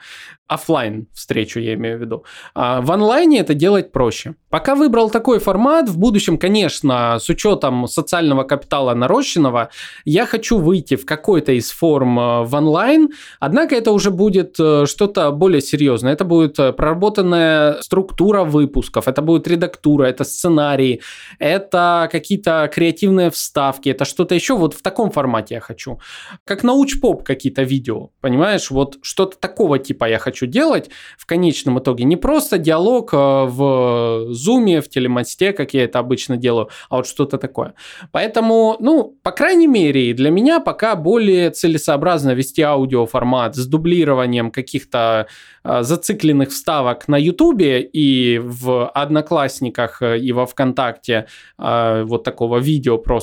офлайн 0.53 1.07
встречу, 1.13 1.61
я 1.61 1.75
имею 1.75 1.99
в 1.99 2.01
виду. 2.01 2.25
А 2.55 2.81
в 2.81 2.91
онлайне 2.93 3.41
это 3.41 3.55
делать 3.55 3.93
проще. 3.93 4.35
Пока 4.51 4.75
выбрал 4.75 5.11
такой 5.11 5.39
формат, 5.39 5.89
в 5.89 5.99
будущем, 5.99 6.39
конечно, 6.39 7.19
с 7.19 7.29
учетом 7.29 7.87
социального 7.89 8.45
капитала 8.45 8.95
нарощенного, 8.95 9.71
я 10.05 10.27
хочу 10.27 10.59
выйти 10.59 10.97
в 10.97 11.07
какой-то 11.07 11.53
из 11.53 11.71
форм 11.71 12.19
э, 12.19 12.43
в 12.45 12.55
онлайн, 12.55 13.09
однако 13.41 13.75
это 13.75 13.93
уже 13.93 14.11
будет 14.11 14.57
э, 14.61 14.85
что-то 14.87 15.31
более 15.33 15.63
серьезное. 15.63 16.13
Это 16.13 16.25
будет 16.25 16.59
э, 16.59 16.73
проработанная 16.73 17.81
структура 17.81 18.45
выпусков, 18.45 19.09
это 19.09 19.23
будет 19.23 19.49
редактура, 19.49 20.05
это 20.05 20.25
сценарий, 20.25 21.01
это 21.39 22.09
какие-то 22.13 22.71
креативные 22.73 23.31
вставки, 23.33 23.89
это 23.89 24.05
что-то 24.05 24.35
еще. 24.35 24.57
Вот 24.57 24.75
в 24.75 24.83
таком 24.83 25.11
формате 25.11 25.55
я 25.55 25.61
хочу. 25.61 26.01
Как 26.45 26.63
научпоп 26.63 27.25
какие-то 27.25 27.63
видео, 27.63 28.11
понимаешь? 28.21 28.71
Вот 28.71 28.99
что-то 29.03 29.37
такого 29.39 29.79
типа 29.79 30.09
я 30.09 30.19
хочу 30.19 30.47
делать 30.47 30.91
в 31.19 31.27
конечном 31.27 31.79
итоге. 31.79 32.05
Не 32.05 32.17
просто 32.17 32.59
диалог 32.59 33.13
в 33.13 34.27
зуме, 34.33 34.81
в 34.81 34.89
телемосте, 34.89 35.53
как 35.53 35.75
я 35.75 35.85
это 35.85 35.99
обычно 35.99 36.37
делаю, 36.37 36.69
а 36.89 36.97
вот 36.97 37.07
что-то 37.07 37.39
такое. 37.39 37.75
Поэтому, 38.11 38.77
ну, 38.81 39.17
по 39.23 39.31
крайней 39.33 39.67
мере, 39.67 40.15
для 40.15 40.31
меня 40.31 40.61
пока 40.61 40.97
более 40.97 41.51
целесообразно 41.51 42.35
вести 42.35 42.63
аудиоформат 42.63 43.57
с 43.57 43.67
дублированием 43.67 44.51
каких-то 44.51 45.27
э, 45.65 45.83
зацикленных 45.83 46.51
вставок 46.51 47.09
на 47.09 47.17
Ютубе 47.17 47.81
и 47.83 48.39
в 48.39 48.89
Одноклассниках 48.89 50.03
э, 50.03 50.19
и 50.19 50.33
во 50.33 50.47
Вконтакте 50.47 51.27
э, 51.59 52.03
вот 52.05 52.25
такого 52.25 52.59
видео 52.59 52.99
просто. 52.99 53.22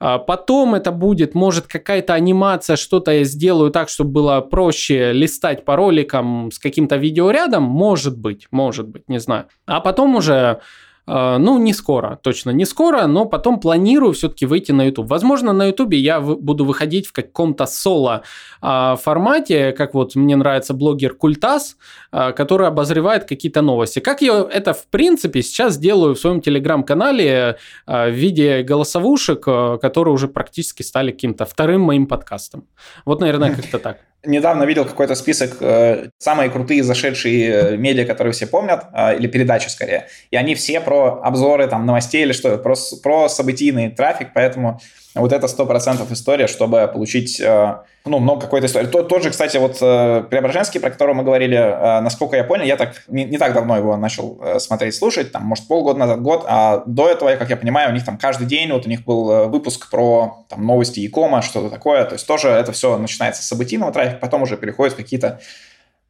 А 0.00 0.18
потом 0.18 0.74
это 0.74 0.92
будет, 0.92 1.34
может, 1.34 1.66
какая-то 1.66 2.14
анимация, 2.14 2.76
что-то 2.76 3.10
я 3.10 3.24
сделаю 3.24 3.70
так, 3.70 3.88
чтобы 3.88 4.10
было 4.10 4.40
проще 4.40 5.12
листать 5.12 5.64
по 5.64 5.76
роликам 5.76 6.50
с 6.52 6.58
каким-то 6.58 6.96
видеорядом, 6.96 7.64
может 7.64 8.16
быть, 8.18 8.46
может 8.50 8.88
быть, 8.88 9.08
не 9.08 9.18
знаю. 9.18 9.46
А 9.66 9.80
потом 9.80 10.16
уже 10.16 10.60
ну, 11.08 11.58
не 11.58 11.72
скоро, 11.72 12.18
точно 12.22 12.50
не 12.50 12.66
скоро, 12.66 13.06
но 13.06 13.24
потом 13.24 13.60
планирую 13.60 14.12
все-таки 14.12 14.44
выйти 14.46 14.72
на 14.72 14.84
YouTube. 14.84 15.08
Возможно, 15.08 15.52
на 15.52 15.66
YouTube 15.66 15.94
я 15.94 16.20
буду 16.20 16.64
выходить 16.64 17.06
в 17.06 17.12
каком-то 17.12 17.66
соло 17.66 18.22
а, 18.60 18.96
формате, 18.96 19.72
как 19.72 19.94
вот 19.94 20.14
мне 20.16 20.36
нравится 20.36 20.74
блогер 20.74 21.14
Культас, 21.14 21.76
а, 22.12 22.32
который 22.32 22.66
обозревает 22.66 23.24
какие-то 23.24 23.62
новости. 23.62 24.00
Как 24.00 24.20
я 24.20 24.46
это, 24.52 24.74
в 24.74 24.86
принципе, 24.88 25.42
сейчас 25.42 25.78
делаю 25.78 26.14
в 26.14 26.18
своем 26.18 26.40
телеграм-канале 26.40 27.56
в 27.86 28.10
виде 28.10 28.62
голосовушек, 28.62 29.40
которые 29.40 30.12
уже 30.12 30.28
практически 30.28 30.82
стали 30.82 31.10
каким-то 31.10 31.46
вторым 31.46 31.80
моим 31.80 32.06
подкастом. 32.06 32.66
Вот, 33.04 33.20
наверное, 33.20 33.54
как-то 33.54 33.78
так 33.78 33.98
недавно 34.24 34.64
видел 34.64 34.84
какой-то 34.84 35.14
список 35.14 35.56
э, 35.60 36.10
самые 36.18 36.50
крутые 36.50 36.82
зашедшие 36.82 37.50
э, 37.50 37.76
медиа, 37.76 38.04
которые 38.04 38.32
все 38.32 38.46
помнят, 38.46 38.84
э, 38.92 39.16
или 39.16 39.26
передачи 39.26 39.68
скорее. 39.68 40.08
И 40.30 40.36
они 40.36 40.54
все 40.54 40.80
про 40.80 41.20
обзоры 41.22 41.66
там 41.68 41.86
новостей 41.86 42.22
или 42.22 42.32
что, 42.32 42.58
про, 42.58 42.74
про 43.02 43.28
событийный 43.28 43.90
трафик, 43.90 44.30
поэтому 44.34 44.80
вот 45.20 45.32
это 45.32 45.46
100% 45.46 46.12
история, 46.12 46.46
чтобы 46.46 46.88
получить, 46.92 47.40
э, 47.40 47.76
ну, 48.04 48.18
много 48.18 48.42
какой-то 48.42 48.66
истории. 48.66 48.86
Тот, 48.86 49.08
тот 49.08 49.22
же, 49.22 49.30
кстати, 49.30 49.56
вот 49.56 49.78
э, 49.80 50.24
Преображенский, 50.30 50.80
про 50.80 50.90
которого 50.90 51.14
мы 51.14 51.24
говорили, 51.24 51.56
э, 51.56 52.00
насколько 52.00 52.36
я 52.36 52.44
понял, 52.44 52.64
я 52.64 52.76
так 52.76 53.04
не, 53.08 53.24
не 53.24 53.38
так 53.38 53.52
давно 53.54 53.76
его 53.76 53.96
начал 53.96 54.40
смотреть, 54.58 54.94
слушать, 54.94 55.32
там, 55.32 55.44
может, 55.44 55.66
полгода 55.66 55.98
назад, 55.98 56.22
год, 56.22 56.44
а 56.48 56.82
до 56.86 57.08
этого, 57.08 57.34
как 57.36 57.50
я 57.50 57.56
понимаю, 57.56 57.90
у 57.90 57.92
них 57.92 58.04
там 58.04 58.18
каждый 58.18 58.46
день, 58.46 58.72
вот 58.72 58.86
у 58.86 58.88
них 58.88 59.04
был 59.04 59.48
выпуск 59.48 59.90
про 59.90 60.44
там, 60.48 60.66
новости 60.66 61.00
Якома, 61.00 61.42
что-то 61.42 61.70
такое, 61.70 62.04
то 62.04 62.14
есть 62.14 62.26
тоже 62.26 62.48
это 62.48 62.72
все 62.72 62.96
начинается 62.96 63.42
с 63.42 63.46
событийного 63.46 63.92
трафика, 63.92 64.18
потом 64.20 64.42
уже 64.42 64.56
переходит 64.56 64.94
в 64.94 64.96
какие-то 64.96 65.40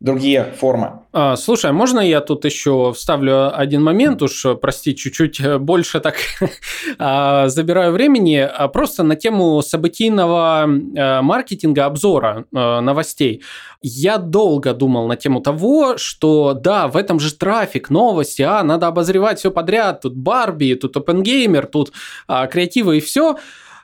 другие 0.01 0.45
формы. 0.57 1.01
А, 1.13 1.37
слушай, 1.37 1.71
а 1.71 1.73
можно 1.73 1.99
я 1.99 2.21
тут 2.21 2.45
еще 2.45 2.93
вставлю 2.93 3.57
один 3.57 3.83
момент, 3.83 4.23
уж, 4.23 4.47
прости, 4.61 4.95
чуть-чуть 4.95 5.41
э, 5.41 5.59
больше 5.59 5.99
так 5.99 6.15
а, 6.99 7.49
забираю 7.49 7.93
времени, 7.93 8.37
а 8.37 8.69
просто 8.69 9.03
на 9.03 9.17
тему 9.17 9.61
событийного 9.61 10.67
э, 10.69 11.21
маркетинга, 11.21 11.87
обзора 11.87 12.45
э, 12.53 12.81
новостей. 12.81 13.43
Я 13.83 14.19
долго 14.19 14.73
думал 14.73 15.09
на 15.09 15.17
тему 15.17 15.41
того, 15.41 15.99
что 15.99 16.55
да, 16.55 16.87
в 16.87 16.97
этом 16.97 17.19
же 17.19 17.35
трафик, 17.35 17.91
новости, 17.91 18.43
а, 18.43 18.63
надо 18.63 18.87
обозревать 18.87 19.41
все 19.41 19.51
подряд, 19.51 20.03
тут 20.03 20.17
Барби, 20.17 20.75
тут 20.75 20.97
OpenGamer, 20.97 21.67
тут 21.67 21.93
а, 22.29 22.47
креативы 22.47 22.99
и 22.99 23.01
все. 23.01 23.37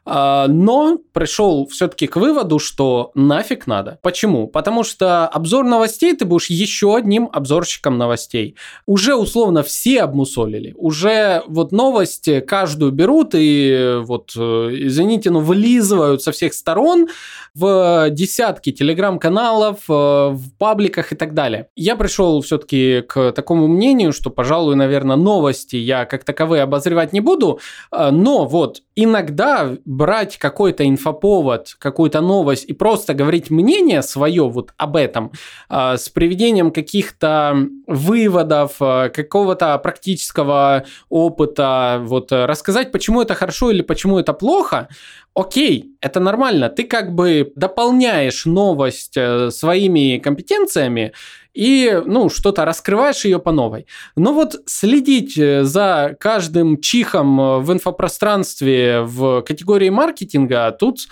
А, 0.06 0.48
но 0.48 0.98
пришел 1.12 1.66
все-таки 1.66 2.06
к 2.06 2.16
выводу, 2.16 2.58
что 2.58 3.10
нафиг 3.14 3.66
надо. 3.66 3.98
Почему? 4.02 4.46
Потому 4.46 4.84
что 4.84 5.26
обзор 5.26 5.64
новостей 5.64 6.14
ты 6.14 6.24
будешь 6.24 6.50
еще 6.50 6.96
одним 6.96 7.30
обзорщиком 7.32 7.96
новостей. 7.96 8.56
Уже 8.86 9.14
условно 9.14 9.62
все 9.62 10.02
обмусолили. 10.02 10.74
Уже 10.76 11.42
вот 11.46 11.72
новости 11.72 12.40
каждую 12.40 12.92
берут 12.92 13.30
и 13.34 13.98
вот, 14.02 14.32
э, 14.36 14.40
извините, 14.72 15.30
но 15.30 15.40
вылизывают 15.40 16.22
со 16.22 16.32
всех 16.32 16.52
сторон 16.54 17.08
в 17.54 18.08
десятки 18.10 18.72
телеграм-каналов, 18.72 19.78
э, 19.88 19.92
в 19.92 20.52
пабликах 20.58 21.12
и 21.12 21.16
так 21.16 21.34
далее. 21.34 21.68
Я 21.76 21.96
пришел 21.96 22.42
все-таки 22.42 23.02
к 23.08 23.32
такому 23.32 23.68
мнению, 23.68 24.12
что, 24.12 24.30
пожалуй, 24.30 24.76
наверное, 24.76 25.16
новости 25.16 25.76
я 25.76 26.04
как 26.04 26.24
таковые 26.24 26.62
обозревать 26.62 27.12
не 27.12 27.20
буду, 27.20 27.60
э, 27.90 28.10
но 28.10 28.44
вот 28.44 28.82
иногда 28.96 29.76
брать 29.84 30.38
какой-то 30.38 30.86
инфоповод, 30.86 31.76
какую-то 31.78 32.20
новость 32.20 32.64
и 32.64 32.72
просто 32.72 33.14
говорить 33.14 33.50
мнение 33.50 34.02
свое 34.02 34.48
вот 34.48 34.72
об 34.76 34.96
этом 34.96 35.32
э, 35.68 35.96
с 35.96 36.08
приведением 36.08 36.70
каких-то 36.70 37.68
выводов, 37.86 38.76
э, 38.80 39.10
какого-то 39.10 39.76
практического 39.78 40.84
опыта, 41.08 42.00
вот 42.02 42.30
э, 42.32 42.46
рассказать, 42.46 42.92
почему 42.92 43.22
это 43.22 43.34
хорошо 43.34 43.70
или 43.70 43.82
почему 43.82 44.18
это 44.18 44.32
плохо, 44.32 44.88
окей, 45.34 45.96
это 46.00 46.20
нормально. 46.20 46.68
Ты 46.68 46.84
как 46.84 47.14
бы 47.14 47.52
дополняешь 47.56 48.46
новость 48.46 49.16
э, 49.16 49.50
своими 49.50 50.18
компетенциями, 50.18 51.12
и, 51.54 52.02
ну, 52.04 52.30
что-то 52.30 52.64
раскрываешь 52.64 53.24
ее 53.24 53.38
по 53.38 53.52
новой. 53.52 53.86
Но 54.16 54.32
вот 54.32 54.56
следить 54.66 55.38
э, 55.38 55.62
за 55.62 56.16
каждым 56.18 56.80
чихом 56.80 57.40
э, 57.40 57.58
в 57.60 57.72
инфопространстве 57.72 59.02
в 59.02 59.42
категории 59.42 59.88
маркетинга 59.88 60.70
тут 60.72 61.06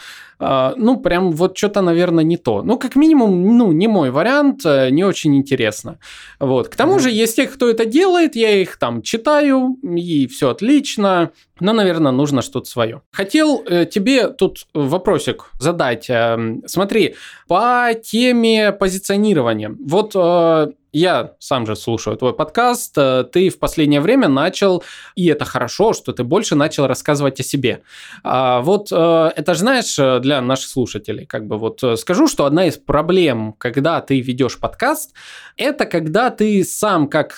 ну, 0.76 1.00
прям 1.00 1.30
вот 1.32 1.56
что-то, 1.56 1.82
наверное, 1.82 2.24
не 2.24 2.36
то. 2.36 2.62
Ну, 2.62 2.78
как 2.78 2.96
минимум, 2.96 3.56
ну, 3.56 3.72
не 3.72 3.88
мой 3.88 4.10
вариант, 4.10 4.60
э, 4.64 4.90
не 4.90 5.04
очень 5.04 5.36
интересно. 5.36 5.98
Вот. 6.40 6.68
К 6.68 6.76
тому 6.76 6.96
mm-hmm. 6.96 7.00
же, 7.00 7.10
есть 7.10 7.36
те, 7.36 7.46
кто 7.46 7.68
это 7.68 7.84
делает, 7.84 8.36
я 8.36 8.50
их 8.60 8.76
там 8.78 9.02
читаю, 9.02 9.76
и 9.82 10.26
все 10.26 10.50
отлично, 10.50 11.30
но, 11.60 11.72
наверное, 11.72 12.12
нужно 12.12 12.42
что-то 12.42 12.68
свое. 12.68 13.02
Хотел 13.12 13.62
э, 13.64 13.86
тебе 13.86 14.28
тут 14.28 14.66
вопросик 14.74 15.52
задать. 15.58 16.10
Э, 16.10 16.36
смотри, 16.66 17.14
по 17.46 17.90
теме 18.02 18.72
позиционирования. 18.72 19.74
Вот 19.78 20.12
э, 20.14 20.72
я 20.92 21.32
сам 21.38 21.66
же 21.66 21.74
слушаю 21.74 22.16
твой 22.16 22.34
подкаст, 22.34 22.96
э, 22.98 23.24
ты 23.24 23.48
в 23.48 23.58
последнее 23.58 24.00
время 24.00 24.28
начал, 24.28 24.84
и 25.14 25.26
это 25.26 25.44
хорошо, 25.44 25.94
что 25.94 26.12
ты 26.12 26.22
больше 26.22 26.54
начал 26.54 26.86
рассказывать 26.86 27.40
о 27.40 27.42
себе. 27.42 27.82
А 28.22 28.60
вот 28.60 28.88
э, 28.92 29.30
это 29.34 29.54
же, 29.54 29.60
знаешь, 29.60 29.96
для 29.96 30.40
наших 30.42 30.68
слушателей, 30.68 31.24
как 31.24 31.46
бы 31.46 31.56
вот 31.56 31.82
э, 31.82 31.96
скажу, 31.96 32.28
что 32.28 32.44
одна 32.44 32.66
из 32.66 32.76
проблем, 32.76 33.54
когда 33.56 34.00
ты 34.00 34.20
ведешь 34.20 34.58
подкаст, 34.58 35.14
это 35.56 35.86
когда 35.86 36.30
ты 36.30 36.62
сам 36.64 37.08
как 37.08 37.34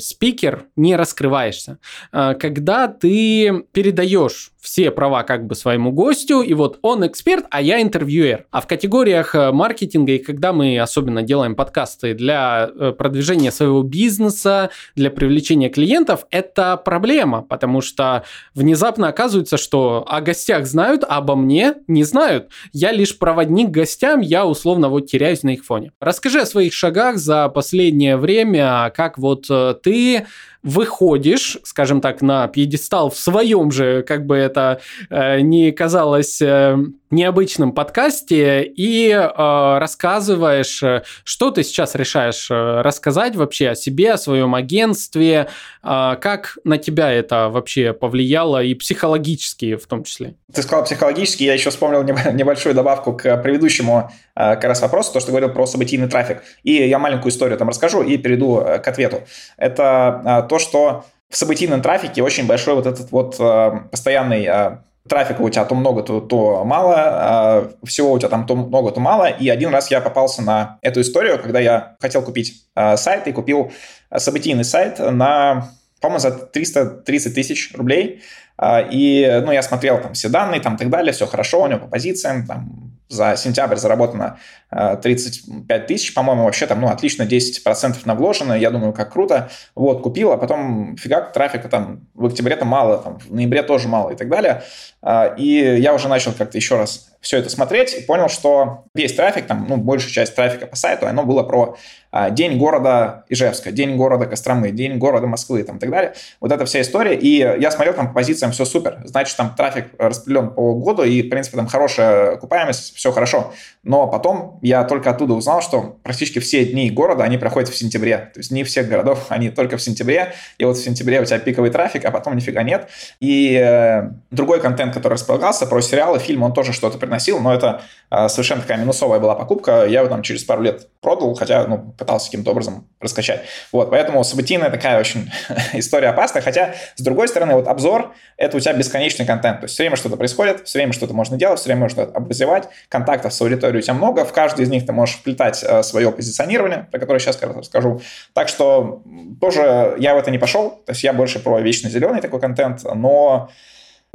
спикер 0.00 0.66
не 0.76 0.96
раскрываешься, 0.96 1.78
когда 2.10 2.88
ты 2.88 3.64
передаешь 3.72 4.52
все 4.66 4.90
права 4.90 5.22
как 5.22 5.46
бы 5.46 5.54
своему 5.54 5.92
гостю, 5.92 6.42
и 6.42 6.52
вот 6.52 6.80
он 6.82 7.06
эксперт, 7.06 7.46
а 7.50 7.62
я 7.62 7.80
интервьюер. 7.80 8.46
А 8.50 8.60
в 8.60 8.66
категориях 8.66 9.32
э, 9.36 9.52
маркетинга, 9.52 10.14
и 10.14 10.18
когда 10.18 10.52
мы 10.52 10.76
особенно 10.80 11.22
делаем 11.22 11.54
подкасты 11.54 12.14
для 12.14 12.68
э, 12.74 12.90
продвижения 12.90 13.52
своего 13.52 13.84
бизнеса, 13.84 14.70
для 14.96 15.12
привлечения 15.12 15.68
клиентов, 15.68 16.26
это 16.32 16.76
проблема, 16.76 17.42
потому 17.42 17.80
что 17.80 18.24
внезапно 18.56 19.06
оказывается, 19.06 19.56
что 19.56 20.04
о 20.08 20.20
гостях 20.20 20.66
знают, 20.66 21.04
а 21.04 21.18
обо 21.18 21.36
мне 21.36 21.74
не 21.86 22.02
знают. 22.02 22.48
Я 22.72 22.90
лишь 22.90 23.16
проводник 23.16 23.70
гостям, 23.70 24.20
я 24.20 24.46
условно 24.46 24.88
вот 24.88 25.06
теряюсь 25.06 25.44
на 25.44 25.50
их 25.50 25.64
фоне. 25.64 25.92
Расскажи 26.00 26.40
о 26.40 26.46
своих 26.46 26.72
шагах 26.72 27.18
за 27.18 27.48
последнее 27.50 28.16
время, 28.16 28.92
как 28.96 29.16
вот 29.16 29.46
э, 29.48 29.76
ты 29.80 30.26
выходишь, 30.66 31.58
скажем 31.62 32.00
так, 32.00 32.22
на 32.22 32.48
пьедестал 32.48 33.08
в 33.08 33.16
своем 33.16 33.70
же, 33.70 34.02
как 34.02 34.26
бы 34.26 34.36
это 34.36 34.80
э, 35.10 35.40
не 35.40 35.70
казалось 35.70 36.42
э, 36.42 36.76
необычном 37.10 37.72
подкасте, 37.72 38.62
и 38.64 39.10
э, 39.10 39.78
рассказываешь, 39.78 40.82
э, 40.82 41.02
что 41.24 41.50
ты 41.52 41.62
сейчас 41.62 41.94
решаешь 41.94 42.50
э, 42.50 42.80
рассказать 42.82 43.36
вообще 43.36 43.70
о 43.70 43.74
себе, 43.76 44.12
о 44.12 44.18
своем 44.18 44.54
агентстве, 44.54 45.48
э, 45.82 46.16
как 46.20 46.58
на 46.64 46.78
тебя 46.78 47.12
это 47.12 47.48
вообще 47.48 47.92
повлияло 47.92 48.62
и 48.62 48.74
психологически 48.74 49.76
в 49.76 49.86
том 49.86 50.04
числе. 50.04 50.34
Ты 50.52 50.62
сказал 50.62 50.84
психологически, 50.84 51.44
я 51.44 51.54
еще 51.54 51.70
вспомнил 51.70 52.02
небольшую 52.02 52.74
добавку 52.74 53.12
к 53.12 53.36
предыдущему 53.38 54.10
как 54.34 54.64
раз 54.64 54.82
вопросу, 54.82 55.12
то, 55.12 55.20
что 55.20 55.30
говорил 55.30 55.50
про 55.50 55.66
событийный 55.66 56.08
трафик. 56.08 56.42
И 56.62 56.72
я 56.72 56.98
маленькую 56.98 57.32
историю 57.32 57.58
там 57.58 57.68
расскажу 57.68 58.02
и 58.02 58.16
перейду 58.18 58.56
к 58.56 58.86
ответу. 58.86 59.22
Это 59.56 60.46
то, 60.48 60.56
то, 60.56 60.58
что 60.58 61.04
в 61.28 61.36
событийном 61.36 61.82
трафике 61.82 62.22
очень 62.22 62.46
большой 62.46 62.74
вот 62.74 62.86
этот 62.86 63.10
вот 63.10 63.36
э, 63.38 63.70
постоянный 63.90 64.46
э, 64.46 64.78
трафика 65.08 65.40
у 65.42 65.50
тебя 65.50 65.64
то 65.64 65.74
много, 65.74 66.02
то, 66.02 66.20
то 66.20 66.64
мало, 66.64 67.68
э, 67.82 67.86
всего 67.86 68.12
у 68.12 68.18
тебя 68.18 68.28
там 68.28 68.46
то 68.46 68.54
много, 68.54 68.90
то 68.90 69.00
мало. 69.00 69.26
И 69.26 69.48
один 69.48 69.70
раз 69.70 69.90
я 69.90 70.00
попался 70.00 70.42
на 70.42 70.78
эту 70.82 71.00
историю, 71.00 71.40
когда 71.40 71.60
я 71.60 71.96
хотел 72.00 72.22
купить 72.22 72.64
э, 72.74 72.96
сайт 72.96 73.26
и 73.26 73.32
купил 73.32 73.72
событийный 74.14 74.64
сайт 74.64 74.98
на, 74.98 75.70
по-моему, 76.00 76.20
за 76.20 76.30
330 76.30 77.34
тысяч 77.34 77.72
рублей. 77.74 78.22
Э, 78.58 78.88
и, 78.90 79.42
ну, 79.44 79.52
я 79.52 79.62
смотрел 79.62 80.00
там 80.00 80.14
все 80.14 80.28
данные, 80.28 80.60
там 80.60 80.76
и 80.76 80.78
так 80.78 80.90
далее, 80.90 81.12
все 81.12 81.26
хорошо 81.26 81.62
у 81.62 81.66
него 81.66 81.80
по 81.80 81.86
позициям, 81.86 82.46
там 82.46 82.85
за 83.08 83.36
сентябрь 83.36 83.76
заработано 83.76 84.38
35 84.70 85.64
э, 85.68 85.86
тысяч, 85.86 86.12
по-моему, 86.14 86.44
вообще 86.44 86.66
там, 86.66 86.80
ну, 86.80 86.88
отлично, 86.88 87.22
10% 87.22 87.96
на 88.04 88.14
вложено, 88.14 88.52
я 88.52 88.70
думаю, 88.70 88.92
как 88.92 89.12
круто. 89.12 89.50
Вот, 89.74 90.02
купил, 90.02 90.32
а 90.32 90.36
потом 90.36 90.96
фигак, 90.96 91.32
трафика 91.32 91.68
там 91.68 92.06
в 92.14 92.26
октябре-то 92.26 92.64
мало, 92.64 92.98
там, 92.98 93.18
в 93.18 93.32
ноябре 93.32 93.62
тоже 93.62 93.88
мало 93.88 94.10
и 94.10 94.16
так 94.16 94.28
далее. 94.28 94.62
А, 95.02 95.34
и 95.36 95.80
я 95.80 95.94
уже 95.94 96.08
начал 96.08 96.32
как-то 96.32 96.58
еще 96.58 96.76
раз 96.76 97.15
все 97.20 97.38
это 97.38 97.50
смотреть 97.50 97.94
и 97.94 98.02
понял, 98.02 98.28
что 98.28 98.84
весь 98.94 99.14
трафик, 99.14 99.46
там, 99.46 99.66
ну, 99.68 99.76
большая 99.76 100.10
часть 100.10 100.34
трафика 100.34 100.66
по 100.66 100.76
сайту, 100.76 101.06
оно 101.06 101.24
было 101.24 101.42
про 101.42 101.76
а, 102.16 102.30
день 102.30 102.56
города 102.56 103.24
Ижевска, 103.28 103.72
день 103.72 103.96
города 103.96 104.24
Костромы, 104.24 104.70
день 104.70 104.96
города 104.96 105.26
Москвы 105.26 105.62
там, 105.64 105.76
и 105.76 105.78
так 105.78 105.90
далее. 105.90 106.14
Вот 106.40 106.50
эта 106.50 106.64
вся 106.64 106.80
история. 106.80 107.14
И 107.14 107.38
я 107.38 107.70
смотрел 107.70 107.92
там 107.92 108.08
по 108.08 108.14
позициям, 108.14 108.52
все 108.52 108.64
супер. 108.64 109.02
Значит, 109.04 109.36
там 109.36 109.54
трафик 109.54 109.88
распределен 109.98 110.50
по 110.50 110.74
году, 110.74 111.02
и, 111.02 111.22
в 111.22 111.28
принципе, 111.28 111.58
там 111.58 111.66
хорошая 111.66 112.32
окупаемость, 112.32 112.96
все 112.96 113.12
хорошо. 113.12 113.52
Но 113.82 114.06
потом 114.06 114.58
я 114.62 114.84
только 114.84 115.10
оттуда 115.10 115.34
узнал, 115.34 115.60
что 115.60 115.98
практически 116.02 116.38
все 116.38 116.64
дни 116.64 116.90
города, 116.90 117.22
они 117.22 117.36
проходят 117.36 117.68
в 117.68 117.76
сентябре. 117.76 118.30
То 118.32 118.40
есть 118.40 118.50
не 118.50 118.64
всех 118.64 118.88
городов, 118.88 119.26
они 119.28 119.50
только 119.50 119.76
в 119.76 119.82
сентябре. 119.82 120.32
И 120.56 120.64
вот 120.64 120.78
в 120.78 120.82
сентябре 120.82 121.20
у 121.20 121.24
тебя 121.26 121.38
пиковый 121.38 121.70
трафик, 121.70 122.06
а 122.06 122.10
потом 122.10 122.34
нифига 122.34 122.62
нет. 122.62 122.88
И 123.20 123.54
э, 123.62 124.10
другой 124.30 124.60
контент, 124.60 124.94
который 124.94 125.14
располагался 125.14 125.66
про 125.66 125.82
сериалы, 125.82 126.18
фильмы, 126.18 126.46
он 126.46 126.54
тоже 126.54 126.72
что-то 126.72 126.98
приносил, 127.06 127.40
но 127.40 127.54
это 127.54 127.82
э, 128.10 128.28
совершенно 128.28 128.62
такая 128.62 128.78
минусовая 128.78 129.18
была 129.18 129.34
покупка. 129.34 129.86
Я 129.86 130.00
его 130.00 130.08
там 130.08 130.22
через 130.22 130.44
пару 130.44 130.62
лет 130.62 130.88
продал, 131.00 131.34
хотя, 131.34 131.66
ну, 131.66 131.94
пытался 131.96 132.26
каким-то 132.26 132.50
образом 132.50 132.88
раскачать. 133.00 133.42
Вот, 133.72 133.90
поэтому 133.90 134.22
событийная 134.24 134.70
такая 134.70 135.00
очень 135.00 135.30
история 135.72 136.08
опасная. 136.08 136.42
Хотя, 136.42 136.74
с 136.94 137.02
другой 137.02 137.28
стороны, 137.28 137.54
вот 137.54 137.66
обзор— 137.68 138.14
это 138.36 138.56
у 138.56 138.60
тебя 138.60 138.72
бесконечный 138.74 139.26
контент. 139.26 139.60
То 139.60 139.64
есть 139.64 139.74
все 139.74 139.84
время 139.84 139.96
что-то 139.96 140.16
происходит, 140.16 140.66
все 140.66 140.78
время 140.78 140.92
что-то 140.92 141.14
можно 141.14 141.36
делать, 141.36 141.58
все 141.58 141.68
время 141.68 141.82
можно 141.82 142.02
обозревать. 142.02 142.68
Контактов 142.88 143.32
с 143.32 143.40
аудиторией 143.40 143.78
у 143.78 143.82
тебя 143.82 143.94
много, 143.94 144.24
в 144.24 144.32
каждый 144.32 144.64
из 144.64 144.68
них 144.68 144.86
ты 144.86 144.92
можешь 144.92 145.16
вплетать 145.16 145.64
э, 145.66 145.82
свое 145.82 146.12
позиционирование, 146.12 146.86
про 146.90 146.98
которое 146.98 147.18
сейчас 147.18 147.40
расскажу. 147.40 148.00
Так 148.32 148.48
что 148.48 149.02
тоже 149.40 149.96
я 149.98 150.14
в 150.14 150.18
это 150.18 150.30
не 150.30 150.38
пошел, 150.38 150.70
то 150.84 150.92
есть 150.92 151.02
я 151.02 151.12
больше 151.12 151.38
про 151.38 151.60
вечно 151.60 151.88
зеленый 151.88 152.20
такой 152.20 152.40
контент, 152.40 152.82
но 152.84 153.50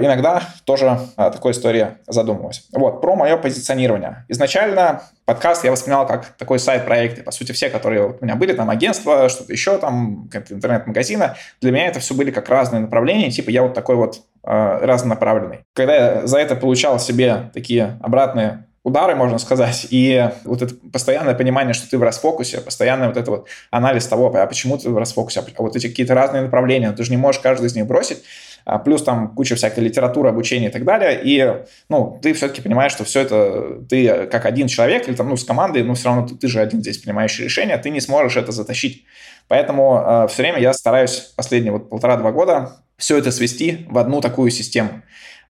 иногда 0.06 0.44
тоже 0.66 1.00
о 1.16 1.32
такой 1.32 1.52
истории 1.52 1.98
задумываюсь. 2.08 2.68
Вот, 2.74 3.02
про 3.02 3.16
мое 3.16 3.38
позиционирование. 3.38 4.26
Изначально 4.28 5.04
подкаст 5.26 5.64
я 5.64 5.72
воспринял 5.72 6.06
как 6.06 6.26
такой 6.38 6.60
сайт-проект. 6.60 7.24
По 7.24 7.32
сути, 7.32 7.52
все, 7.52 7.70
которые 7.70 8.08
у 8.08 8.18
меня 8.26 8.36
были, 8.36 8.54
там 8.54 8.70
агентство, 8.70 9.30
что-то 9.30 9.52
еще, 9.52 9.78
там 9.78 10.30
интернет-магазина, 10.50 11.36
для 11.62 11.72
меня 11.72 11.88
это 11.88 12.00
все 12.00 12.14
были 12.14 12.32
как 12.32 12.50
разные 12.50 12.82
направления. 12.82 13.32
Типа 13.32 13.50
я 13.50 13.64
вот 13.64 13.74
такой 13.74 13.96
вот 13.96 14.22
э, 14.44 14.80
разнонаправленный. 14.82 15.60
Когда 15.74 15.96
я 15.96 16.28
за 16.28 16.40
это 16.40 16.56
получал 16.56 17.00
себе 17.00 17.52
такие 17.54 17.98
обратные 18.02 18.66
удары, 18.84 19.16
можно 19.16 19.38
сказать, 19.38 19.88
и 19.92 20.30
вот 20.44 20.62
это 20.62 20.74
постоянное 20.92 21.36
понимание, 21.36 21.74
что 21.74 21.90
ты 21.90 21.98
в 21.98 22.04
расфокусе, 22.04 22.62
постоянный 22.62 23.08
вот 23.08 23.18
это 23.18 23.30
вот 23.30 23.48
анализ 23.70 24.08
того, 24.08 24.34
а 24.36 24.48
почему 24.48 24.78
ты 24.78 24.90
в 24.90 24.98
расфокусе, 24.98 25.42
а 25.42 25.62
вот 25.62 25.76
эти 25.76 25.88
какие-то 25.88 26.16
разные 26.16 26.42
направления, 26.42 26.92
ты 26.92 27.04
же 27.04 27.12
не 27.12 27.18
можешь 27.18 27.42
каждый 27.42 27.68
из 27.68 27.76
них 27.76 27.86
бросить, 27.86 28.24
а 28.51 28.51
плюс 28.84 29.04
там 29.04 29.36
куча 29.36 29.56
всякой 29.56 29.82
литературы, 29.82 30.30
обучения 30.30 30.68
и 30.68 30.72
так 30.72 30.84
далее, 30.84 31.20
и, 31.24 31.64
ну, 31.90 32.20
ты 32.22 32.34
все-таки 32.34 32.62
понимаешь, 32.62 32.92
что 32.92 33.04
все 33.04 33.22
это 33.22 33.84
ты 33.90 34.28
как 34.28 34.46
один 34.46 34.68
человек 34.68 35.08
или 35.08 35.16
там, 35.16 35.30
ну, 35.30 35.38
с 35.38 35.44
командой, 35.44 35.84
ну, 35.84 35.94
все 35.94 36.10
равно 36.10 36.28
ты, 36.28 36.36
ты 36.36 36.48
же 36.48 36.60
один 36.60 36.82
здесь 36.82 36.98
принимающий 36.98 37.46
решение, 37.46 37.78
ты 37.78 37.90
не 37.90 38.02
сможешь 38.02 38.38
это 38.38 38.52
затащить. 38.52 39.06
Поэтому 39.48 40.02
э, 40.06 40.28
все 40.30 40.44
время 40.44 40.60
я 40.60 40.74
стараюсь 40.74 41.34
последние 41.36 41.74
вот 41.74 41.90
полтора-два 41.90 42.32
года 42.32 42.78
все 42.98 43.18
это 43.18 43.32
свести 43.32 43.86
в 43.90 43.98
одну 43.98 44.22
такую 44.22 44.52
систему 44.52 45.02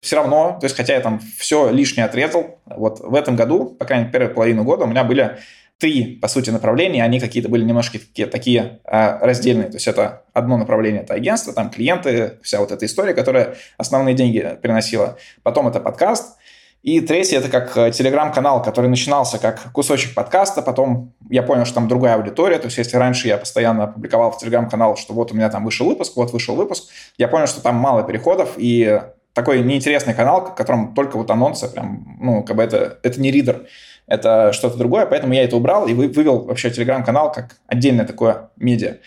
все 0.01 0.15
равно, 0.15 0.57
то 0.59 0.65
есть 0.65 0.75
хотя 0.75 0.95
я 0.95 0.99
там 0.99 1.21
все 1.37 1.69
лишнее 1.69 2.05
отрезал, 2.05 2.59
вот 2.65 2.99
в 2.99 3.13
этом 3.13 3.35
году, 3.35 3.65
по 3.65 3.85
крайней 3.85 4.05
мере, 4.05 4.11
первую 4.13 4.33
половину 4.33 4.63
года 4.63 4.85
у 4.85 4.87
меня 4.87 5.03
были 5.03 5.37
три, 5.81 6.15
по 6.21 6.27
сути, 6.27 6.51
направления, 6.51 7.03
они 7.03 7.19
какие-то 7.19 7.49
были 7.49 7.63
немножко 7.63 7.97
такие, 7.97 8.27
такие 8.27 8.79
раздельные. 8.85 9.67
То 9.67 9.77
есть 9.77 9.87
это 9.87 10.21
одно 10.31 10.57
направление– 10.57 11.01
это 11.03 11.15
агентство, 11.15 11.53
там 11.53 11.71
клиенты, 11.71 12.37
вся 12.43 12.59
вот 12.59 12.71
эта 12.71 12.85
история, 12.85 13.15
которая 13.15 13.55
основные 13.77 14.13
деньги 14.13 14.57
приносила. 14.61 15.17
Потом 15.41 15.67
это 15.67 15.79
подкаст. 15.79 16.37
И 16.83 16.99
третье– 17.01 17.37
это 17.39 17.49
как 17.49 17.77
э, 17.77 17.91
телеграм-канал, 17.91 18.63
который 18.63 18.89
начинался 18.89 19.37
как 19.37 19.71
кусочек 19.71 20.15
подкаста, 20.15 20.63
потом 20.63 21.13
я 21.29 21.43
понял, 21.43 21.65
что 21.65 21.75
там 21.75 21.87
другая 21.87 22.15
аудитория, 22.15 22.57
то 22.57 22.65
есть 22.65 22.77
если 22.79 22.97
раньше 22.97 23.27
я 23.27 23.37
постоянно 23.37 23.85
публиковал 23.85 24.31
в 24.31 24.39
телеграм-канал, 24.39 24.97
что 24.97 25.13
вот 25.13 25.31
у 25.31 25.35
меня 25.35 25.49
там 25.49 25.63
вышел 25.63 25.85
выпуск, 25.85 26.13
вот 26.15 26.33
вышел 26.33 26.55
выпуск, 26.55 26.85
я 27.19 27.27
понял, 27.27 27.45
что 27.45 27.61
там 27.61 27.75
мало 27.75 28.01
переходов, 28.01 28.53
и 28.57 28.99
такой 29.33 29.61
неинтересный 29.61 30.13
канал, 30.15 30.45
в 30.45 30.55
котором 30.55 30.95
только 30.95 31.17
вот 31.17 31.29
анонсы, 31.29 31.67
прям, 31.67 32.17
ну, 32.19 32.43
как 32.43 32.55
бы 32.55 32.63
это, 32.63 32.97
это 33.03 33.21
не 33.21 33.31
ридер, 33.31 33.67
это 34.11 34.51
что-то 34.51 34.77
другое, 34.77 35.05
поэтому 35.05 35.33
я 35.33 35.43
это 35.43 35.55
убрал 35.55 35.87
и 35.87 35.93
вывел 35.93 36.39
вообще 36.39 36.69
телеграм-канал 36.69 37.31
как 37.31 37.55
отдельное 37.67 38.05
такое 38.05 38.49
медиа. 38.57 38.97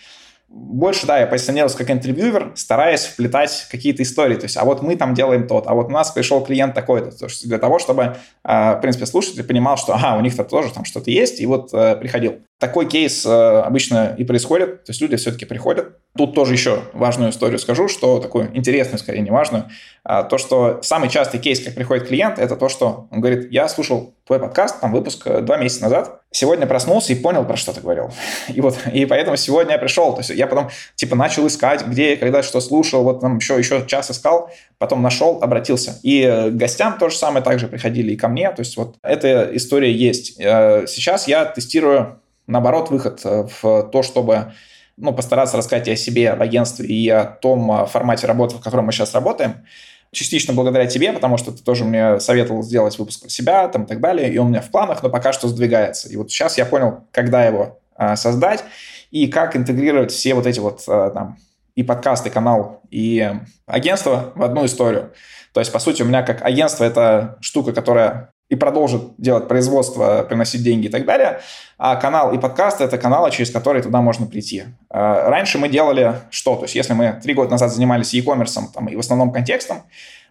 Больше, 0.47 1.05
да, 1.05 1.19
я 1.19 1.27
позиционировался 1.27 1.77
как 1.77 1.91
интервьюер, 1.91 2.53
стараясь 2.55 3.05
вплетать 3.05 3.67
какие-то 3.69 4.01
истории. 4.03 4.35
То 4.35 4.45
есть, 4.45 4.57
а 4.57 4.63
вот 4.63 4.81
мы 4.81 4.95
там 4.95 5.13
делаем 5.13 5.47
тот, 5.47 5.67
а 5.67 5.73
вот 5.73 5.87
у 5.87 5.89
нас 5.89 6.11
пришел 6.11 6.43
клиент 6.43 6.73
такой-то. 6.73 7.11
То 7.11 7.25
есть, 7.25 7.47
для 7.47 7.57
того, 7.59 7.77
чтобы, 7.77 8.15
а, 8.43 8.75
в 8.77 8.81
принципе, 8.81 9.05
слушатель 9.05 9.43
понимал, 9.43 9.77
что, 9.77 9.93
ага, 9.93 10.17
у 10.17 10.21
них-то 10.21 10.43
тоже 10.43 10.73
там 10.73 10.85
что-то 10.85 11.11
есть, 11.11 11.39
и 11.41 11.45
вот 11.45 11.73
э, 11.73 11.97
приходил. 11.97 12.39
Такой 12.65 12.87
кейс 12.87 13.23
э, 13.27 13.29
обычно 13.29 14.15
и 14.17 14.23
происходит, 14.23 14.85
то 14.85 14.89
есть 14.89 14.99
люди 14.99 15.17
все-таки 15.17 15.45
приходят. 15.45 15.99
Тут 16.17 16.33
тоже 16.33 16.53
еще 16.53 16.79
важную 16.93 17.29
историю 17.29 17.59
скажу, 17.59 17.87
что 17.87 18.19
такую 18.19 18.57
интересную, 18.57 18.97
скорее, 18.97 19.21
не 19.21 19.29
важную. 19.29 19.65
А, 20.03 20.23
то, 20.23 20.39
что 20.39 20.79
самый 20.81 21.09
частый 21.09 21.39
кейс, 21.39 21.59
как 21.59 21.75
приходит 21.75 22.07
клиент, 22.07 22.39
это 22.39 22.55
то, 22.55 22.67
что 22.67 23.07
он 23.11 23.21
говорит, 23.21 23.51
я 23.51 23.67
слушал 23.67 24.15
твой 24.25 24.39
подкаст, 24.39 24.79
там 24.79 24.91
выпуск 24.91 25.27
э, 25.27 25.41
два 25.41 25.57
месяца 25.57 25.83
назад, 25.83 26.21
сегодня 26.31 26.65
проснулся 26.65 27.13
и 27.13 27.15
понял, 27.15 27.45
про 27.45 27.55
что 27.55 27.71
ты 27.71 27.81
говорил. 27.81 28.09
И 28.47 28.61
вот, 28.61 28.79
и 28.91 29.05
поэтому 29.05 29.37
сегодня 29.37 29.73
я 29.73 29.77
пришел, 29.77 30.13
то 30.13 30.21
есть 30.21 30.31
я 30.31 30.47
потом, 30.47 30.69
типа, 30.95 31.15
начал 31.15 31.45
искать, 31.45 31.85
где, 31.85 32.17
когда, 32.17 32.41
что 32.41 32.61
слушал, 32.61 33.03
вот 33.03 33.21
там 33.21 33.37
еще, 33.37 33.59
еще 33.59 33.85
час 33.85 34.09
искал, 34.09 34.49
потом 34.79 35.03
нашел, 35.03 35.37
обратился. 35.43 35.99
И 36.01 36.23
к 36.23 36.55
гостям 36.55 36.97
то 36.97 37.09
же 37.09 37.15
самое 37.15 37.45
также 37.45 37.67
приходили 37.67 38.13
и 38.13 38.17
ко 38.17 38.27
мне, 38.27 38.49
то 38.49 38.61
есть 38.61 38.75
вот 38.75 38.95
эта 39.03 39.51
история 39.53 39.91
есть. 39.91 40.39
Э, 40.39 40.85
сейчас 40.87 41.27
я 41.27 41.45
тестирую 41.45 42.19
наоборот, 42.47 42.89
выход 42.89 43.21
э, 43.23 43.47
в 43.61 43.89
то, 43.91 44.03
чтобы 44.03 44.53
ну, 44.97 45.13
постараться 45.13 45.57
рассказать 45.57 45.87
и 45.87 45.91
о 45.91 45.95
себе, 45.95 46.31
об 46.31 46.41
агентстве 46.41 46.87
и 46.87 47.09
о 47.09 47.25
том 47.25 47.71
э, 47.71 47.85
формате 47.85 48.27
работы, 48.27 48.55
в 48.55 48.61
котором 48.61 48.85
мы 48.85 48.91
сейчас 48.91 49.13
работаем. 49.13 49.65
Частично 50.11 50.53
благодаря 50.53 50.85
тебе, 50.85 51.11
потому 51.11 51.37
что 51.37 51.51
ты 51.51 51.61
тоже 51.61 51.83
мне 51.83 52.19
советовал 52.19 52.63
сделать 52.63 52.97
выпуск 52.97 53.29
себя 53.29 53.67
там, 53.67 53.83
и 53.83 53.87
так 53.87 53.99
далее, 53.99 54.31
и 54.31 54.37
он 54.37 54.47
у 54.47 54.49
меня 54.49 54.61
в 54.61 54.71
планах, 54.71 55.03
но 55.03 55.09
пока 55.09 55.33
что 55.33 55.47
сдвигается. 55.47 56.07
И 56.07 56.15
вот 56.15 56.31
сейчас 56.31 56.57
я 56.57 56.65
понял, 56.65 57.03
когда 57.11 57.43
его 57.43 57.79
а, 57.95 58.15
создать 58.15 58.63
и 59.11 59.27
как 59.27 59.57
интегрировать 59.57 60.11
все 60.11 60.33
вот 60.33 60.45
эти 60.45 60.59
вот 60.59 60.83
а, 60.87 61.09
там, 61.09 61.37
и 61.75 61.83
подкаст, 61.83 62.25
и 62.27 62.29
канал, 62.29 62.81
и 62.89 63.29
агентство 63.65 64.31
в 64.35 64.43
одну 64.43 64.65
историю. 64.65 65.11
То 65.51 65.59
есть, 65.59 65.71
по 65.73 65.79
сути, 65.79 66.01
у 66.01 66.05
меня 66.05 66.23
как 66.23 66.41
агентство 66.41 66.85
это 66.85 67.37
штука, 67.41 67.73
которая 67.73 68.31
и 68.49 68.55
продолжит 68.55 69.01
делать 69.17 69.47
производство, 69.47 70.23
приносить 70.23 70.63
деньги 70.63 70.85
и 70.85 70.89
так 70.89 71.05
далее. 71.05 71.39
А 71.77 71.95
канал 71.95 72.33
и 72.33 72.37
подкаст– 72.37 72.79
это 72.81 72.97
каналы, 72.97 73.31
через 73.31 73.49
которые 73.49 73.81
туда 73.81 74.01
можно 74.01 74.27
прийти. 74.27 74.65
А, 74.89 75.29
раньше 75.29 75.57
мы 75.57 75.67
делали 75.67 76.21
что? 76.29 76.55
То 76.55 76.63
есть 76.63 76.75
если 76.75 76.93
мы 76.93 77.19
три 77.23 77.33
года 77.33 77.51
назад 77.51 77.71
занимались 77.71 78.13
e-commerce 78.13 78.59
там, 78.73 78.87
и 78.87 78.95
в 78.95 78.99
основном 78.99 79.31
контекстом, 79.31 79.77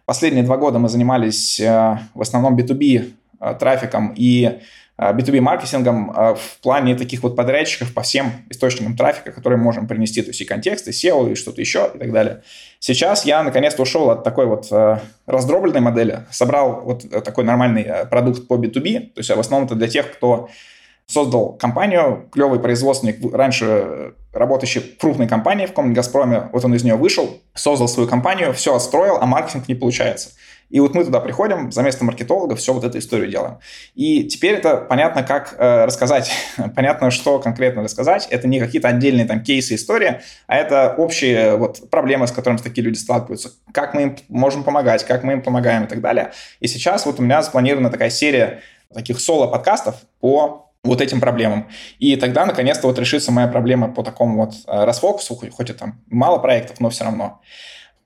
последние 0.05 0.43
два 0.43 0.57
года 0.57 0.79
мы 0.79 0.87
занимались 0.87 1.59
э, 1.59 1.99
в 2.13 2.21
основном 2.21 2.57
B2B 2.57 3.13
э, 3.41 3.55
трафиком 3.59 4.13
и 4.15 4.59
B2B-маркетингом 4.97 6.11
а, 6.11 6.29
а, 6.29 6.35
в 6.35 6.59
плане 6.61 6.95
таких 6.95 7.21
вот 7.23 7.35
подрядчиков 7.35 7.93
по 7.93 8.01
всем 8.01 8.31
источникам 8.49 8.95
трафика, 8.95 9.31
которые 9.31 9.59
можем 9.59 9.87
принести, 9.87 10.21
то 10.21 10.29
есть 10.29 10.39
и 10.39 10.45
контекст, 10.45 10.87
и 10.87 10.91
SEO, 10.91 11.31
и 11.31 11.35
что-то 11.35 11.59
еще, 11.59 11.91
и 11.93 11.97
так 11.97 12.13
далее. 12.13 12.43
Сейчас 12.79 13.25
я 13.25 13.43
наконец-то 13.43 13.81
ушел 13.81 14.09
от 14.09 14.23
такой 14.23 14.45
вот 14.45 14.67
а, 14.71 15.01
раздробленной 15.25 15.81
модели, 15.81 16.25
собрал 16.31 16.81
вот 16.81 17.09
такой 17.23 17.43
нормальный 17.43 18.07
продукт 18.09 18.47
по 18.47 18.55
B2B, 18.55 18.99
то 19.07 19.19
есть 19.19 19.29
в 19.29 19.39
основном 19.39 19.67
это 19.67 19.75
для 19.75 19.89
тех, 19.89 20.13
кто 20.13 20.49
создал 21.07 21.53
компанию, 21.53 22.29
клевый 22.31 22.59
производственник, 22.59 23.17
раньше 23.33 24.13
работающий 24.31 24.81
в 24.81 24.97
крупной 24.97 25.27
компании 25.27 25.65
в 25.65 25.69
каком-нибудь 25.69 25.97
«Газпроме», 25.97 26.49
вот 26.51 26.65
он 26.65 26.73
из 26.73 26.83
нее 26.83 26.95
вышел, 26.95 27.41
создал 27.53 27.87
свою 27.87 28.09
компанию, 28.09 28.53
все 28.53 28.75
отстроил, 28.75 29.17
а 29.17 29.25
маркетинг 29.25 29.67
не 29.67 29.75
получается. 29.75 30.31
И 30.75 30.79
вот 30.81 30.93
мы 30.93 31.05
туда 31.05 31.21
приходим, 31.21 31.71
за 31.71 31.83
место 31.83 32.03
маркетолога 32.03 32.57
все 32.57 32.73
вот 32.73 32.83
эту 32.83 32.97
историю 32.97 33.31
делаем. 33.31 33.59
И 33.93 34.25
теперь 34.25 34.55
это 34.55 34.75
понятно, 34.75 35.23
как 35.23 35.55
э, 35.57 35.85
рассказать, 35.85 36.29
понятно, 36.75 37.11
что 37.11 37.39
конкретно 37.39 37.81
рассказать. 37.81 38.27
Это 38.29 38.45
не 38.49 38.59
какие-то 38.59 38.89
отдельные 38.89 39.25
там 39.25 39.41
кейсы, 39.41 39.75
истории, 39.75 40.19
а 40.47 40.57
это 40.57 40.93
общие 40.97 41.55
вот 41.55 41.89
проблемы, 41.89 42.27
с 42.27 42.33
которыми 42.33 42.57
такие 42.57 42.83
люди 42.83 42.97
сталкиваются. 42.97 43.51
Как 43.71 43.93
мы 43.93 44.01
им 44.01 44.17
можем 44.27 44.65
помогать, 44.65 45.05
как 45.05 45.23
мы 45.23 45.31
им 45.31 45.41
помогаем 45.41 45.85
и 45.85 45.87
так 45.87 46.01
далее. 46.01 46.33
И 46.59 46.67
сейчас 46.67 47.05
вот 47.05 47.21
у 47.21 47.23
меня 47.23 47.41
запланирована 47.41 47.89
такая 47.89 48.09
серия 48.09 48.59
таких 48.93 49.21
соло-подкастов 49.21 49.95
по 50.19 50.73
вот 50.83 50.99
этим 50.99 51.21
проблемам. 51.21 51.69
И 51.99 52.17
тогда, 52.17 52.45
наконец-то, 52.45 52.87
вот 52.87 52.99
решится 52.99 53.31
моя 53.31 53.47
проблема 53.47 53.93
по 53.93 54.03
такому 54.03 54.43
вот 54.43 54.55
э, 54.67 54.83
расфокусу, 54.83 55.35
хоть 55.35 55.69
и 55.69 55.73
там 55.73 56.01
мало 56.09 56.37
проектов, 56.39 56.81
но 56.81 56.89
все 56.89 57.05
равно. 57.05 57.39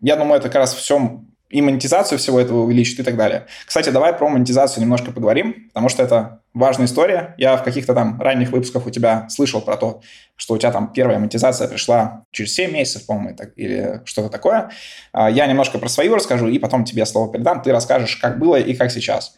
Я 0.02 0.16
думаю, 0.18 0.38
это 0.38 0.50
как 0.50 0.58
раз 0.58 0.76
все 0.76 1.20
и 1.50 1.62
монетизацию 1.62 2.20
всего 2.20 2.40
этого 2.40 2.62
увеличит 2.64 3.00
и 3.00 3.04
так 3.04 3.18
далее. 3.18 3.48
Кстати, 3.66 3.90
давай 3.90 4.14
про 4.14 4.30
монетизацию 4.30 4.82
немножко 4.84 5.12
поговорим, 5.12 5.68
потому 5.70 5.90
что 5.90 6.04
это 6.04 6.42
важная 6.54 6.86
история. 6.86 7.34
Я 7.38 7.58
в 7.58 7.64
каких-то 7.64 7.94
там 7.94 8.22
ранних 8.22 8.52
выпусках 8.52 8.86
у 8.86 8.90
тебя 8.92 9.28
слышал 9.30 9.62
про 9.62 9.76
то, 9.76 10.02
что 10.36 10.54
у 10.54 10.58
тебя 10.58 10.72
там 10.72 10.94
первая 10.94 11.18
монетизация 11.18 11.68
пришла 11.68 12.24
через 12.32 12.54
7 12.54 12.72
месяцев, 12.72 13.06
по-моему, 13.06 13.36
или 13.56 14.02
что-то 14.06 14.30
такое. 14.30 14.70
А, 15.12 15.30
я 15.30 15.48
немножко 15.48 15.80
про 15.80 15.90
свою 15.90 16.16
расскажу, 16.16 16.48
и 16.48 16.60
потом 16.60 16.86
тебе 16.86 17.06
слово 17.06 17.32
передам. 17.32 17.62
Ты 17.62 17.72
расскажешь, 17.72 18.16
как 18.18 18.38
было 18.38 18.56
и 18.56 18.74
как 18.76 18.92
сейчас. 18.92 19.36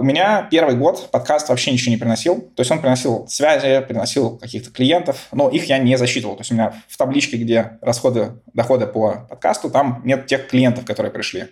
У 0.00 0.02
меня 0.02 0.48
первый 0.50 0.76
год 0.76 1.10
подкаст 1.12 1.50
вообще 1.50 1.72
ничего 1.72 1.90
не 1.90 1.98
приносил. 1.98 2.40
То 2.40 2.62
есть 2.62 2.70
он 2.70 2.80
приносил 2.80 3.26
связи, 3.28 3.84
приносил 3.86 4.38
каких-то 4.38 4.70
клиентов, 4.70 5.28
но 5.30 5.50
их 5.50 5.66
я 5.66 5.76
не 5.76 5.98
засчитывал. 5.98 6.36
То 6.36 6.40
есть 6.40 6.50
у 6.52 6.54
меня 6.54 6.72
в 6.88 6.96
табличке, 6.96 7.36
где 7.36 7.72
расходы, 7.82 8.40
доходы 8.54 8.86
по 8.86 9.26
подкасту, 9.28 9.68
там 9.68 10.00
нет 10.06 10.26
тех 10.26 10.48
клиентов, 10.48 10.86
которые 10.86 11.12
пришли. 11.12 11.48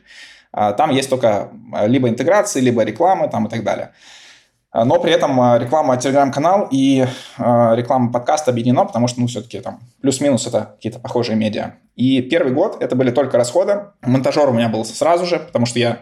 А, 0.51 0.73
там 0.73 0.89
есть 0.89 1.11
только 1.11 1.51
а, 1.75 1.87
либо 1.87 2.09
интеграции, 2.09 2.61
либо 2.61 2.85
рекламы 2.85 3.29
там 3.29 3.49
и 3.49 3.51
так 3.51 3.65
далее. 3.65 3.91
А, 4.71 4.87
но 4.87 4.99
при 4.99 5.13
этом 5.13 5.39
реклама 5.59 5.99
телеграм-канал 5.99 6.69
и 6.71 7.07
реклама 7.37 8.11
подкаста 8.11 8.51
объединено, 8.51 8.87
потому 8.87 9.09
что, 9.09 9.21
ну, 9.21 9.27
все-таки 9.27 9.61
там 9.61 9.81
плюс-минус 10.01 10.47
это 10.47 10.73
какие-то 10.77 11.01
похожие 11.01 11.37
медиа. 11.37 11.75
И 11.97 12.23
первый 12.23 12.55
год 12.55 12.79
это 12.81 12.97
были 12.97 13.11
только 13.11 13.37
расходы. 13.37 13.89
Монтажер 14.01 14.49
у 14.49 14.55
меня 14.55 14.71
был 14.71 14.87
сразу 14.87 15.27
же, 15.27 15.39
потому 15.39 15.67
что 15.67 15.79
я 15.79 15.99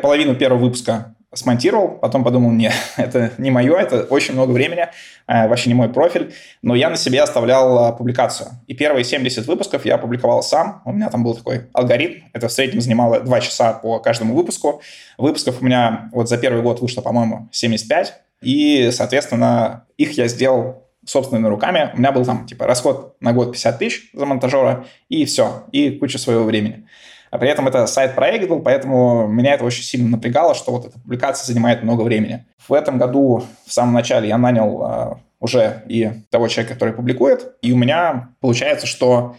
половину 0.00 0.34
первого 0.34 0.60
выпуска 0.60 1.14
смонтировал, 1.34 1.88
потом 1.88 2.24
подумал, 2.24 2.50
нет, 2.50 2.72
это 2.96 3.32
не 3.38 3.50
мое, 3.50 3.76
это 3.76 4.02
очень 4.04 4.34
много 4.34 4.52
времени, 4.52 4.88
э, 5.26 5.48
вообще 5.48 5.68
не 5.68 5.74
мой 5.74 5.88
профиль, 5.88 6.34
но 6.62 6.74
я 6.74 6.90
на 6.90 6.96
себе 6.96 7.22
оставлял 7.22 7.88
э, 7.88 7.96
публикацию. 7.96 8.48
И 8.66 8.74
первые 8.74 9.04
70 9.04 9.46
выпусков 9.46 9.84
я 9.84 9.96
опубликовал 9.96 10.42
сам, 10.42 10.82
у 10.84 10.92
меня 10.92 11.10
там 11.10 11.24
был 11.24 11.34
такой 11.34 11.68
алгоритм, 11.72 12.24
это 12.32 12.48
в 12.48 12.52
среднем 12.52 12.80
занимало 12.80 13.20
2 13.20 13.40
часа 13.40 13.72
по 13.72 13.98
каждому 13.98 14.34
выпуску. 14.34 14.82
Выпусков 15.18 15.60
у 15.60 15.64
меня 15.64 16.08
вот 16.12 16.28
за 16.28 16.38
первый 16.38 16.62
год 16.62 16.80
вышло, 16.80 17.00
по-моему, 17.00 17.48
75, 17.52 18.14
и, 18.42 18.90
соответственно, 18.92 19.86
их 19.96 20.12
я 20.12 20.28
сделал 20.28 20.84
собственными 21.06 21.48
руками. 21.48 21.90
У 21.94 21.98
меня 21.98 22.12
был 22.12 22.24
там, 22.24 22.46
типа, 22.46 22.66
расход 22.66 23.16
на 23.20 23.32
год 23.32 23.52
50 23.52 23.78
тысяч 23.78 24.10
за 24.12 24.26
монтажера, 24.26 24.86
и 25.08 25.24
все, 25.24 25.64
и 25.72 25.90
куча 25.90 26.18
своего 26.18 26.44
времени. 26.44 26.86
А 27.34 27.38
при 27.38 27.48
этом 27.48 27.66
это 27.66 27.88
сайт-проект 27.88 28.48
был, 28.48 28.60
поэтому 28.60 29.26
меня 29.26 29.54
это 29.54 29.64
очень 29.64 29.82
сильно 29.82 30.08
напрягало, 30.08 30.54
что 30.54 30.70
вот 30.70 30.86
эта 30.86 31.00
публикация 31.00 31.44
занимает 31.44 31.82
много 31.82 32.02
времени. 32.02 32.46
В 32.68 32.72
этом 32.72 32.96
году, 32.96 33.42
в 33.66 33.72
самом 33.72 33.92
начале, 33.92 34.28
я 34.28 34.38
нанял 34.38 34.80
э, 34.86 35.14
уже 35.40 35.82
и 35.88 36.12
того 36.30 36.46
человека, 36.46 36.74
который 36.74 36.94
публикует, 36.94 37.56
и 37.60 37.72
у 37.72 37.76
меня 37.76 38.28
получается, 38.40 38.86
что 38.86 39.34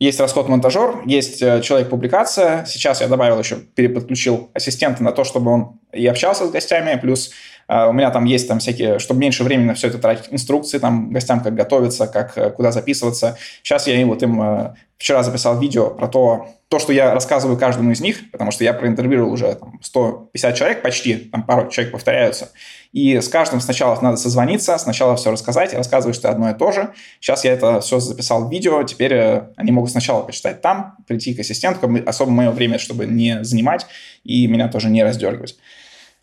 есть 0.00 0.18
расход-монтажер, 0.18 1.02
есть 1.06 1.40
э, 1.40 1.60
человек-публикация. 1.60 2.64
Сейчас 2.64 3.00
я 3.00 3.06
добавил 3.06 3.38
еще, 3.38 3.58
переподключил 3.58 4.50
ассистента 4.52 5.04
на 5.04 5.12
то, 5.12 5.22
чтобы 5.22 5.52
он 5.52 5.78
и 5.92 6.04
общался 6.04 6.48
с 6.48 6.50
гостями, 6.50 6.98
плюс 7.00 7.30
у 7.68 7.92
меня 7.92 8.10
там 8.10 8.24
есть 8.24 8.46
там 8.46 8.58
всякие, 8.58 8.98
чтобы 8.98 9.20
меньше 9.20 9.42
времени 9.42 9.66
на 9.66 9.74
все 9.74 9.88
это 9.88 9.98
тратить, 9.98 10.26
инструкции 10.30 10.78
там 10.78 11.10
гостям, 11.10 11.40
как 11.40 11.54
готовиться, 11.54 12.06
как 12.06 12.38
э, 12.38 12.50
куда 12.50 12.70
записываться. 12.70 13.36
Сейчас 13.62 13.86
я 13.88 14.06
вот 14.06 14.22
им 14.22 14.40
uh, 14.40 14.74
вчера 14.98 15.22
записал 15.22 15.58
видео 15.58 15.90
про 15.90 16.08
то, 16.08 16.48
то, 16.68 16.78
что 16.78 16.92
я 16.92 17.12
рассказываю 17.12 17.58
каждому 17.58 17.92
из 17.92 18.00
них, 18.00 18.30
потому 18.30 18.50
что 18.50 18.64
я 18.64 18.72
проинтервьюировал 18.72 19.32
уже 19.32 19.54
там, 19.54 19.78
150 19.82 20.54
человек 20.56 20.82
почти, 20.82 21.16
там 21.16 21.42
пару 21.42 21.68
человек 21.70 21.92
повторяются, 21.92 22.50
и 22.92 23.20
с 23.20 23.28
каждым 23.28 23.60
сначала 23.60 24.00
надо 24.00 24.16
созвониться, 24.16 24.76
сначала 24.78 25.16
все 25.16 25.30
рассказать, 25.30 25.74
рассказываешь 25.74 26.18
ты 26.18 26.28
одно 26.28 26.50
и 26.50 26.54
то 26.54 26.72
же. 26.72 26.92
Сейчас 27.20 27.44
я 27.44 27.52
это 27.52 27.80
все 27.80 28.00
записал 28.00 28.48
в 28.48 28.50
видео, 28.50 28.82
теперь 28.84 29.14
э, 29.14 29.48
они 29.56 29.70
могут 29.70 29.90
сначала 29.90 30.22
почитать 30.22 30.60
там, 30.62 30.96
прийти 31.06 31.34
к 31.34 31.40
ассистенту, 31.40 31.88
особо 32.06 32.30
мое 32.30 32.50
время, 32.50 32.78
чтобы 32.78 33.06
не 33.06 33.44
занимать, 33.44 33.86
и 34.24 34.46
меня 34.46 34.68
тоже 34.68 34.88
не 34.88 35.04
раздергивать. 35.04 35.56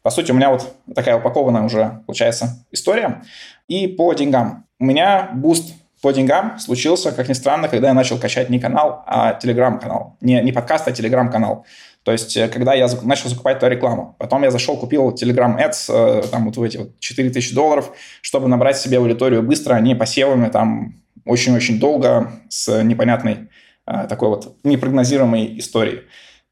По 0.03 0.09
сути, 0.09 0.31
у 0.31 0.35
меня 0.35 0.51
вот 0.51 0.75
такая 0.93 1.17
упакованная 1.17 1.63
уже, 1.63 2.01
получается, 2.05 2.65
история. 2.71 3.23
И 3.67 3.87
по 3.87 4.13
деньгам. 4.13 4.65
У 4.79 4.85
меня 4.85 5.31
буст 5.33 5.73
по 6.01 6.11
деньгам 6.11 6.59
случился, 6.59 7.13
как 7.13 7.29
ни 7.29 7.33
странно, 7.33 7.69
когда 7.69 7.87
я 7.87 7.93
начал 7.93 8.19
качать 8.19 8.49
не 8.49 8.59
канал, 8.59 9.03
а 9.07 9.33
телеграм-канал. 9.35 10.17
Не, 10.19 10.41
не 10.41 10.51
подкаст, 10.51 10.85
а 10.89 10.91
телеграм-канал. 10.91 11.65
То 12.03 12.11
есть, 12.11 12.35
э, 12.35 12.49
когда 12.49 12.73
я 12.73 12.89
начал 13.03 13.29
закупать 13.29 13.59
ту 13.59 13.67
рекламу. 13.67 14.13
Потом 14.19 14.43
я 14.43 14.51
зашел, 14.51 14.75
купил 14.75 15.11
Telegram 15.11 15.57
Ads, 15.57 16.23
э, 16.23 16.27
там 16.27 16.43
вот 16.45 16.57
в 16.57 16.61
эти 16.63 16.75
вот 16.75 16.99
4000 16.99 17.55
долларов, 17.55 17.93
чтобы 18.21 18.49
набрать 18.49 18.77
себе 18.77 18.97
аудиторию 18.97 19.41
быстро, 19.41 19.75
а 19.75 19.79
не 19.79 19.95
посевами, 19.95 20.49
там 20.49 20.95
очень-очень 21.23 21.79
долго, 21.79 22.33
с 22.49 22.83
непонятной 22.83 23.47
э, 23.87 24.07
такой 24.09 24.27
вот 24.27 24.57
непрогнозируемой 24.65 25.57
историей. 25.59 26.01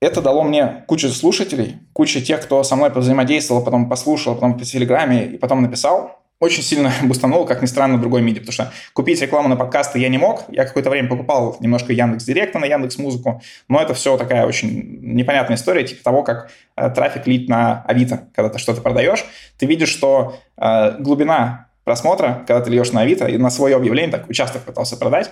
Это 0.01 0.19
дало 0.19 0.41
мне 0.41 0.83
кучу 0.87 1.09
слушателей, 1.09 1.77
кучу 1.93 2.21
тех, 2.21 2.41
кто 2.41 2.63
со 2.63 2.75
мной 2.75 2.89
взаимодействовал, 2.89 3.63
потом 3.63 3.87
послушал, 3.87 4.33
потом 4.33 4.57
по 4.57 4.65
Телеграме 4.65 5.25
и 5.27 5.37
потом 5.37 5.61
написал 5.61 6.21
очень 6.39 6.63
сильно 6.63 6.91
бустанул, 7.03 7.45
как 7.45 7.61
ни 7.61 7.67
странно, 7.67 7.99
другой 7.99 8.23
медиа, 8.23 8.39
потому 8.39 8.53
что 8.53 8.73
купить 8.93 9.21
рекламу 9.21 9.47
на 9.47 9.55
подкасты 9.55 9.99
я 9.99 10.09
не 10.09 10.17
мог. 10.17 10.45
Я 10.49 10.65
какое-то 10.65 10.89
время 10.89 11.07
покупал 11.07 11.55
немножко 11.59 11.93
Яндекс 11.93 12.25
Директа 12.25 12.57
на 12.57 12.65
Яндекс 12.65 12.97
Музыку, 12.97 13.43
но 13.69 13.79
это 13.79 13.93
все 13.93 14.17
такая 14.17 14.47
очень 14.47 14.99
непонятная 15.03 15.55
история, 15.55 15.83
типа 15.83 16.03
того, 16.03 16.23
как 16.23 16.49
э, 16.75 16.89
трафик 16.89 17.27
лит 17.27 17.47
на 17.47 17.83
Авито, 17.83 18.27
когда 18.33 18.49
ты 18.49 18.57
что-то 18.57 18.81
продаешь. 18.81 19.23
Ты 19.59 19.67
видишь, 19.67 19.89
что 19.89 20.35
э, 20.57 20.97
глубина 20.97 21.67
просмотра, 21.83 22.43
когда 22.47 22.61
ты 22.61 22.71
льешь 22.71 22.91
на 22.91 23.01
Авито, 23.01 23.27
и 23.27 23.37
на 23.37 23.51
свое 23.51 23.75
объявление, 23.75 24.11
так, 24.11 24.27
участок 24.27 24.63
пытался 24.63 24.97
продать, 24.97 25.29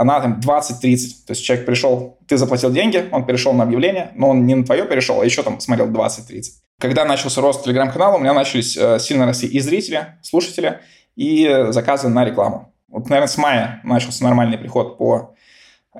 она 0.00 0.18
там 0.18 0.40
20-30. 0.40 1.26
То 1.26 1.32
есть 1.32 1.44
человек 1.44 1.66
пришел, 1.66 2.16
ты 2.26 2.38
заплатил 2.38 2.72
деньги, 2.72 3.06
он 3.12 3.26
перешел 3.26 3.52
на 3.52 3.64
объявление, 3.64 4.12
но 4.14 4.30
он 4.30 4.46
не 4.46 4.54
на 4.54 4.64
твое 4.64 4.86
перешел, 4.86 5.20
а 5.20 5.26
еще 5.26 5.42
там 5.42 5.60
смотрел 5.60 5.88
20-30. 5.88 6.42
Когда 6.80 7.04
начался 7.04 7.42
рост 7.42 7.64
телеграм-канала, 7.64 8.16
у 8.16 8.18
меня 8.18 8.32
начались 8.32 8.78
э, 8.78 8.98
сильно 8.98 9.26
расти 9.26 9.46
и 9.46 9.60
зрители, 9.60 10.14
слушатели, 10.22 10.80
и 11.16 11.66
заказы 11.68 12.08
на 12.08 12.24
рекламу. 12.24 12.72
Вот, 12.88 13.10
наверное, 13.10 13.28
с 13.28 13.36
мая 13.36 13.82
начался 13.84 14.24
нормальный 14.24 14.56
приход 14.56 14.96
по 14.96 15.34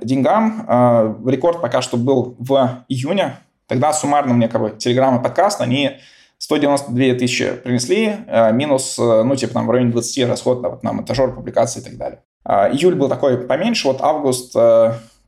деньгам. 0.03 0.65
Э, 0.67 1.15
рекорд 1.27 1.61
пока 1.61 1.83
что 1.83 1.99
был 1.99 2.37
в 2.39 2.85
июне. 2.89 3.37
Тогда 3.67 3.93
суммарно 3.93 4.33
мне 4.33 4.49
как 4.49 4.63
бы 4.63 4.71
телеграм 4.71 5.21
и 5.21 5.23
подкаст, 5.23 5.61
они 5.61 5.99
192 6.39 7.19
тысячи 7.19 7.53
принесли, 7.53 8.17
э, 8.27 8.51
минус, 8.55 8.97
ну, 8.97 9.37
типа, 9.37 9.53
там, 9.53 9.67
в 9.67 9.71
районе 9.71 9.93
20 9.93 10.27
расход 10.27 10.63
на, 10.63 10.71
вот, 10.71 10.83
на 10.83 10.95
монтажер, 10.95 11.35
публикации 11.35 11.81
и 11.81 11.85
так 11.85 11.99
далее. 11.99 12.23
Июль 12.47 12.95
был 12.95 13.09
такой 13.09 13.39
поменьше, 13.47 13.87
вот 13.87 14.01
август 14.01 14.55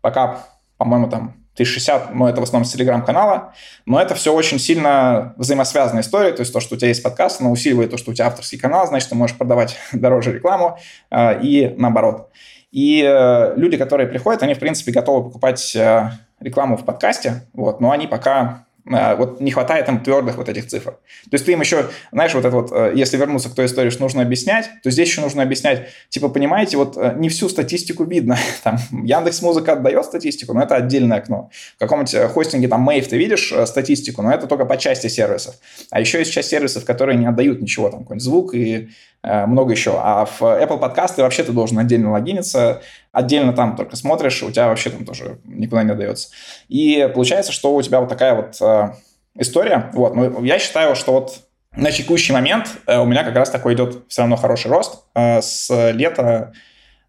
пока, 0.00 0.46
по-моему, 0.78 1.08
там 1.08 1.42
1060, 1.54 2.14
но 2.14 2.28
это 2.28 2.40
в 2.40 2.44
основном 2.44 2.64
с 2.64 2.72
телеграм-канала. 2.72 3.52
Но 3.84 4.00
это 4.00 4.14
все 4.14 4.32
очень 4.32 4.58
сильно 4.58 5.34
взаимосвязанная 5.36 6.02
история. 6.02 6.32
То 6.32 6.40
есть 6.40 6.52
то, 6.52 6.60
что 6.60 6.74
у 6.74 6.78
тебя 6.78 6.88
есть 6.88 7.02
подкаст, 7.02 7.40
оно 7.40 7.50
усиливает 7.50 7.90
то, 7.90 7.98
что 7.98 8.10
у 8.10 8.14
тебя 8.14 8.26
авторский 8.28 8.58
канал, 8.58 8.86
значит, 8.86 9.10
ты 9.10 9.14
можешь 9.14 9.36
продавать 9.36 9.76
дороже 9.92 10.32
рекламу 10.32 10.78
э, 11.10 11.42
и 11.42 11.74
наоборот. 11.76 12.30
И 12.70 13.02
э, 13.02 13.54
люди, 13.56 13.76
которые 13.76 14.06
приходят, 14.06 14.42
они, 14.42 14.54
в 14.54 14.58
принципе, 14.58 14.92
готовы 14.92 15.24
покупать 15.24 15.76
э, 15.76 16.10
рекламу 16.40 16.78
в 16.78 16.86
подкасте, 16.86 17.42
вот, 17.52 17.80
но 17.82 17.90
они 17.90 18.06
пока 18.06 18.40
а, 18.40 18.64
вот 18.84 19.40
не 19.40 19.50
хватает 19.50 19.88
им 19.88 20.00
твердых 20.02 20.36
вот 20.36 20.48
этих 20.48 20.66
цифр. 20.66 20.92
То 20.92 21.34
есть 21.34 21.44
ты 21.44 21.52
им 21.52 21.60
еще, 21.60 21.86
знаешь, 22.10 22.34
вот 22.34 22.44
это 22.44 22.54
вот, 22.54 22.72
э, 22.72 22.92
если 22.94 23.16
вернуться 23.16 23.48
к 23.48 23.54
той 23.54 23.66
истории, 23.66 23.90
что 23.90 24.02
нужно 24.02 24.22
объяснять, 24.22 24.68
то 24.82 24.90
здесь 24.90 25.08
еще 25.08 25.20
нужно 25.20 25.42
объяснять, 25.42 25.88
типа, 26.08 26.28
понимаете, 26.28 26.76
вот 26.76 26.96
э, 26.96 27.14
не 27.16 27.28
всю 27.28 27.48
статистику 27.48 28.04
видно. 28.04 28.36
Там 28.64 28.78
Яндекс 28.90 29.42
Музыка 29.42 29.74
отдает 29.74 30.04
статистику, 30.04 30.52
но 30.54 30.62
это 30.62 30.76
отдельное 30.76 31.18
окно. 31.18 31.50
В 31.76 31.78
каком-нибудь 31.78 32.14
э, 32.14 32.28
хостинге, 32.28 32.68
там, 32.68 32.88
Mave 32.88 33.06
ты 33.08 33.16
видишь 33.16 33.52
статистику, 33.66 34.22
но 34.22 34.32
это 34.32 34.46
только 34.46 34.64
по 34.64 34.76
части 34.76 35.06
сервисов. 35.06 35.54
А 35.90 36.00
еще 36.00 36.18
есть 36.18 36.32
часть 36.32 36.50
сервисов, 36.50 36.84
которые 36.84 37.16
не 37.16 37.26
отдают 37.26 37.60
ничего, 37.60 37.88
там, 37.88 38.00
какой-нибудь 38.00 38.24
звук 38.24 38.54
и 38.54 38.88
много 39.22 39.72
еще. 39.72 39.98
А 40.02 40.24
в 40.24 40.42
Apple 40.42 40.80
Podcast 40.80 41.14
ты 41.16 41.22
вообще 41.22 41.44
ты 41.44 41.52
должен 41.52 41.78
отдельно 41.78 42.10
логиниться, 42.10 42.82
отдельно 43.12 43.52
там 43.52 43.76
только 43.76 43.96
смотришь, 43.96 44.42
у 44.42 44.50
тебя 44.50 44.68
вообще 44.68 44.90
там 44.90 45.04
тоже 45.04 45.38
никуда 45.44 45.82
не 45.84 45.92
отдается. 45.92 46.30
И 46.68 47.08
получается, 47.14 47.52
что 47.52 47.74
у 47.74 47.82
тебя 47.82 48.00
вот 48.00 48.08
такая 48.08 48.34
вот 48.34 48.56
э, 48.60 48.94
история. 49.36 49.90
Вот, 49.92 50.14
но 50.14 50.44
я 50.44 50.58
считаю, 50.58 50.96
что 50.96 51.12
вот 51.12 51.40
на 51.76 51.90
текущий 51.90 52.32
момент 52.32 52.68
э, 52.86 52.98
у 52.98 53.04
меня 53.04 53.24
как 53.24 53.36
раз 53.36 53.50
такой 53.50 53.74
идет 53.74 54.04
все 54.08 54.22
равно 54.22 54.36
хороший 54.36 54.70
рост. 54.70 55.04
Э, 55.14 55.40
с 55.40 55.70
лета 55.92 56.52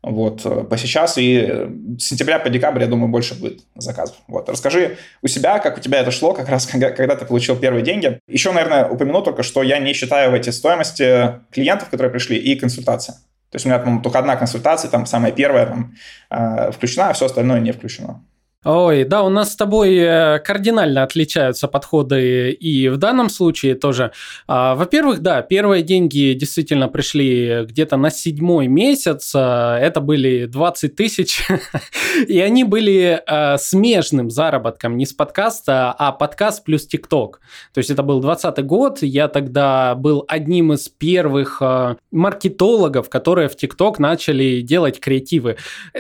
вот, 0.04 0.46
э, 0.46 0.66
по 0.66 0.78
сейчас 0.78 1.18
и 1.18 1.68
с 1.98 2.04
сентября 2.04 2.38
по 2.38 2.50
декабрь, 2.50 2.82
я 2.82 2.88
думаю, 2.88 3.08
больше 3.08 3.40
будет 3.40 3.62
заказов. 3.76 4.18
Вот, 4.28 4.50
расскажи 4.50 4.98
у 5.22 5.28
себя, 5.28 5.60
как 5.60 5.78
у 5.78 5.80
тебя 5.80 6.02
это 6.02 6.12
шло, 6.12 6.34
как 6.34 6.50
раз 6.50 6.68
когда, 6.72 6.92
когда 6.92 7.16
ты 7.16 7.26
получил 7.26 7.56
первые 7.56 7.84
деньги. 7.84 8.20
Еще, 8.28 8.52
наверное, 8.52 8.86
упомяну 8.86 9.22
только, 9.22 9.44
что 9.44 9.64
я 9.64 9.80
не 9.80 9.94
считаю 9.94 10.32
в 10.32 10.34
эти 10.34 10.50
стоимости 10.50 11.40
клиентов, 11.52 11.90
которые 11.90 12.12
пришли, 12.12 12.38
и 12.38 12.56
консультации. 12.56 13.14
То 13.50 13.56
есть 13.56 13.66
у 13.66 13.70
меня, 13.70 13.80
по-моему, 13.80 14.02
только 14.02 14.20
одна 14.20 14.36
консультация, 14.36 14.92
там 14.92 15.06
самая 15.06 15.32
первая 15.32 15.68
там, 15.68 15.96
э, 16.30 16.72
включена, 16.72 17.10
а 17.10 17.14
все 17.14 17.26
остальное 17.26 17.62
не 17.62 17.72
включено. 17.72 18.26
Ой, 18.66 19.04
да, 19.04 19.24
у 19.24 19.30
нас 19.30 19.52
с 19.52 19.56
тобой 19.58 19.98
э, 19.98 20.40
кардинально 20.40 21.04
отличаются 21.04 21.68
подходы 21.68 22.52
и 22.52 22.88
в 22.88 22.96
данном 22.96 23.30
случае 23.30 23.76
тоже. 23.76 24.14
А, 24.48 24.76
во-первых, 24.76 25.20
да, 25.20 25.42
первые 25.42 25.84
деньги 25.84 26.34
действительно 26.34 26.88
пришли 26.88 27.66
где-то 27.66 27.98
на 27.98 28.10
седьмой 28.10 28.68
месяц, 28.68 29.34
а, 29.36 29.78
это 29.78 30.00
были 30.00 30.46
20 30.46 30.96
тысяч, 30.96 31.46
и 32.28 32.40
они 32.40 32.64
были 32.64 33.22
а, 33.28 33.58
смежным 33.58 34.30
заработком 34.30 34.96
не 34.96 35.06
с 35.06 35.12
подкаста, 35.12 35.92
а 35.92 36.14
подкаст 36.14 36.64
плюс 36.64 36.88
ТикТок. 36.88 37.42
То 37.74 37.80
есть 37.80 37.90
это 37.90 38.02
был 38.02 38.22
20 38.22 38.66
год, 38.66 39.02
я 39.02 39.28
тогда 39.28 39.94
был 39.96 40.24
одним 40.30 40.72
из 40.72 40.88
первых 40.88 41.62
маркетологов, 42.12 43.10
которые 43.10 43.50
в 43.50 43.58
ТикТок 43.58 44.00
начали 44.00 44.62
делать 44.62 45.02
креативы. 45.02 45.58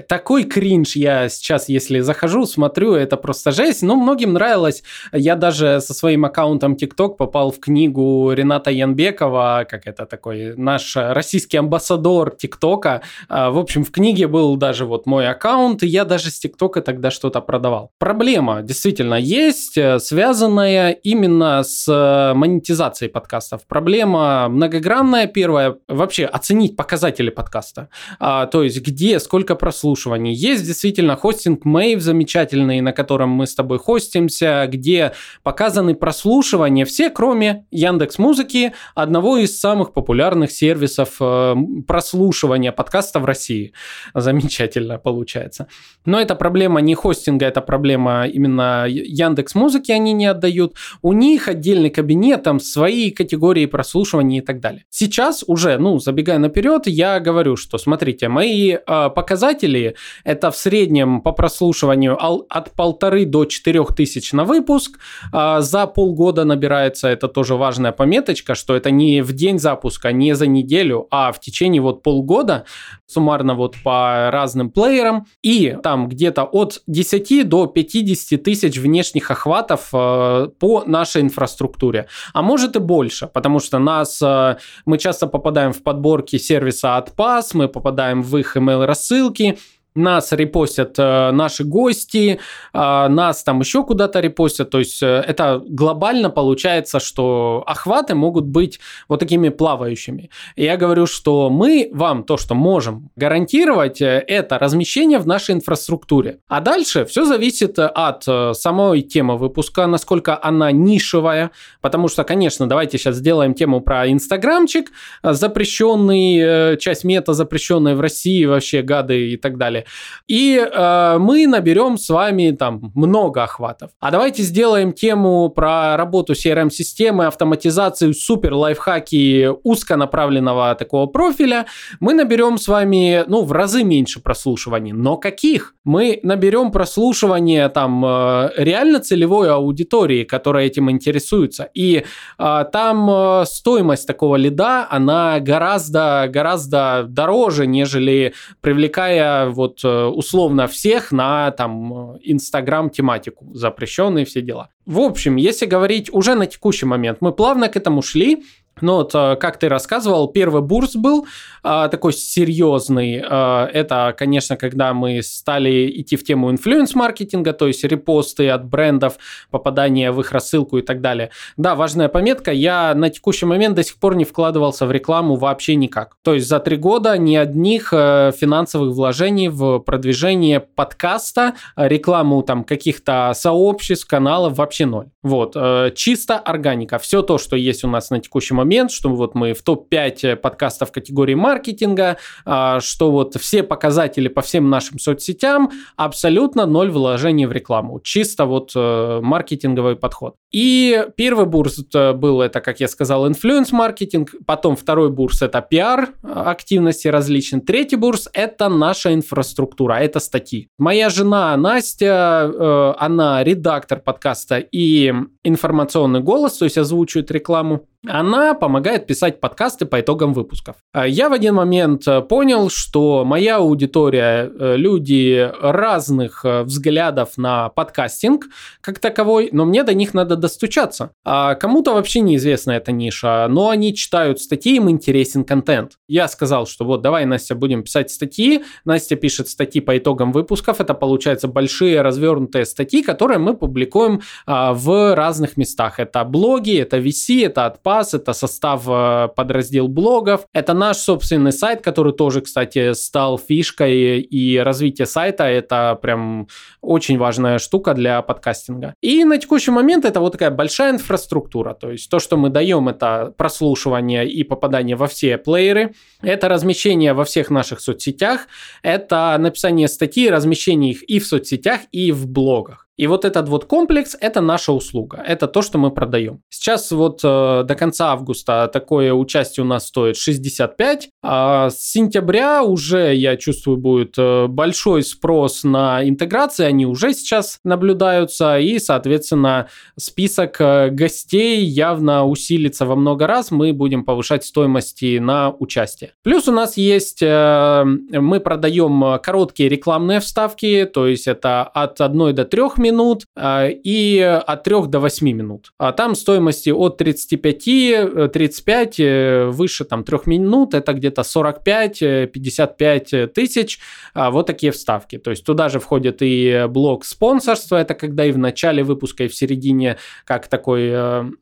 Такой 0.07 0.45
кринж 0.45 0.95
я 0.95 1.28
сейчас, 1.28 1.68
если 1.68 1.99
захожу, 1.99 2.45
смотрю, 2.54 2.93
это 2.93 3.18
просто 3.18 3.51
жесть. 3.51 3.84
Но 3.84 3.95
многим 3.95 4.34
нравилось. 4.34 4.84
Я 5.12 5.36
даже 5.36 5.82
со 5.82 5.93
своим 5.93 6.26
аккаунтом 6.26 6.76
TikTok 6.76 7.16
попал 7.18 7.51
в 7.51 7.60
книгу 7.60 8.32
Рената 8.32 8.72
Янбекова, 8.72 9.66
как 9.70 9.88
это 9.88 10.06
такой 10.06 10.56
наш 10.56 10.95
российский 10.95 11.58
амбассадор 11.58 12.32
ТикТока. 12.32 13.01
А, 13.30 13.49
в 13.49 13.58
общем, 13.58 13.84
в 13.84 13.91
книге 13.91 14.28
был 14.28 14.56
даже 14.56 14.86
вот 14.86 15.06
мой 15.06 15.28
аккаунт, 15.28 15.84
и 15.84 15.88
я 15.88 16.06
даже 16.06 16.30
с 16.30 16.39
ТикТока 16.39 16.82
тогда 16.82 17.12
что-то 17.12 17.41
продавал. 17.41 17.91
Проблема 17.97 18.62
действительно 18.62 19.16
есть, 19.16 19.78
э, 19.78 19.99
связанная 19.99 20.91
именно 20.91 21.64
с 21.64 21.88
э, 21.88 22.34
монетизацией 22.34 23.12
подкастов. 23.12 23.62
Проблема 23.68 24.47
многогранная. 24.49 25.28
Первая, 25.28 25.76
вообще 25.88 26.26
оценить 26.26 26.76
показатели 26.76 27.30
подкаста. 27.30 27.89
А, 28.20 28.45
то 28.45 28.64
есть 28.64 28.82
где, 28.82 29.20
сколько 29.20 29.56
прослушиваний. 29.56 30.34
Есть 30.34 30.66
действительно 30.66 31.16
хостинг 31.16 31.66
Mave 31.66 31.99
замечательный, 31.99 32.43
замечательный, 32.44 32.82
на 32.82 32.91
котором 32.91 33.30
мы 33.30 33.48
с 33.48 33.56
тобой 33.56 33.80
хостимся, 33.80 34.68
где 34.68 35.12
показаны 35.44 35.96
прослушивания 35.96 36.86
все, 36.86 37.10
кроме 37.10 37.66
Яндекс 37.72 38.20
Музыки, 38.20 38.74
одного 38.96 39.38
из 39.38 39.60
самых 39.60 39.94
популярных 39.94 40.52
сервисов 40.52 41.16
э, 41.20 41.56
прослушивания 41.88 42.72
подкаста 42.72 43.20
в 43.20 43.26
России. 43.26 43.74
Замечательно 44.14 44.98
получается. 44.98 45.68
Но 46.06 46.20
это 46.20 46.36
проблема 46.36 46.82
не 46.82 46.96
хостинга, 46.96 47.46
это 47.46 47.62
проблема 47.62 48.28
именно 48.28 48.86
Яндекс 48.88 49.56
Музыки, 49.56 49.91
они 49.91 50.14
не 50.14 50.26
отдают. 50.26 50.76
У 51.02 51.14
них 51.14 51.48
отдельный 51.48 51.89
кабинет, 51.89 52.44
там 52.44 52.60
свои 52.60 53.12
категории 53.12 53.68
прослушивания 53.68 54.39
и 54.39 54.46
так 54.46 54.60
далее. 54.60 54.84
Сейчас 54.89 55.44
уже, 55.48 55.78
ну, 55.78 56.00
забегая 56.00 56.39
наперед, 56.39 56.88
я 56.88 57.20
говорю, 57.20 57.56
что 57.56 57.78
смотрите, 57.78 58.28
мои 58.28 58.72
э, 58.72 59.10
показатели 59.16 59.96
это 60.26 60.50
в 60.50 60.56
среднем 60.56 61.22
по 61.22 61.32
прослушиванию 61.32 62.18
от 62.49 62.71
полторы 62.71 63.25
до 63.25 63.45
четырех 63.45 63.95
тысяч 63.95 64.34
на 64.34 64.43
выпуск. 64.43 64.99
А, 65.31 65.61
за 65.61 65.88
полгода 65.88 66.43
набирается, 66.43 67.07
это 67.07 67.27
тоже 67.27 67.55
важная 67.55 67.91
пометочка, 67.91 68.55
что 68.55 68.75
это 68.75 68.91
не 68.91 69.21
в 69.21 69.34
день 69.34 69.59
запуска, 69.59 70.11
не 70.11 70.36
за 70.36 70.47
неделю, 70.47 71.07
а 71.11 71.31
в 71.31 71.39
течение 71.39 71.81
вот 71.81 72.03
полгода, 72.03 72.65
суммарно 73.05 73.55
вот 73.55 73.75
по 73.84 74.29
разным 74.31 74.69
плеерам. 74.69 75.25
И 75.41 75.77
там 75.84 76.07
где-то 76.07 76.43
от 76.43 76.81
10 76.88 77.47
до 77.47 77.67
50 77.67 78.43
тысяч 78.43 78.77
внешних 78.77 79.31
охватов 79.31 79.89
а, 79.93 80.47
по 80.47 80.84
нашей 80.86 81.21
инфраструктуре. 81.21 82.07
А 82.34 82.41
может 82.41 82.75
и 82.75 82.79
больше, 82.79 83.27
потому 83.27 83.59
что 83.59 83.79
нас, 83.79 84.21
а, 84.21 84.57
мы 84.86 84.97
часто 84.97 85.27
попадаем 85.27 85.73
в 85.73 85.84
подборки 85.84 86.38
сервиса 86.38 86.97
от 86.97 87.09
PAS, 87.15 87.51
мы 87.53 87.67
попадаем 87.67 88.21
в 88.21 88.38
их 88.38 88.57
email 88.57 88.86
рассылки, 88.86 89.57
нас 89.96 90.32
репостят 90.32 90.96
э, 90.98 91.32
наши 91.32 91.64
гости, 91.64 92.39
э, 92.74 93.08
нас 93.08 93.44
там 93.44 93.60
еще 93.60 93.84
куда-то 93.84 94.20
репостят. 94.20 94.70
То 94.70 94.80
есть 94.80 95.02
э, 95.04 95.24
это 95.28 95.62
глобально 95.66 96.30
получается, 96.30 97.00
что 97.00 97.64
охваты 97.68 98.16
могут 98.16 98.46
быть 98.46 98.80
вот 99.08 99.20
такими 99.20 99.50
плавающими. 99.50 100.30
Я 100.56 100.78
говорю, 100.78 101.06
что 101.06 101.50
мы 101.50 101.89
вам 101.94 102.24
то, 102.24 102.38
что 102.38 102.56
можем 102.56 103.10
гарантировать, 103.16 104.02
это 104.02 104.58
размещение 104.58 105.20
в 105.20 105.28
нашей 105.28 105.56
инфраструктуре. 105.56 106.39
А 106.48 106.62
дальше 106.62 107.06
все 107.06 107.26
зависит 107.26 107.78
от 107.80 108.24
самой 108.58 109.02
темы 109.02 109.38
выпуска, 109.38 109.88
насколько 109.88 110.39
она 110.41 110.72
нишевая. 110.72 111.52
Потому 111.82 112.08
что, 112.08 112.24
конечно, 112.24 112.68
давайте 112.68 112.98
сейчас 112.98 113.18
сделаем 113.18 113.54
тему 113.54 113.82
про 113.82 114.10
Инстаграмчик, 114.10 114.91
запрещенный, 115.24 116.78
часть 116.78 117.04
мета 117.04 117.34
запрещенная 117.34 117.96
в 117.96 118.02
России, 118.02 118.46
вообще 118.46 118.82
гады 118.82 119.32
и 119.32 119.38
так 119.38 119.58
далее. 119.58 119.82
И 120.27 120.57
э, 120.57 121.17
мы 121.19 121.47
наберем 121.47 121.97
с 121.97 122.09
вами 122.09 122.51
там 122.51 122.91
много 122.95 123.43
охватов. 123.43 123.91
А 123.99 124.11
давайте 124.11 124.43
сделаем 124.43 124.93
тему 124.93 125.49
про 125.49 125.97
работу 125.97 126.34
CRM-системы, 126.34 127.25
автоматизацию, 127.25 128.13
супер 128.13 128.53
лайфхаки 128.53 129.49
узконаправленного 129.63 130.75
такого 130.75 131.07
профиля. 131.07 131.65
Мы 131.99 132.13
наберем 132.13 132.57
с 132.57 132.67
вами, 132.67 133.23
ну, 133.27 133.43
в 133.43 133.51
разы 133.51 133.84
меньше 133.84 134.19
прослушиваний. 134.19 134.91
Но 134.91 135.17
каких? 135.17 135.75
Мы 135.84 136.19
наберем 136.23 136.71
прослушивание 136.71 137.69
там 137.69 138.05
э, 138.05 138.51
реально 138.57 138.99
целевой 138.99 139.51
аудитории, 139.51 140.23
которая 140.23 140.65
этим 140.65 140.89
интересуется. 140.89 141.69
И 141.73 142.03
э, 142.39 142.65
там 142.71 143.09
э, 143.09 143.45
стоимость 143.45 144.07
такого 144.07 144.36
лида, 144.36 144.88
она 144.89 145.39
гораздо, 145.39 146.27
гораздо 146.29 147.05
дороже, 147.07 147.67
нежели 147.67 148.34
привлекая 148.61 149.49
вот 149.49 149.72
вот 149.74 149.84
э, 149.84 150.05
условно 150.05 150.67
всех 150.67 151.11
на 151.11 151.51
там 151.51 152.17
Инстаграм 152.21 152.89
тематику, 152.89 153.49
запрещенные 153.53 154.26
все 154.26 154.41
дела. 154.41 154.69
В 154.86 154.99
общем, 154.99 155.36
если 155.38 155.65
говорить 155.65 156.13
уже 156.13 156.36
на 156.36 156.45
текущий 156.45 156.86
момент, 156.86 157.19
мы 157.21 157.32
плавно 157.32 157.69
к 157.69 157.76
этому 157.76 158.01
шли, 158.01 158.43
ну 158.82 158.95
вот, 158.95 159.11
э, 159.13 159.36
как 159.36 159.57
ты 159.57 159.69
рассказывал, 159.69 160.28
первый 160.28 160.61
бурс 160.61 160.95
был 160.95 161.28
а, 161.61 161.88
такой 161.88 162.11
серьезный. 162.11 163.24
А, 163.24 163.69
это, 163.71 164.13
конечно, 164.17 164.57
когда 164.57 164.93
мы 164.93 165.21
стали 165.21 165.89
идти 166.01 166.17
в 166.17 166.24
тему 166.24 166.51
инфлюенс-маркетинга, 166.51 167.53
то 167.53 167.67
есть 167.67 167.84
репосты 167.84 168.49
от 168.49 168.65
брендов, 168.65 169.17
попадание 169.51 170.11
в 170.11 170.19
их 170.19 170.32
рассылку 170.32 170.80
и 170.80 170.82
так 170.82 171.01
далее. 171.01 171.30
Да, 171.55 171.76
важная 171.76 172.09
пометка, 172.09 172.51
я 172.51 172.93
на 172.95 173.09
текущий 173.09 173.45
момент 173.45 173.76
до 173.76 173.84
сих 173.84 173.97
пор 173.97 174.15
не 174.15 174.26
вкладывался 174.26 174.86
в 174.86 174.91
рекламу 174.91 175.36
вообще 175.36 175.76
никак. 175.76 176.17
То 176.24 176.34
есть 176.34 176.47
за 176.47 176.59
три 176.59 176.76
года 176.76 177.17
ни 177.17 177.36
одних 177.36 177.93
э, 177.93 178.32
финансовых 178.36 178.95
вложений 178.95 179.49
в 179.49 179.80
продвижение 179.80 180.59
подкаста, 180.59 181.53
рекламу 181.76 182.41
там 182.41 182.63
каких-то 182.63 183.32
сообществ, 183.36 184.07
каналов 184.07 184.57
вообще 184.57 184.86
ноль. 184.86 185.07
Вот, 185.21 185.53
э, 185.55 185.91
чисто 185.95 186.39
органика. 186.39 186.97
Все 186.97 187.21
то, 187.21 187.38
что 187.38 187.55
есть 187.55 187.84
у 187.84 187.88
нас 187.88 188.09
на 188.09 188.19
текущий 188.19 188.53
момент 188.53 188.62
момент, 188.64 188.91
что 188.91 189.09
вот 189.09 189.36
мы 189.36 189.53
в 189.53 189.61
топ-5 189.61 190.38
подкастов 190.38 190.91
категории 190.91 191.36
маркетинга, 191.36 192.18
а, 192.45 192.80
что 192.80 193.11
вот 193.11 193.36
все 193.36 193.61
показатели 193.61 194.30
по 194.30 194.41
всем 194.41 194.70
нашим 194.70 194.99
соцсетям 194.99 195.72
абсолютно 195.97 196.66
ноль 196.66 196.89
вложений 196.89 197.47
в 197.47 197.51
рекламу. 197.51 197.99
Чисто 197.99 198.45
вот 198.45 198.72
э, 198.76 199.20
маркетинговый 199.22 199.95
подход. 199.95 200.36
И 200.51 201.05
первый 201.18 201.45
бурс 201.45 201.84
э, 201.93 202.14
был 202.14 202.41
это, 202.41 202.61
как 202.61 202.80
я 202.80 202.88
сказал, 202.88 203.28
инфлюенс-маркетинг, 203.28 204.34
потом 204.45 204.76
второй 204.76 205.09
бурс 205.09 205.41
это 205.41 205.61
пиар, 205.61 206.09
э, 206.24 206.28
активности 206.32 207.09
различные, 207.09 207.61
третий 207.61 207.97
бурс 207.97 208.30
это 208.34 208.70
наша 208.70 209.14
инфраструктура, 209.14 209.95
это 209.95 210.20
статьи. 210.20 210.70
Моя 210.78 211.09
жена 211.09 211.57
Настя, 211.57 212.95
она 212.97 213.43
редактор 213.43 213.99
подкаста 213.99 214.57
и 214.59 215.14
информационный 215.43 216.22
голос, 216.22 216.57
то 216.57 216.66
есть 216.66 216.78
озвучивает 216.78 217.32
рекламу 217.32 217.88
она 218.06 218.54
помогает 218.54 219.08
писать 219.08 219.39
подкасты 219.39 219.86
по 219.86 220.01
итогам 220.01 220.34
выпусков. 220.34 220.76
А 220.91 221.08
я 221.08 221.30
в 221.30 221.34
один 221.34 221.56
момент 221.56 222.06
э, 222.08 222.22
понял, 222.22 222.70
что 222.70 223.24
моя 223.24 223.58
аудитория, 223.58 224.49
э, 224.49 224.76
люди 224.76 225.49
разных 225.62 226.43
э, 226.43 226.64
взглядов 226.64 227.38
на 227.38 227.70
подкастинг 227.70 228.47
как 228.82 228.99
таковой, 228.99 229.49
но 229.54 229.64
мне 229.64 229.84
до 229.84 229.93
них 229.93 230.14
надо 230.14 230.36
достучаться. 230.36 231.12
А 231.24 231.56
кому-то 231.56 231.93
вообще 231.93 232.20
неизвестна 232.20 232.72
эта 232.72 232.91
ниша, 232.91 233.47
но 233.49 233.70
они 233.70 233.95
читают 233.95 234.41
статьи, 234.41 234.76
им 234.76 234.89
интересен 234.89 235.45
контент. 235.45 235.93
Я 236.08 236.28
сказал, 236.28 236.68
что 236.68 236.84
вот 236.84 237.01
давай, 237.01 237.26
Настя, 237.26 237.56
будем 237.56 237.84
писать 237.84 238.12
статьи. 238.12 238.64
Настя 238.84 239.16
пишет 239.16 239.47
статьи 239.47 239.80
по 239.80 239.97
итогам 239.97 240.34
выпусков. 240.34 240.82
Это 240.82 240.93
получается 240.93 241.47
большие 241.47 242.01
развернутые 242.01 242.66
статьи, 242.66 243.01
которые 243.01 243.38
мы 243.38 243.56
публикуем 243.56 244.22
а, 244.45 244.74
в 244.74 245.16
разных 245.16 245.56
местах. 245.56 245.99
Это 245.99 246.26
блоги, 246.26 246.78
это 246.78 246.97
VC, 246.97 247.45
это 247.45 247.66
отпад 247.66 247.93
Pass, 247.94 248.14
это 248.14 248.34
состав 248.34 248.84
э, 248.88 249.28
подраздел 249.36 249.88
блогов. 249.88 250.48
Это 250.54 250.74
наш 250.74 250.98
собственный 250.98 251.52
сайт, 251.52 251.82
который 251.82 252.14
тоже, 252.14 252.41
кстати, 252.41 252.94
стал 252.94 253.38
фишкой 253.38 254.22
и 254.22 254.58
развитие 254.58 255.06
сайта 255.06 255.44
это 255.44 255.98
прям 256.02 256.48
очень 256.82 257.18
важная 257.18 257.60
штука 257.60 257.94
для 257.94 258.22
подкастинга. 258.22 258.96
И 259.02 259.24
на 259.24 259.38
текущий 259.38 259.72
момент 259.72 260.06
это 260.06 260.20
вот 260.20 260.32
такая 260.32 260.50
большая 260.52 260.94
инфраструктура, 260.94 261.74
то 261.74 261.91
есть 261.91 262.10
то, 262.10 262.20
что 262.20 262.38
мы 262.38 262.50
даем, 262.50 262.89
это 262.89 263.34
прослушивание 263.38 264.28
и 264.28 264.44
попадание 264.44 264.96
во 264.96 265.08
все 265.08 265.38
плееры, 265.38 265.94
это 266.22 266.50
размещение 266.50 267.14
во 267.14 267.24
всех 267.24 267.50
наших 267.50 267.80
соцсетях, 267.80 268.48
это 268.82 269.36
написание 269.39 269.88
статей, 269.88 270.30
размещение 270.30 270.91
их 270.91 271.04
и 271.04 271.20
в 271.20 271.28
соцсетях, 271.28 271.82
и 271.91 272.12
в 272.12 272.28
блогах. 272.28 272.82
И 272.96 273.08
вот 273.08 273.26
этот 273.26 273.50
вот 273.50 273.66
комплекс– 273.66 274.16
это 274.22 274.39
наша 274.39 274.72
услуга, 274.72 275.24
это 275.26 275.48
то, 275.48 275.64
что 275.64 275.80
мы 275.80 275.89
продаем. 275.89 276.41
Сейчас 276.50 276.91
вот 276.91 277.22
э, 277.24 277.64
до 277.64 277.76
конца 277.76 278.12
августа 278.12 278.70
такое 278.72 279.14
участие 279.14 279.64
у 279.64 279.68
нас 279.68 279.88
стоит 279.88 280.16
65, 280.16 281.10
а 281.24 281.72
с 281.72 281.80
сентября 281.80 282.64
уже, 282.64 283.16
я 283.16 283.36
чувствую, 283.36 283.78
будет 283.78 284.14
э, 284.18 284.46
большой 284.48 285.02
спрос 285.02 285.64
на 285.64 286.08
интеграции, 286.08 286.66
они 286.66 286.86
уже 286.86 287.14
сейчас 287.14 287.60
наблюдаются, 287.64 288.60
и, 288.60 288.78
соответственно, 288.78 289.70
список 289.98 290.62
э, 290.62 290.89
гостей 290.91 291.66
явно 291.66 292.28
усилится 292.28 292.86
во 292.86 292.96
много 292.96 293.26
раз, 293.26 293.50
мы 293.50 293.74
будем 293.74 294.06
повышать 294.06 294.46
стоимости 294.46 295.18
на 295.18 295.50
участие. 295.50 296.12
Плюс 296.22 296.48
у 296.48 296.52
нас 296.52 296.78
есть, 296.78 297.24
э, 297.24 297.84
мы 297.86 298.39
продаем 298.39 299.20
короткие 299.20 299.68
рекламные 299.68 300.20
вставки, 300.20 300.86
то 300.86 301.08
есть 301.08 301.28
это 301.28 301.64
от 301.64 302.00
1 302.00 302.36
до 302.36 302.46
3 302.46 302.82
минут 302.84 303.25
а, 303.36 303.67
и 303.67 304.19
от 304.19 304.63
3 304.63 304.88
до 304.88 304.99
8 304.99 305.31
минут. 305.31 305.71
А 305.77 305.91
там 305.91 306.15
стоимости 306.15 306.69
от 306.69 306.97
35, 306.97 308.31
35, 308.31 308.99
э, 308.99 309.03
э, 309.03 309.45
выше 309.45 309.86
там 309.86 310.03
3 310.03 310.19
минут, 310.25 310.73
это 310.73 310.93
где-то 310.93 311.21
45-55 311.21 313.13
э, 313.13 313.27
тысяч. 313.27 313.79
А, 314.13 314.29
вот 314.31 314.47
такие 314.47 314.71
вставки. 314.71 315.17
То 315.17 315.31
есть 315.31 315.45
туда 315.45 315.69
же 315.69 315.79
входит 315.79 316.17
и 316.21 316.65
блок 316.69 317.05
спонсорства, 317.05 317.77
это 317.77 317.93
когда 317.95 318.25
и 318.25 318.31
в 318.31 318.38
начале 318.38 318.84
выпуска, 318.84 319.23
и 319.23 319.27
в 319.27 319.36
середине, 319.36 319.97
как 320.25 320.47
такой 320.47 320.93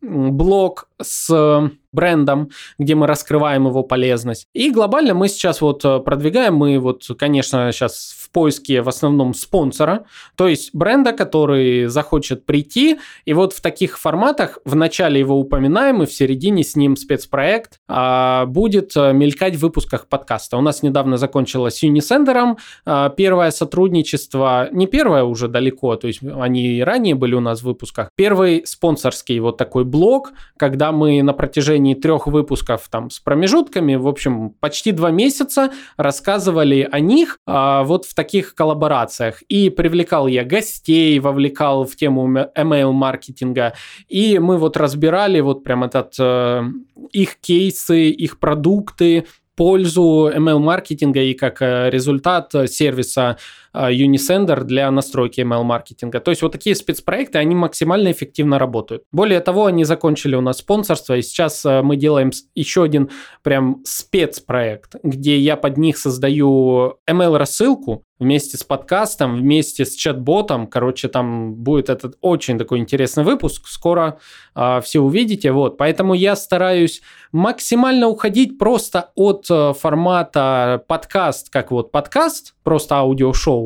блок 0.01 0.87
с 1.01 1.71
брендом, 1.93 2.49
где 2.77 2.95
мы 2.95 3.07
раскрываем 3.07 3.67
его 3.67 3.83
полезность. 3.83 4.47
И 4.53 4.71
глобально 4.71 5.13
мы 5.13 5.27
сейчас 5.27 5.61
вот 5.61 5.83
э, 5.85 5.99
продвигаем, 5.99 6.55
мы 6.55 6.79
вот, 6.79 7.03
конечно, 7.17 7.71
сейчас 7.71 8.15
в 8.17 8.31
поиске 8.31 8.81
в 8.81 8.89
основном 8.89 9.33
спонсора, 9.33 10.05
то 10.35 10.47
есть 10.47 10.73
бренда, 10.73 11.11
который 11.11 11.87
захочет 11.87 12.45
прийти, 12.45 12.99
и 13.25 13.33
вот 13.33 13.53
в 13.53 13.61
таких 13.61 13.99
форматах 13.99 14.59
в 14.63 14.75
начале 14.75 15.19
его 15.19 15.37
упоминаем, 15.37 16.01
и 16.03 16.05
в 16.05 16.13
середине 16.13 16.63
с 16.63 16.75
ним 16.75 16.95
спецпроект 16.95 17.79
а, 17.87 18.45
будет 18.45 18.95
э, 18.95 19.13
мелькать 19.13 19.55
в 19.55 19.59
выпусках 19.59 20.07
подкаста. 20.07 20.57
У 20.57 20.61
нас 20.61 20.83
недавно 20.83 21.17
закончилось 21.17 21.79
с 21.79 21.83
Unisender, 21.83 22.57
а, 22.85 23.09
первое 23.09 23.51
сотрудничество, 23.51 24.69
не 24.71 24.87
первое 24.87 25.23
уже 25.23 25.47
далеко, 25.47 25.95
то 25.95 26.07
есть 26.07 26.21
они 26.23 26.77
и 26.77 26.81
ранее 26.81 27.15
были 27.15 27.35
у 27.35 27.41
нас 27.41 27.59
в 27.61 27.63
выпусках. 27.63 28.09
Первый 28.15 28.65
спонсорский 28.65 29.39
вот 29.39 29.57
такой 29.57 29.83
блок, 29.83 30.31
когда 30.57 30.91
мы 30.91 31.21
на 31.21 31.33
протяжении 31.33 31.80
протяжении 31.81 31.93
трех 31.95 32.27
выпусков 32.27 32.87
там 32.89 33.09
с 33.09 33.19
промежутками, 33.19 33.95
в 33.95 34.07
общем, 34.07 34.51
почти 34.59 34.91
два 34.91 35.11
месяца 35.11 35.71
рассказывали 35.97 36.87
о 36.91 36.99
них 36.99 37.37
а, 37.45 37.83
вот 37.83 38.05
в 38.05 38.13
таких 38.13 38.55
коллаборациях. 38.55 39.41
И 39.49 39.69
привлекал 39.69 40.27
я 40.27 40.43
гостей, 40.43 41.19
вовлекал 41.19 41.85
в 41.85 41.95
тему 41.95 42.27
email-маркетинга, 42.55 43.73
и 44.07 44.39
мы 44.39 44.57
вот 44.57 44.77
разбирали 44.77 45.41
вот 45.41 45.63
прям 45.63 45.83
этот 45.83 46.13
э, 46.19 46.63
их 47.11 47.37
кейсы, 47.39 48.09
их 48.09 48.39
продукты, 48.39 49.25
пользу 49.55 50.31
ML-маркетинга 50.33 51.21
и 51.21 51.33
как 51.33 51.61
э, 51.61 51.89
результат 51.89 52.51
сервиса 52.67 53.37
э, 53.70 53.70
Unisender 53.73 54.63
для 54.63 54.91
настройки 54.91 55.41
ML-маркетинга. 55.41 56.19
То 56.19 56.31
есть 56.31 56.41
вот 56.41 56.51
такие 56.51 56.75
спецпроекты, 56.75 57.37
они 57.37 57.55
максимально 57.55 58.11
эффективно 58.11 58.59
работают. 58.59 59.03
Более 59.11 59.39
того, 59.39 59.65
они 59.65 59.85
закончили 59.85 60.35
у 60.35 60.41
нас 60.41 60.57
спонсорство, 60.57 61.15
и 61.15 61.21
сейчас 61.21 61.65
э, 61.65 61.81
мы 61.81 61.95
делаем 61.95 62.31
еще 62.55 62.83
один 62.83 63.09
прям 63.43 63.81
спецпроект, 63.85 64.95
где 65.03 65.37
я 65.37 65.55
под 65.55 65.77
них 65.77 65.97
создаю 65.97 66.95
ML-рассылку, 67.09 68.03
вместе 68.21 68.55
с 68.55 68.63
подкастом, 68.63 69.35
вместе 69.35 69.83
с 69.83 69.95
чат-ботом. 69.95 70.67
Короче, 70.67 71.07
там 71.07 71.55
будет 71.55 71.89
этот 71.89 72.17
очень 72.21 72.59
такой 72.59 72.77
интересный 72.77 73.23
выпуск. 73.23 73.67
Скоро 73.67 74.19
э, 74.55 74.79
все 74.83 74.99
увидите. 74.99 75.51
Вот, 75.51 75.77
поэтому 75.77 76.13
я 76.13 76.35
стараюсь 76.35 77.01
максимально 77.31 78.07
уходить 78.07 78.59
просто 78.59 79.09
от 79.15 79.47
э, 79.49 79.73
формата 79.73 80.83
подкаст, 80.87 81.49
как 81.49 81.71
вот 81.71 81.91
подкаст, 81.91 82.53
просто 82.63 82.97
аудиошоу, 82.97 83.60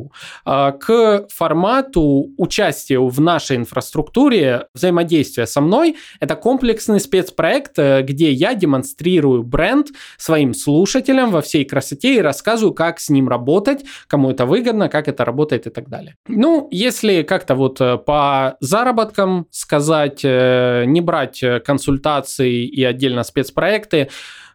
э, 0.45 0.71
к 0.79 1.27
формату 1.29 2.31
участия 2.37 2.99
в 2.99 3.21
нашей 3.21 3.57
инфраструктуре, 3.57 4.67
взаимодействия 4.73 5.47
со 5.47 5.61
мной. 5.61 5.95
Это 6.19 6.35
комплексный 6.35 6.99
спецпроект, 6.99 7.77
э, 7.77 8.01
где 8.01 8.31
я 8.31 8.53
демонстрирую 8.53 9.43
бренд 9.43 9.87
своим 10.17 10.53
слушателям 10.53 11.31
во 11.31 11.41
всей 11.41 11.65
красоте 11.65 12.15
и 12.15 12.21
рассказываю, 12.21 12.73
как 12.73 12.99
с 12.99 13.09
ним 13.09 13.29
работать, 13.29 13.85
кому 14.07 14.31
это 14.31 14.45
выгодно, 14.45 14.89
как 14.89 15.07
это 15.07 15.25
работает 15.25 15.67
и 15.67 15.69
так 15.69 15.89
далее. 15.89 16.15
Ну, 16.27 16.67
если 16.71 17.23
как-то 17.23 17.55
вот 17.55 17.81
э, 17.81 17.97
по 17.97 18.57
заработкам 18.59 19.47
сказать, 19.51 20.21
э, 20.23 20.83
не 20.85 21.01
брать 21.01 21.43
консультации 21.63 22.65
и 22.65 22.83
отдельно 22.83 23.23
спецпроекты, 23.23 24.09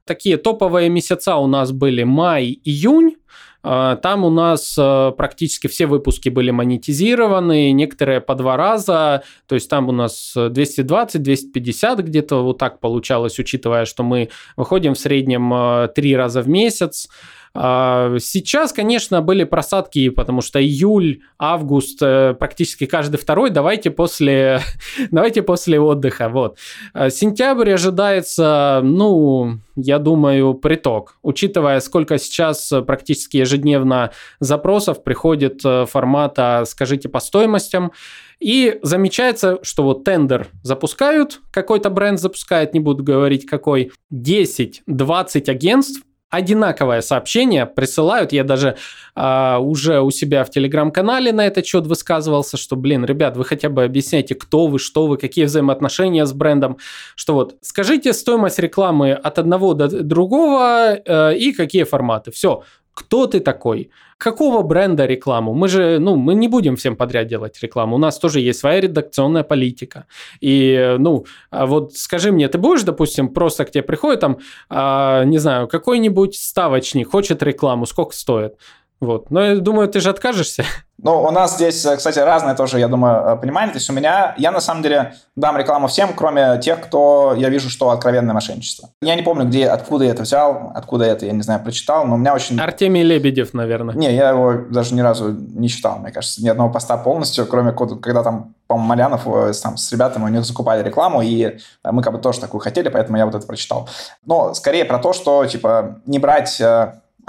такие 0.04 0.36
топовые 0.36 0.88
месяца 0.88 1.36
у 1.36 1.46
нас 1.46 1.72
были 1.72 2.02
май, 2.02 2.60
июнь. 2.64 3.14
А, 3.14 3.16
там 3.62 4.24
у 4.24 4.30
нас 4.30 4.74
э, 4.78 5.12
практически 5.16 5.66
все 5.66 5.86
выпуски 5.86 6.28
были 6.28 6.50
монетизированы, 6.50 7.72
некоторые 7.72 8.20
по 8.20 8.34
два 8.34 8.56
раза, 8.56 9.22
то 9.46 9.54
есть 9.54 9.68
там 9.68 9.88
у 9.88 9.92
нас 9.92 10.34
220-250 10.36 12.02
где-то 12.02 12.42
вот 12.42 12.58
так 12.58 12.80
получалось, 12.80 13.38
учитывая, 13.38 13.84
что 13.84 14.02
мы 14.02 14.30
выходим 14.56 14.94
в 14.94 14.98
среднем 14.98 15.88
три 15.94 16.16
раза 16.16 16.42
в 16.42 16.48
месяц. 16.48 17.08
А, 17.52 18.16
сейчас, 18.20 18.72
конечно, 18.72 19.22
были 19.22 19.44
просадки, 19.44 20.08
потому 20.10 20.40
что 20.40 20.62
июль, 20.62 21.20
август, 21.38 22.00
э, 22.00 22.34
практически 22.34 22.86
каждый 22.86 23.16
второй, 23.16 23.50
давайте 23.50 23.90
после, 23.90 24.60
давайте 25.10 25.42
после 25.42 25.80
отдыха, 25.80 26.28
вот. 26.28 26.58
А, 26.94 27.10
сентябрь 27.10 27.72
ожидается, 27.72 28.80
ну, 28.84 29.58
я 29.74 29.98
думаю, 29.98 30.54
приток, 30.54 31.16
учитывая, 31.22 31.80
сколько 31.80 32.18
сейчас 32.18 32.72
практически 32.86 33.38
ежедневно 33.38 34.12
запросов 34.38 35.02
приходит 35.02 35.60
э, 35.64 35.86
формата 35.86 36.62
«скажите 36.66 37.08
по 37.08 37.18
стоимостям», 37.18 37.92
и 38.38 38.78
замечается, 38.82 39.58
что 39.62 39.82
вот 39.82 40.04
тендер 40.04 40.48
запускают, 40.62 41.40
какой-то 41.50 41.90
бренд 41.90 42.18
запускает, 42.18 42.72
не 42.72 42.80
буду 42.80 43.04
говорить 43.04 43.44
какой, 43.44 43.92
10-20 44.12 45.50
агентств 45.50 46.02
одинаковое 46.30 47.00
сообщение 47.00 47.66
присылают. 47.66 48.32
Я 48.32 48.44
даже 48.44 48.76
а, 49.14 49.58
уже 49.58 50.00
у 50.00 50.10
себя 50.10 50.44
в 50.44 50.50
телеграм-канале 50.50 51.32
на 51.32 51.46
этот 51.46 51.66
счет 51.66 51.86
высказывался, 51.86 52.56
что, 52.56 52.76
блин, 52.76 53.04
ребят, 53.04 53.36
вы 53.36 53.44
хотя 53.44 53.68
бы 53.68 53.82
объясняйте, 53.82 54.34
кто 54.34 54.68
вы, 54.68 54.78
что 54.78 55.06
вы, 55.06 55.16
какие 55.16 55.44
взаимоотношения 55.44 56.24
с 56.24 56.32
брендом, 56.32 56.78
что 57.16 57.34
вот, 57.34 57.56
скажите 57.62 58.12
стоимость 58.12 58.60
рекламы 58.60 59.12
от 59.12 59.38
одного 59.38 59.74
до 59.74 59.88
другого 59.88 60.94
э, 61.04 61.36
и 61.36 61.52
какие 61.52 61.82
форматы. 61.82 62.30
Все, 62.30 62.62
кто 62.94 63.26
ты 63.26 63.40
такой? 63.40 63.90
Какого 64.18 64.62
бренда 64.62 65.06
рекламу? 65.06 65.54
Мы 65.54 65.68
же, 65.68 65.98
ну, 65.98 66.16
мы 66.16 66.34
не 66.34 66.48
будем 66.48 66.76
всем 66.76 66.96
подряд 66.96 67.26
делать 67.26 67.58
рекламу. 67.62 67.96
У 67.96 67.98
нас 67.98 68.18
тоже 68.18 68.40
есть 68.40 68.60
своя 68.60 68.80
редакционная 68.80 69.44
политика. 69.44 70.06
И, 70.40 70.96
ну, 70.98 71.24
а 71.50 71.64
вот 71.64 71.94
скажи 71.94 72.30
мне, 72.30 72.48
ты 72.48 72.58
будешь, 72.58 72.82
допустим, 72.82 73.28
просто 73.28 73.64
к 73.64 73.70
тебе 73.70 73.82
приходит 73.82 74.20
там, 74.20 74.38
а, 74.68 75.24
не 75.24 75.38
знаю, 75.38 75.68
какой-нибудь 75.68 76.36
ставочник 76.36 77.10
хочет 77.10 77.42
рекламу, 77.42 77.86
сколько 77.86 78.14
стоит? 78.14 78.56
Вот. 79.00 79.30
Но 79.30 79.42
я 79.42 79.56
думаю, 79.56 79.88
ты 79.88 80.00
же 80.00 80.10
откажешься. 80.10 80.64
Ну, 81.02 81.22
у 81.22 81.30
нас 81.30 81.54
здесь, 81.54 81.82
э, 81.86 81.96
кстати, 81.96 82.18
разное 82.18 82.54
тоже, 82.54 82.78
я 82.78 82.86
думаю, 82.86 83.24
э, 83.24 83.36
понимание. 83.40 83.72
То 83.72 83.78
есть 83.78 83.88
у 83.88 83.94
меня, 83.94 84.34
я 84.36 84.50
на 84.50 84.60
самом 84.60 84.82
деле 84.82 85.14
дам 85.34 85.56
рекламу 85.56 85.86
всем, 85.86 86.10
кроме 86.14 86.60
тех, 86.60 86.78
кто 86.82 87.34
я 87.38 87.48
вижу, 87.48 87.70
что 87.70 87.88
откровенное 87.88 88.34
мошенничество. 88.34 88.90
Я 89.00 89.14
не 89.14 89.22
помню, 89.22 89.46
где, 89.46 89.66
откуда 89.68 90.04
я 90.04 90.10
это 90.10 90.24
взял, 90.24 90.72
откуда 90.74 91.06
я 91.06 91.12
это, 91.12 91.24
я 91.24 91.32
не 91.32 91.40
знаю, 91.40 91.62
прочитал, 91.62 92.04
но 92.04 92.16
у 92.16 92.18
меня 92.18 92.34
очень... 92.34 92.60
Артемий 92.60 93.02
Лебедев, 93.02 93.54
наверное. 93.54 93.94
Не, 93.94 94.14
я 94.14 94.28
его 94.28 94.52
даже 94.68 94.94
ни 94.94 95.00
разу 95.00 95.30
не 95.30 95.70
читал, 95.70 95.98
мне 96.00 96.12
кажется, 96.12 96.42
ни 96.42 96.48
одного 96.48 96.70
поста 96.70 96.98
полностью, 96.98 97.46
кроме 97.46 97.72
когда 97.72 98.22
там, 98.22 98.52
по-моему, 98.66 98.88
Малянов 98.88 99.26
э, 99.26 99.54
там, 99.62 99.78
с 99.78 99.90
ребятами 99.92 100.24
у 100.24 100.28
них 100.28 100.44
закупали 100.44 100.82
рекламу, 100.82 101.22
и 101.22 101.56
мы 101.82 102.02
как 102.02 102.12
бы 102.12 102.18
тоже 102.18 102.40
такую 102.40 102.60
хотели, 102.60 102.90
поэтому 102.90 103.16
я 103.16 103.24
вот 103.24 103.34
это 103.34 103.46
прочитал. 103.46 103.88
Но 104.26 104.52
скорее 104.52 104.84
про 104.84 104.98
то, 104.98 105.14
что, 105.14 105.46
типа, 105.46 106.02
не 106.04 106.18
брать 106.18 106.60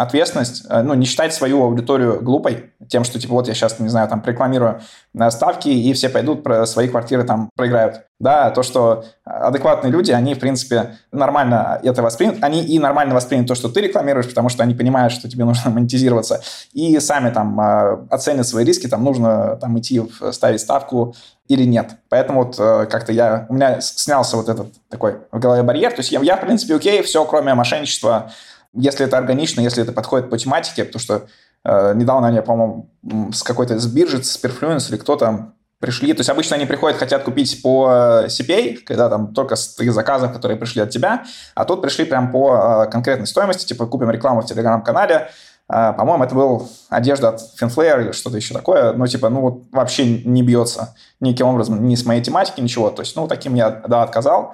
ответственность, 0.02 0.66
э, 0.70 0.82
ну, 0.82 0.94
не 0.94 1.06
считать 1.06 1.34
свою 1.34 1.64
аудиторию 1.64 2.22
глупой, 2.22 2.72
тем, 2.88 3.04
что, 3.04 3.20
типа, 3.20 3.34
вот 3.34 3.48
я 3.48 3.54
сейчас, 3.54 3.80
не 3.80 3.90
знаю, 3.90 4.08
там, 4.08 4.24
рекламирую 4.26 4.82
ставки, 5.30 5.70
и 5.70 5.94
все 5.94 6.10
пойдут, 6.10 6.44
про 6.44 6.66
свои 6.66 6.88
квартиры 6.88 7.24
там 7.24 7.50
проиграют. 7.56 8.02
Да, 8.20 8.52
то, 8.52 8.62
что 8.64 9.04
адекватные 9.24 9.92
люди, 9.92 10.12
они, 10.12 10.36
в 10.36 10.40
принципе, 10.40 10.98
нормально 11.12 11.80
это 11.84 12.02
воспримут, 12.04 12.44
они 12.44 12.64
и 12.64 12.78
нормально 12.80 13.16
воспримут 13.16 13.48
то, 13.48 13.56
что 13.56 13.68
ты 13.70 13.82
рекламируешь, 13.82 14.28
потому 14.28 14.50
что 14.50 14.64
они 14.64 14.74
понимают, 14.74 15.14
что 15.14 15.30
тебе 15.30 15.46
нужно 15.46 15.72
монетизироваться, 15.72 16.42
и 16.74 17.00
сами 17.00 17.32
там 17.32 17.60
э, 17.60 18.06
оценят 18.10 18.48
свои 18.48 18.66
риски, 18.66 18.88
там, 18.88 19.04
нужно 19.04 19.58
там 19.58 19.78
идти, 19.80 20.02
ставить 20.32 20.62
ставку 20.62 21.16
или 21.48 21.64
нет. 21.64 21.92
Поэтому 22.10 22.44
вот 22.44 22.56
э, 22.60 22.88
как-то 22.90 23.12
я, 23.12 23.46
у 23.50 23.54
меня 23.54 23.82
снялся 23.82 24.38
вот 24.38 24.50
этот 24.50 24.68
такой 24.90 25.18
в 25.32 25.40
голове 25.40 25.64
барьер, 25.64 25.92
то 25.92 26.00
есть 26.00 26.12
я, 26.12 26.22
я 26.22 26.38
в 26.38 26.42
принципе, 26.42 26.76
окей, 26.76 27.02
все, 27.02 27.26
кроме 27.26 27.54
мошенничества, 27.54 28.32
если 28.74 29.06
это 29.06 29.18
органично, 29.18 29.62
если 29.62 29.84
это 29.84 29.92
подходит 29.92 30.30
по 30.30 30.38
тематике, 30.38 30.86
потому 30.86 31.02
что 31.02 31.28
э, 31.64 31.94
недавно 31.96 32.28
они, 32.28 32.42
по-моему, 32.42 32.90
с 33.34 33.44
какой-то 33.44 33.78
с 33.80 33.86
биржи, 33.88 34.24
с 34.24 34.42
Perfluence 34.42 34.90
или 34.90 34.98
кто-то 34.98 35.54
пришли. 35.80 36.14
То 36.14 36.22
есть 36.22 36.30
обычно 36.30 36.56
они 36.56 36.66
приходят, 36.66 36.98
хотят 36.98 37.24
купить 37.24 37.62
по 37.62 38.24
CPA, 38.28 38.78
когда 38.86 39.10
там 39.10 39.34
только 39.34 39.56
с 39.56 39.76
твоих 39.76 39.94
заказов, 39.94 40.32
которые 40.32 40.58
пришли 40.58 40.82
от 40.82 40.92
тебя, 40.92 41.24
а 41.56 41.66
тут 41.66 41.82
пришли 41.82 42.06
прям 42.06 42.32
по 42.32 42.86
э, 42.86 42.92
конкретной 42.92 43.28
стоимости, 43.28 43.66
типа 43.66 43.88
купим 43.88 44.10
рекламу 44.12 44.42
в 44.42 44.46
телеграм-канале, 44.46 45.30
э, 45.68 45.94
по-моему, 45.98 46.24
это 46.24 46.36
был 46.36 46.70
одежда 46.90 47.30
от 47.30 47.42
Finflare 47.60 48.06
или 48.06 48.12
что-то 48.14 48.38
еще 48.38 48.54
такое. 48.54 48.94
Ну, 48.94 49.06
типа, 49.08 49.30
ну, 49.30 49.42
вот 49.42 49.64
вообще 49.72 50.24
не 50.24 50.44
бьется 50.44 50.96
никаким 51.20 51.48
образом 51.48 51.86
ни 51.86 51.96
с 51.96 52.06
моей 52.06 52.22
тематики, 52.22 52.62
ничего. 52.62 52.90
То 52.92 53.02
есть, 53.02 53.16
ну, 53.16 53.28
таким 53.28 53.56
я, 53.56 53.82
да, 53.88 54.04
отказал. 54.04 54.54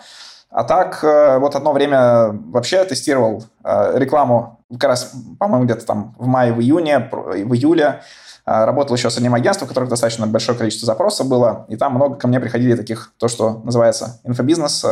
А 0.50 0.64
так, 0.64 1.04
э, 1.04 1.40
вот 1.40 1.56
одно 1.56 1.74
время 1.74 2.30
вообще 2.52 2.84
тестировал 2.86 3.44
э, 3.64 3.98
рекламу, 3.98 4.60
как 4.72 4.86
раз, 4.86 5.14
по-моему, 5.40 5.66
где-то 5.66 5.86
там 5.86 6.16
в 6.18 6.28
мае, 6.28 6.54
в 6.54 6.62
июне, 6.62 7.10
в 7.12 7.54
июле. 7.54 8.02
Э, 8.46 8.64
работал 8.64 8.96
еще 8.96 9.10
с 9.10 9.18
одним 9.18 9.34
агентством, 9.34 9.66
у 9.66 9.70
которых 9.70 9.90
достаточно 9.90 10.26
большое 10.26 10.58
количество 10.58 10.86
запросов 10.86 11.28
было, 11.28 11.66
и 11.68 11.76
там 11.76 11.96
много 11.96 12.16
ко 12.16 12.30
мне 12.30 12.40
приходили 12.40 12.76
таких, 12.76 13.12
то, 13.18 13.28
что 13.28 13.62
называется 13.66 14.22
инфобизнес, 14.24 14.86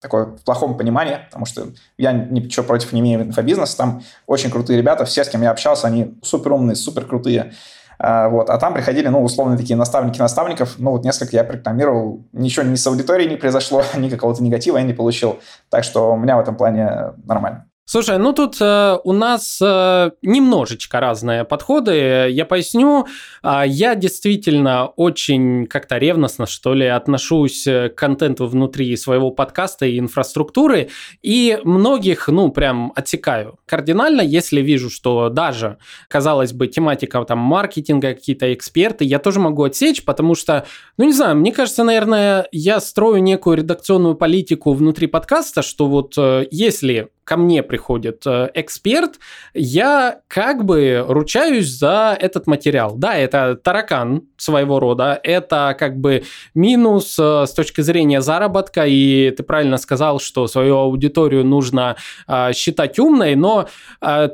такой 0.00 0.26
в 0.26 0.44
плохом 0.44 0.76
понимании, 0.76 1.18
потому 1.26 1.44
что 1.44 1.66
я 1.98 2.12
ничего 2.12 2.64
против 2.64 2.92
не 2.92 3.00
имею 3.00 3.22
инфобизнеса, 3.22 3.76
там 3.76 4.02
очень 4.26 4.50
крутые 4.50 4.78
ребята, 4.78 5.04
все, 5.04 5.24
с 5.24 5.28
кем 5.28 5.42
я 5.42 5.50
общался, 5.50 5.88
они 5.88 6.18
супер 6.22 6.52
умные, 6.52 6.76
супер 6.76 7.04
крутые, 7.04 7.52
вот. 8.00 8.48
А 8.48 8.58
там 8.58 8.72
приходили, 8.72 9.08
ну, 9.08 9.22
условно, 9.22 9.56
такие 9.56 9.76
наставники 9.76 10.18
наставников. 10.18 10.78
Ну, 10.78 10.92
вот 10.92 11.04
несколько 11.04 11.36
я 11.36 11.44
прорекламировал. 11.44 12.24
Ничего 12.32 12.64
ни 12.64 12.74
с 12.74 12.86
аудиторией 12.86 13.28
не 13.28 13.36
произошло, 13.36 13.82
ни 13.96 14.08
какого-то 14.08 14.42
негатива 14.42 14.78
я 14.78 14.84
не 14.84 14.94
получил. 14.94 15.38
Так 15.68 15.84
что 15.84 16.12
у 16.12 16.16
меня 16.16 16.36
в 16.36 16.40
этом 16.40 16.56
плане 16.56 17.12
нормально. 17.26 17.69
Слушай, 17.90 18.18
ну 18.18 18.32
тут 18.32 18.58
э, 18.60 18.98
у 19.02 19.12
нас 19.12 19.58
э, 19.60 20.12
немножечко 20.22 21.00
разные 21.00 21.44
подходы. 21.44 22.28
Я 22.30 22.44
поясню. 22.46 23.08
Э, 23.42 23.64
я 23.66 23.96
действительно 23.96 24.86
очень 24.86 25.66
как-то 25.66 25.98
ревностно, 25.98 26.46
что 26.46 26.72
ли, 26.72 26.86
отношусь 26.86 27.64
к 27.64 27.88
контенту 27.96 28.46
внутри 28.46 28.96
своего 28.96 29.32
подкаста 29.32 29.86
и 29.86 29.98
инфраструктуры. 29.98 30.90
И 31.20 31.58
многих, 31.64 32.28
ну, 32.28 32.52
прям 32.52 32.92
отсекаю 32.94 33.58
кардинально, 33.66 34.20
если 34.20 34.60
вижу, 34.60 34.88
что 34.88 35.28
даже, 35.28 35.78
казалось 36.06 36.52
бы, 36.52 36.68
тематика 36.68 37.20
там 37.24 37.40
маркетинга, 37.40 38.14
какие-то 38.14 38.54
эксперты, 38.54 39.04
я 39.04 39.18
тоже 39.18 39.40
могу 39.40 39.64
отсечь, 39.64 40.04
потому 40.04 40.36
что, 40.36 40.64
ну, 40.96 41.06
не 41.06 41.12
знаю, 41.12 41.34
мне 41.34 41.50
кажется, 41.50 41.82
наверное, 41.82 42.46
я 42.52 42.78
строю 42.78 43.20
некую 43.20 43.56
редакционную 43.56 44.14
политику 44.14 44.74
внутри 44.74 45.08
подкаста, 45.08 45.62
что 45.62 45.86
вот 45.86 46.14
э, 46.16 46.46
если 46.52 47.08
ко 47.24 47.36
мне 47.36 47.62
приходит 47.62 47.79
э, 48.26 48.50
эксперт, 48.54 49.18
я 49.54 50.20
как 50.28 50.64
бы 50.64 51.04
ручаюсь 51.06 51.68
за 51.68 52.16
этот 52.18 52.46
материал. 52.46 52.94
Да, 52.96 53.16
это 53.16 53.56
таракан 53.56 54.22
своего 54.36 54.80
рода, 54.80 55.18
это 55.22 55.76
как 55.78 55.98
бы 55.98 56.24
минус 56.54 57.18
э, 57.18 57.44
с 57.46 57.52
точки 57.52 57.80
зрения 57.80 58.20
заработка, 58.20 58.86
и 58.86 59.30
ты 59.30 59.42
правильно 59.42 59.76
сказал, 59.76 60.20
что 60.20 60.46
свою 60.46 60.76
аудиторию 60.76 61.44
нужно 61.44 61.96
э, 62.28 62.52
считать 62.52 62.98
умной, 62.98 63.34
но 63.34 63.68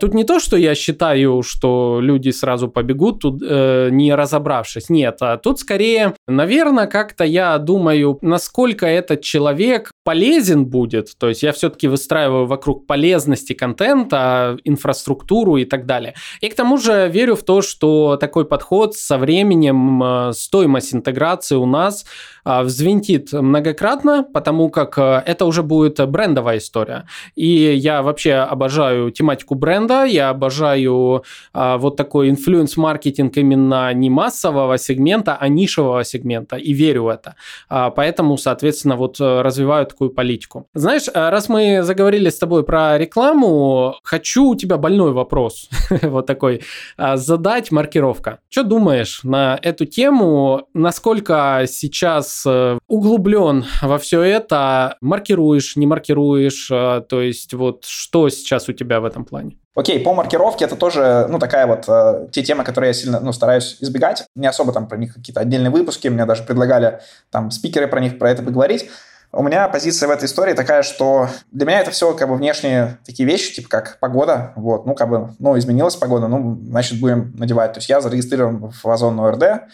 тут 0.00 0.14
не 0.14 0.24
то, 0.24 0.38
что 0.40 0.56
я 0.56 0.74
считаю, 0.74 1.42
что 1.42 1.98
люди 2.00 2.30
сразу 2.30 2.68
побегут, 2.68 3.20
тут 3.20 3.40
не 3.40 4.14
разобравшись. 4.14 4.88
Нет, 4.88 5.18
а 5.20 5.36
тут 5.36 5.60
скорее, 5.60 6.14
наверное, 6.26 6.86
как-то 6.86 7.24
я 7.24 7.58
думаю, 7.58 8.18
насколько 8.22 8.86
этот 8.86 9.22
человек 9.22 9.90
полезен 10.04 10.66
будет, 10.66 11.16
то 11.18 11.28
есть 11.28 11.42
я 11.42 11.52
все-таки 11.52 11.88
выстраиваю 11.88 12.46
вокруг 12.46 12.86
полезности 12.86 13.35
контента, 13.44 14.56
инфраструктуру 14.64 15.56
и 15.56 15.64
так 15.64 15.86
далее. 15.86 16.14
И 16.40 16.48
к 16.48 16.54
тому 16.54 16.78
же 16.78 17.08
верю 17.08 17.34
в 17.34 17.42
то, 17.42 17.62
что 17.62 18.16
такой 18.16 18.44
подход 18.44 18.94
со 18.94 19.18
временем, 19.18 20.02
э, 20.02 20.32
стоимость 20.32 20.94
интеграции 20.94 21.56
у 21.56 21.66
нас 21.66 22.04
э, 22.44 22.62
взвинтит 22.62 23.32
многократно, 23.32 24.22
потому 24.22 24.70
как 24.70 24.98
э, 24.98 25.22
это 25.26 25.46
уже 25.46 25.62
будет 25.62 26.08
брендовая 26.08 26.58
история. 26.58 27.06
И 27.34 27.74
я 27.74 28.02
вообще 28.02 28.34
обожаю 28.34 29.10
тематику 29.10 29.54
бренда, 29.54 30.04
я 30.04 30.30
обожаю 30.30 31.24
вот 31.52 31.96
такой 31.96 32.30
инфлюенс-маркетинг 32.30 33.36
именно 33.36 33.92
не 33.94 34.10
массового 34.10 34.78
сегмента, 34.78 35.36
а 35.40 35.48
нишевого 35.48 36.04
сегмента, 36.04 36.56
и 36.56 36.72
верю 36.72 37.04
в 37.04 37.08
это. 37.08 37.34
Поэтому, 37.68 38.36
соответственно, 38.36 38.96
вот 38.96 39.20
развиваю 39.20 39.86
такую 39.86 40.10
политику. 40.10 40.68
Знаешь, 40.74 41.04
раз 41.12 41.48
мы 41.48 41.82
заговорили 41.82 42.28
с 42.28 42.38
тобой 42.38 42.62
про 42.62 42.76
про 42.76 42.98
рекламу, 43.16 43.96
хочу 44.02 44.50
у 44.50 44.56
тебя 44.56 44.76
больной 44.76 45.12
вопрос, 45.12 45.68
вот 46.02 46.26
такой, 46.26 46.62
а, 46.96 47.16
задать 47.16 47.72
маркировка. 47.72 48.40
Что 48.48 48.62
думаешь 48.62 49.20
на 49.24 49.58
эту 49.62 49.86
тему? 49.86 50.68
Насколько 50.74 51.64
сейчас 51.66 52.44
э, 52.46 52.78
углублен 52.88 53.64
во 53.82 53.98
все 53.98 54.22
это? 54.22 54.96
Маркируешь, 55.00 55.76
не 55.76 55.86
маркируешь? 55.86 56.70
Э, 56.70 57.02
то 57.08 57.22
есть 57.22 57.54
вот 57.54 57.84
что 57.86 58.28
сейчас 58.28 58.68
у 58.68 58.72
тебя 58.72 59.00
в 59.00 59.04
этом 59.04 59.24
плане? 59.24 59.56
Окей, 59.74 60.00
по 60.00 60.14
маркировке 60.14 60.64
это 60.64 60.76
тоже, 60.76 61.26
ну, 61.28 61.38
такая 61.38 61.66
вот, 61.66 61.84
э, 61.88 62.28
те 62.32 62.42
темы, 62.42 62.64
которые 62.64 62.88
я 62.88 62.94
сильно, 62.94 63.20
ну, 63.20 63.32
стараюсь 63.32 63.76
избегать. 63.80 64.24
Не 64.34 64.46
особо 64.46 64.72
там 64.72 64.88
про 64.88 64.96
них 64.96 65.14
какие-то 65.14 65.40
отдельные 65.40 65.70
выпуски, 65.70 66.08
мне 66.08 66.24
даже 66.24 66.42
предлагали 66.42 67.00
там 67.30 67.50
спикеры 67.50 67.86
про 67.86 68.00
них, 68.00 68.18
про 68.18 68.30
это 68.30 68.42
поговорить. 68.42 68.88
У 69.32 69.42
меня 69.42 69.68
позиция 69.68 70.08
в 70.08 70.10
этой 70.10 70.24
истории 70.24 70.54
такая, 70.54 70.82
что 70.82 71.28
для 71.52 71.66
меня 71.66 71.80
это 71.80 71.90
все 71.90 72.14
как 72.14 72.28
бы 72.28 72.36
внешние 72.36 72.98
такие 73.04 73.28
вещи, 73.28 73.54
типа 73.54 73.68
как 73.68 73.98
погода, 74.00 74.52
вот, 74.56 74.86
ну, 74.86 74.94
как 74.94 75.08
бы, 75.08 75.34
ну, 75.38 75.58
изменилась 75.58 75.96
погода, 75.96 76.28
ну, 76.28 76.58
значит, 76.68 77.00
будем 77.00 77.34
надевать. 77.36 77.72
То 77.72 77.78
есть 77.78 77.88
я 77.88 78.00
зарегистрирован 78.00 78.70
в 78.70 78.88
Озон 78.88 79.20
ОРД, 79.20 79.64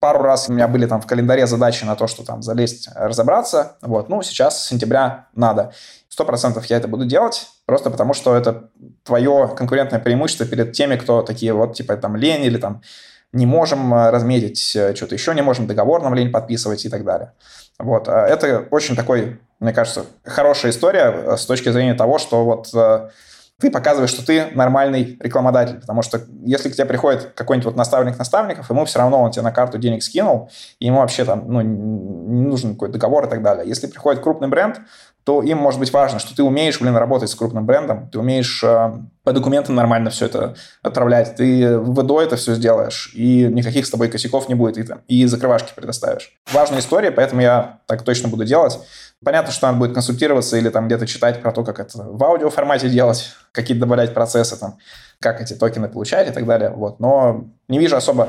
пару 0.00 0.22
раз 0.22 0.48
у 0.48 0.52
меня 0.52 0.68
были 0.68 0.86
там 0.86 1.00
в 1.00 1.06
календаре 1.06 1.46
задачи 1.46 1.84
на 1.84 1.96
то, 1.96 2.06
что 2.06 2.24
там 2.24 2.42
залезть, 2.42 2.88
разобраться, 2.94 3.76
вот, 3.80 4.08
ну, 4.08 4.22
сейчас 4.22 4.62
с 4.62 4.68
сентября 4.68 5.26
надо. 5.34 5.72
Сто 6.08 6.24
процентов 6.24 6.66
я 6.66 6.76
это 6.76 6.88
буду 6.88 7.06
делать, 7.06 7.48
просто 7.64 7.90
потому 7.90 8.12
что 8.12 8.36
это 8.36 8.70
твое 9.02 9.52
конкурентное 9.56 10.00
преимущество 10.00 10.46
перед 10.46 10.72
теми, 10.72 10.96
кто 10.96 11.22
такие 11.22 11.52
вот, 11.52 11.74
типа, 11.74 11.96
там, 11.96 12.16
лень 12.16 12.44
или 12.44 12.58
там 12.58 12.82
не 13.36 13.46
можем 13.46 13.94
разметить, 13.94 14.74
э, 14.74 14.94
что-то 14.94 15.14
еще 15.14 15.34
не 15.34 15.42
можем 15.42 15.66
договор 15.66 16.02
нам 16.02 16.14
лень 16.14 16.32
подписывать 16.32 16.84
и 16.84 16.88
так 16.88 17.04
далее. 17.04 17.32
Вот. 17.78 18.08
А 18.08 18.26
это 18.26 18.66
очень 18.70 18.96
такой, 18.96 19.38
мне 19.60 19.72
кажется, 19.72 20.06
хорошая 20.24 20.72
история 20.72 21.12
э, 21.14 21.36
с 21.36 21.44
точки 21.46 21.70
зрения 21.70 21.94
того, 21.94 22.18
что 22.18 22.44
вот 22.44 22.70
э, 22.74 23.10
ты 23.58 23.70
показываешь, 23.70 24.10
что 24.10 24.24
ты 24.24 24.46
нормальный 24.54 25.16
рекламодатель, 25.20 25.80
потому 25.80 26.02
что 26.02 26.22
если 26.44 26.68
к 26.68 26.74
тебе 26.74 26.86
приходит 26.86 27.32
какой-нибудь 27.34 27.66
вот 27.66 27.76
наставник 27.76 28.18
наставников, 28.18 28.70
ему 28.70 28.84
все 28.84 28.98
равно 28.98 29.22
он 29.22 29.30
тебе 29.30 29.42
на 29.42 29.52
карту 29.52 29.78
денег 29.78 30.02
скинул, 30.02 30.50
и 30.78 30.86
ему 30.86 30.98
вообще 30.98 31.24
там 31.24 31.44
ну, 31.46 31.60
не 31.60 32.42
нужен 32.42 32.72
какой-то 32.72 32.94
договор 32.94 33.26
и 33.26 33.30
так 33.30 33.42
далее. 33.42 33.66
Если 33.66 33.86
приходит 33.86 34.22
крупный 34.22 34.48
бренд, 34.48 34.80
то 35.26 35.42
им 35.42 35.58
может 35.58 35.80
быть 35.80 35.92
важно, 35.92 36.20
что 36.20 36.36
ты 36.36 36.44
умеешь, 36.44 36.80
блин, 36.80 36.94
работать 36.94 37.28
с 37.28 37.34
крупным 37.34 37.66
брендом, 37.66 38.08
ты 38.10 38.20
умеешь 38.20 38.62
э, 38.62 38.92
по 39.24 39.32
документам 39.32 39.74
нормально 39.74 40.10
все 40.10 40.26
это 40.26 40.54
отправлять, 40.82 41.34
ты 41.34 41.76
в 41.80 42.00
ВДО 42.00 42.22
это 42.22 42.36
все 42.36 42.54
сделаешь, 42.54 43.10
и 43.12 43.42
никаких 43.42 43.86
с 43.86 43.90
тобой 43.90 44.06
косяков 44.06 44.48
не 44.48 44.54
будет, 44.54 44.78
и, 44.78 44.84
там, 44.84 45.00
и 45.08 45.26
закрывашки 45.26 45.72
предоставишь. 45.74 46.30
Важная 46.52 46.78
история, 46.78 47.10
поэтому 47.10 47.40
я 47.40 47.80
так 47.86 48.02
точно 48.04 48.28
буду 48.28 48.44
делать. 48.44 48.78
Понятно, 49.24 49.50
что 49.50 49.66
надо 49.66 49.80
будет 49.80 49.94
консультироваться 49.94 50.56
или 50.58 50.68
там 50.68 50.86
где-то 50.86 51.08
читать 51.08 51.42
про 51.42 51.50
то, 51.50 51.64
как 51.64 51.80
это 51.80 52.04
в 52.04 52.22
аудио 52.22 52.48
формате 52.48 52.88
делать, 52.88 53.32
какие-то 53.50 53.80
добавлять 53.80 54.14
процессы, 54.14 54.56
там, 54.56 54.78
как 55.18 55.40
эти 55.40 55.54
токены 55.54 55.88
получать 55.88 56.28
и 56.28 56.32
так 56.32 56.46
далее. 56.46 56.70
Вот. 56.70 57.00
Но 57.00 57.46
не 57.66 57.80
вижу 57.80 57.96
особо 57.96 58.28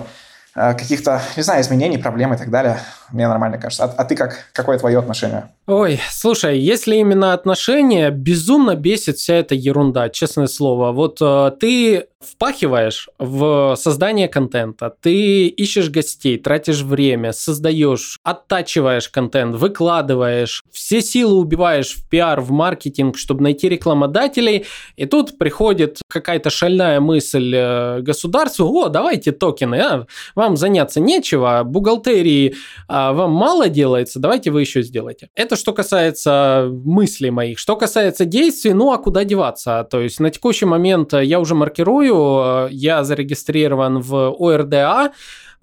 Э, 0.60 0.74
каких-то, 0.74 1.22
не 1.36 1.43
знаю, 1.43 1.62
изменений, 1.62 2.00
проблем 2.00 2.34
и 2.34 2.38
так 2.38 2.50
далее. 2.50 2.80
Мне 3.12 3.28
нормально 3.28 3.60
кажется. 3.60 3.84
А, 3.84 3.93
а 3.95 4.06
ты 4.06 4.16
как? 4.16 4.45
Какое 4.54 4.80
твое 4.80 4.98
отношение? 4.98 5.50
Ой, 5.68 5.99
слушай, 6.11 6.57
если 6.57 6.95
именно 6.95 7.34
отношения, 7.34 8.09
безумно 8.09 8.76
бесит 8.76 9.18
вся 9.18 9.34
эта 9.34 9.53
ерунда, 9.53 10.07
честное 10.07 10.47
слово. 10.47 10.93
Вот 10.93 11.18
э, 11.20 11.51
ты 11.59 12.07
впахиваешь 12.20 13.09
в 13.20 13.76
создание 13.76 14.28
контента, 14.28 14.93
ты 15.01 15.47
ищешь 15.47 15.89
гостей, 15.89 16.38
тратишь 16.38 16.82
время, 16.82 17.32
создаешь, 17.32 18.18
оттачиваешь 18.24 19.09
контент, 19.09 19.55
выкладываешь, 19.55 20.63
все 20.72 21.01
силы 21.01 21.36
убиваешь 21.36 21.93
в 21.93 22.09
пиар, 22.09 22.41
в 22.41 22.51
маркетинг, 22.51 23.18
чтобы 23.18 23.43
найти 23.43 23.70
рекламодателей, 23.70 24.65
и 24.95 25.05
тут 25.05 25.38
приходит 25.38 25.99
какая-то 26.07 26.49
шальная 26.49 26.99
мысль 26.99 27.53
э, 27.53 28.01
государству, 28.01 28.65
о, 28.65 28.89
давайте 28.89 29.32
токены, 29.32 29.76
а, 29.76 30.07
вам 30.34 30.57
заняться 30.57 30.99
нечего, 30.99 31.61
бухгалтерии 31.65 32.55
а, 32.88 33.13
вам 33.13 33.32
мало 33.32 33.70
делается, 33.70 34.20
давайте 34.20 34.49
вы 34.49 34.61
еще 34.61 34.82
сделаете. 34.82 35.30
Это 35.36 35.57
что 35.58 35.74
касается 35.74 36.70
мыслей 36.86 37.32
моих. 37.32 37.60
Что 37.60 37.76
касается 37.76 38.26
действий, 38.26 38.74
ну 38.74 38.91
а 38.91 38.97
куда 38.97 39.24
деваться? 39.24 39.88
То 39.89 40.01
есть 40.01 40.20
на 40.20 40.30
текущий 40.30 40.66
момент 40.66 41.14
я 41.14 41.39
уже 41.39 41.55
маркирую, 41.55 42.38
Э, 42.47 42.68
я 42.72 43.03
зарегистрирован 43.03 43.99
в 43.99 44.36
ОРДА, 44.39 45.12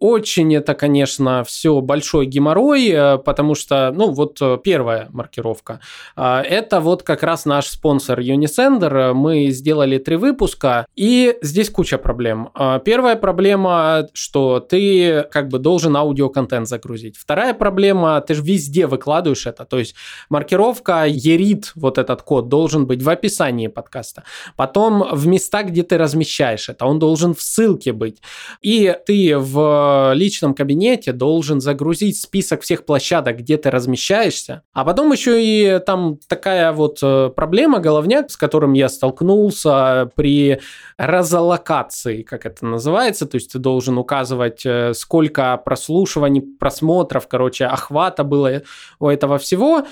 очень 0.04 0.54
это, 0.54 0.74
конечно, 0.74 1.44
все 1.44 1.80
большой 1.80 2.26
геморрой, 2.26 2.90
э, 2.90 3.16
потому 3.16 3.54
что, 3.54 3.90
ну, 3.90 4.10
вот 4.10 4.36
э, 4.42 4.58
первая 4.62 5.08
маркировка. 5.10 5.80
А, 6.14 6.42
это 6.42 6.80
вот 6.80 7.02
как 7.02 7.22
раз 7.22 7.46
наш 7.46 7.68
спонсор 7.68 8.20
Unisender. 8.20 9.14
Мы 9.14 9.46
сделали 9.46 9.96
три 9.96 10.16
выпуска, 10.16 10.86
и 10.94 11.38
здесь 11.40 11.70
куча 11.70 11.96
проблем. 11.96 12.50
А, 12.52 12.80
первая 12.80 13.16
проблема, 13.16 14.06
что 14.12 14.60
ты 14.60 15.22
как 15.30 15.48
бы 15.48 15.58
должен 15.58 15.96
аудиоконтент 15.96 16.68
загрузить. 16.68 17.16
Вторая 17.16 17.54
проблема, 17.54 18.20
ты 18.20 18.34
же 18.34 18.42
везде 18.42 18.86
выкладываешь 18.86 19.46
это. 19.46 19.64
То 19.64 19.78
есть 19.78 19.94
маркировка 20.28 21.06
ERIT, 21.08 21.68
вот 21.76 21.96
этот 21.96 22.20
код, 22.20 22.50
должен 22.50 22.86
быть 22.86 23.02
в 23.02 23.08
описании 23.08 23.68
подкаста. 23.68 24.24
Потом 24.56 25.08
в 25.12 25.26
местах, 25.26 25.68
где 25.68 25.82
ты 25.82 25.96
размещаешь 25.96 26.68
это, 26.68 26.84
он 26.84 26.98
должен 26.98 27.34
в 27.34 27.40
ссылке 27.40 27.94
быть. 27.94 28.20
И 28.60 28.94
ты 29.06 29.38
в 29.38 29.93
личном 30.14 30.54
кабинете 30.54 31.12
должен 31.12 31.60
загрузить 31.60 32.20
список 32.20 32.62
всех 32.62 32.84
площадок, 32.84 33.38
где 33.38 33.56
ты 33.56 33.70
размещаешься. 33.70 34.62
А 34.72 34.84
потом 34.84 35.12
еще 35.12 35.42
и 35.42 35.78
там 35.84 36.18
такая 36.28 36.72
вот 36.72 36.98
э, 37.02 37.30
проблема, 37.34 37.80
головняк, 37.80 38.30
с 38.30 38.36
которым 38.36 38.72
я 38.72 38.88
столкнулся 38.88 40.10
при 40.14 40.60
разалокации, 40.96 42.22
как 42.22 42.46
это 42.46 42.66
называется. 42.66 43.26
То 43.26 43.36
есть 43.36 43.52
ты 43.52 43.58
должен 43.58 43.98
указывать, 43.98 44.64
э, 44.64 44.94
сколько 44.94 45.56
прослушиваний, 45.56 46.42
просмотров, 46.42 47.28
короче, 47.28 47.66
охвата 47.66 48.24
было 48.24 48.62
у 48.98 49.08
этого 49.08 49.38
всего. 49.38 49.84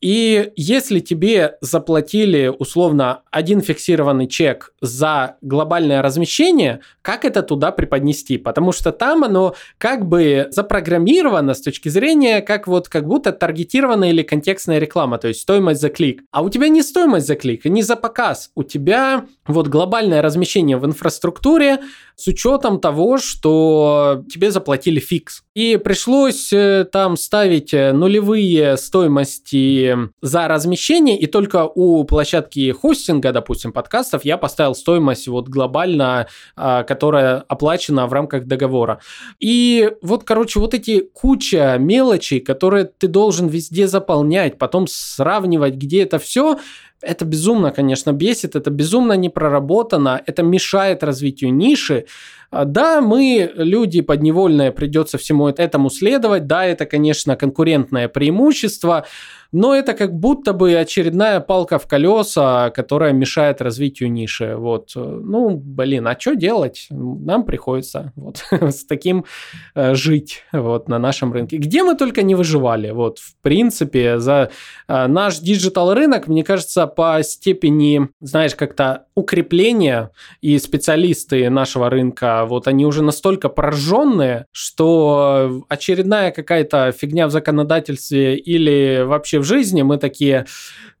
И 0.00 0.52
если 0.56 1.00
тебе 1.00 1.56
заплатили 1.60 2.52
условно 2.56 3.22
один 3.30 3.60
фиксированный 3.60 4.28
чек 4.28 4.72
за 4.80 5.36
глобальное 5.42 6.02
размещение, 6.02 6.80
как 7.02 7.24
это 7.24 7.42
туда 7.42 7.72
преподнести? 7.72 8.38
Потому 8.38 8.72
что 8.72 8.92
там 8.92 9.24
оно 9.24 9.54
как 9.78 10.06
бы 10.06 10.48
запрограммировано 10.50 11.54
с 11.54 11.60
точки 11.60 11.88
зрения, 11.88 12.40
как 12.40 12.68
вот 12.68 12.88
как 12.88 13.06
будто 13.06 13.32
таргетированная 13.32 14.10
или 14.10 14.22
контекстная 14.22 14.78
реклама, 14.78 15.18
то 15.18 15.28
есть 15.28 15.40
стоимость 15.40 15.80
за 15.80 15.88
клик. 15.88 16.22
А 16.30 16.42
у 16.42 16.50
тебя 16.50 16.68
не 16.68 16.82
стоимость 16.82 17.26
за 17.26 17.34
клик, 17.34 17.64
не 17.64 17.82
за 17.82 17.96
показ, 17.96 18.50
у 18.54 18.62
тебя 18.62 19.24
вот 19.46 19.68
глобальное 19.68 20.22
размещение 20.22 20.76
в 20.76 20.86
инфраструктуре 20.86 21.78
с 22.16 22.26
учетом 22.26 22.80
того, 22.80 23.18
что 23.18 24.24
тебе 24.30 24.50
заплатили 24.50 25.00
фикс. 25.00 25.42
И 25.54 25.76
пришлось 25.76 26.52
э, 26.52 26.84
там 26.90 27.16
ставить 27.16 27.72
э, 27.72 27.92
нулевые 27.92 28.76
стоимости 28.76 29.87
за 30.22 30.48
размещение, 30.48 31.18
и 31.18 31.26
только 31.26 31.64
у 31.64 32.04
площадки 32.04 32.72
хостинга, 32.72 33.32
допустим, 33.32 33.72
подкастов, 33.72 34.24
я 34.24 34.36
поставил 34.36 34.74
стоимость 34.74 35.28
вот 35.28 35.48
глобально, 35.48 36.26
а, 36.56 36.82
которая 36.84 37.44
оплачена 37.48 38.06
в 38.06 38.12
рамках 38.12 38.46
договора. 38.46 39.00
И 39.38 39.92
вот, 40.02 40.24
короче, 40.24 40.60
вот 40.60 40.74
эти 40.74 41.00
куча 41.00 41.76
мелочей, 41.78 42.40
которые 42.40 42.84
ты 42.84 43.08
должен 43.08 43.48
везде 43.48 43.86
заполнять, 43.86 44.58
потом 44.58 44.86
сравнивать, 44.88 45.74
где 45.74 46.02
это 46.02 46.18
все, 46.18 46.58
это 47.00 47.24
безумно, 47.24 47.70
конечно, 47.70 48.12
бесит, 48.12 48.56
это 48.56 48.70
безумно 48.70 49.12
не 49.12 49.28
проработано, 49.28 50.20
это 50.26 50.42
мешает 50.42 51.02
развитию 51.02 51.54
ниши. 51.54 52.06
А, 52.50 52.64
да, 52.64 53.00
мы, 53.00 53.50
люди 53.54 54.00
подневольные, 54.00 54.72
придется 54.72 55.18
всему 55.18 55.48
этому 55.48 55.90
следовать. 55.90 56.46
Да, 56.46 56.64
это, 56.64 56.86
конечно, 56.86 57.36
конкурентное 57.36 58.08
преимущество, 58.08 59.04
но 59.52 59.74
это 59.74 59.94
как 59.94 60.14
будто 60.14 60.52
бы 60.52 60.74
очередная 60.74 61.40
палка 61.40 61.78
в 61.78 61.86
колеса, 61.86 62.70
которая 62.70 63.12
мешает 63.12 63.62
развитию 63.62 64.10
ниши. 64.10 64.56
Вот. 64.56 64.92
Ну, 64.94 65.50
блин, 65.56 66.06
а 66.06 66.18
что 66.18 66.34
делать? 66.34 66.86
Нам 66.90 67.44
приходится 67.44 68.12
вот 68.16 68.44
с 68.50 68.84
таким 68.84 69.24
э, 69.74 69.94
жить 69.94 70.44
вот 70.52 70.88
на 70.88 70.98
нашем 70.98 71.32
рынке. 71.32 71.56
Где 71.56 71.82
мы 71.82 71.96
только 71.96 72.22
не 72.22 72.34
выживали. 72.34 72.90
Вот, 72.90 73.18
в 73.18 73.36
принципе, 73.40 74.18
за 74.18 74.50
э, 74.86 75.06
наш 75.06 75.38
digital 75.38 75.94
рынок, 75.94 76.28
мне 76.28 76.44
кажется, 76.44 76.86
по 76.88 77.22
степени, 77.22 78.08
знаешь, 78.20 78.54
как-то 78.54 79.04
укрепления 79.14 80.10
и 80.40 80.58
специалисты 80.58 81.48
нашего 81.50 81.90
рынка, 81.90 82.44
вот 82.46 82.66
они 82.66 82.86
уже 82.86 83.02
настолько 83.02 83.48
пораженные, 83.48 84.46
что 84.52 85.62
очередная 85.68 86.30
какая-то 86.30 86.92
фигня 86.92 87.26
в 87.26 87.30
законодательстве 87.30 88.36
или 88.36 89.02
вообще 89.04 89.38
в 89.38 89.44
жизни 89.44 89.82
мы 89.82 89.98
такие, 89.98 90.46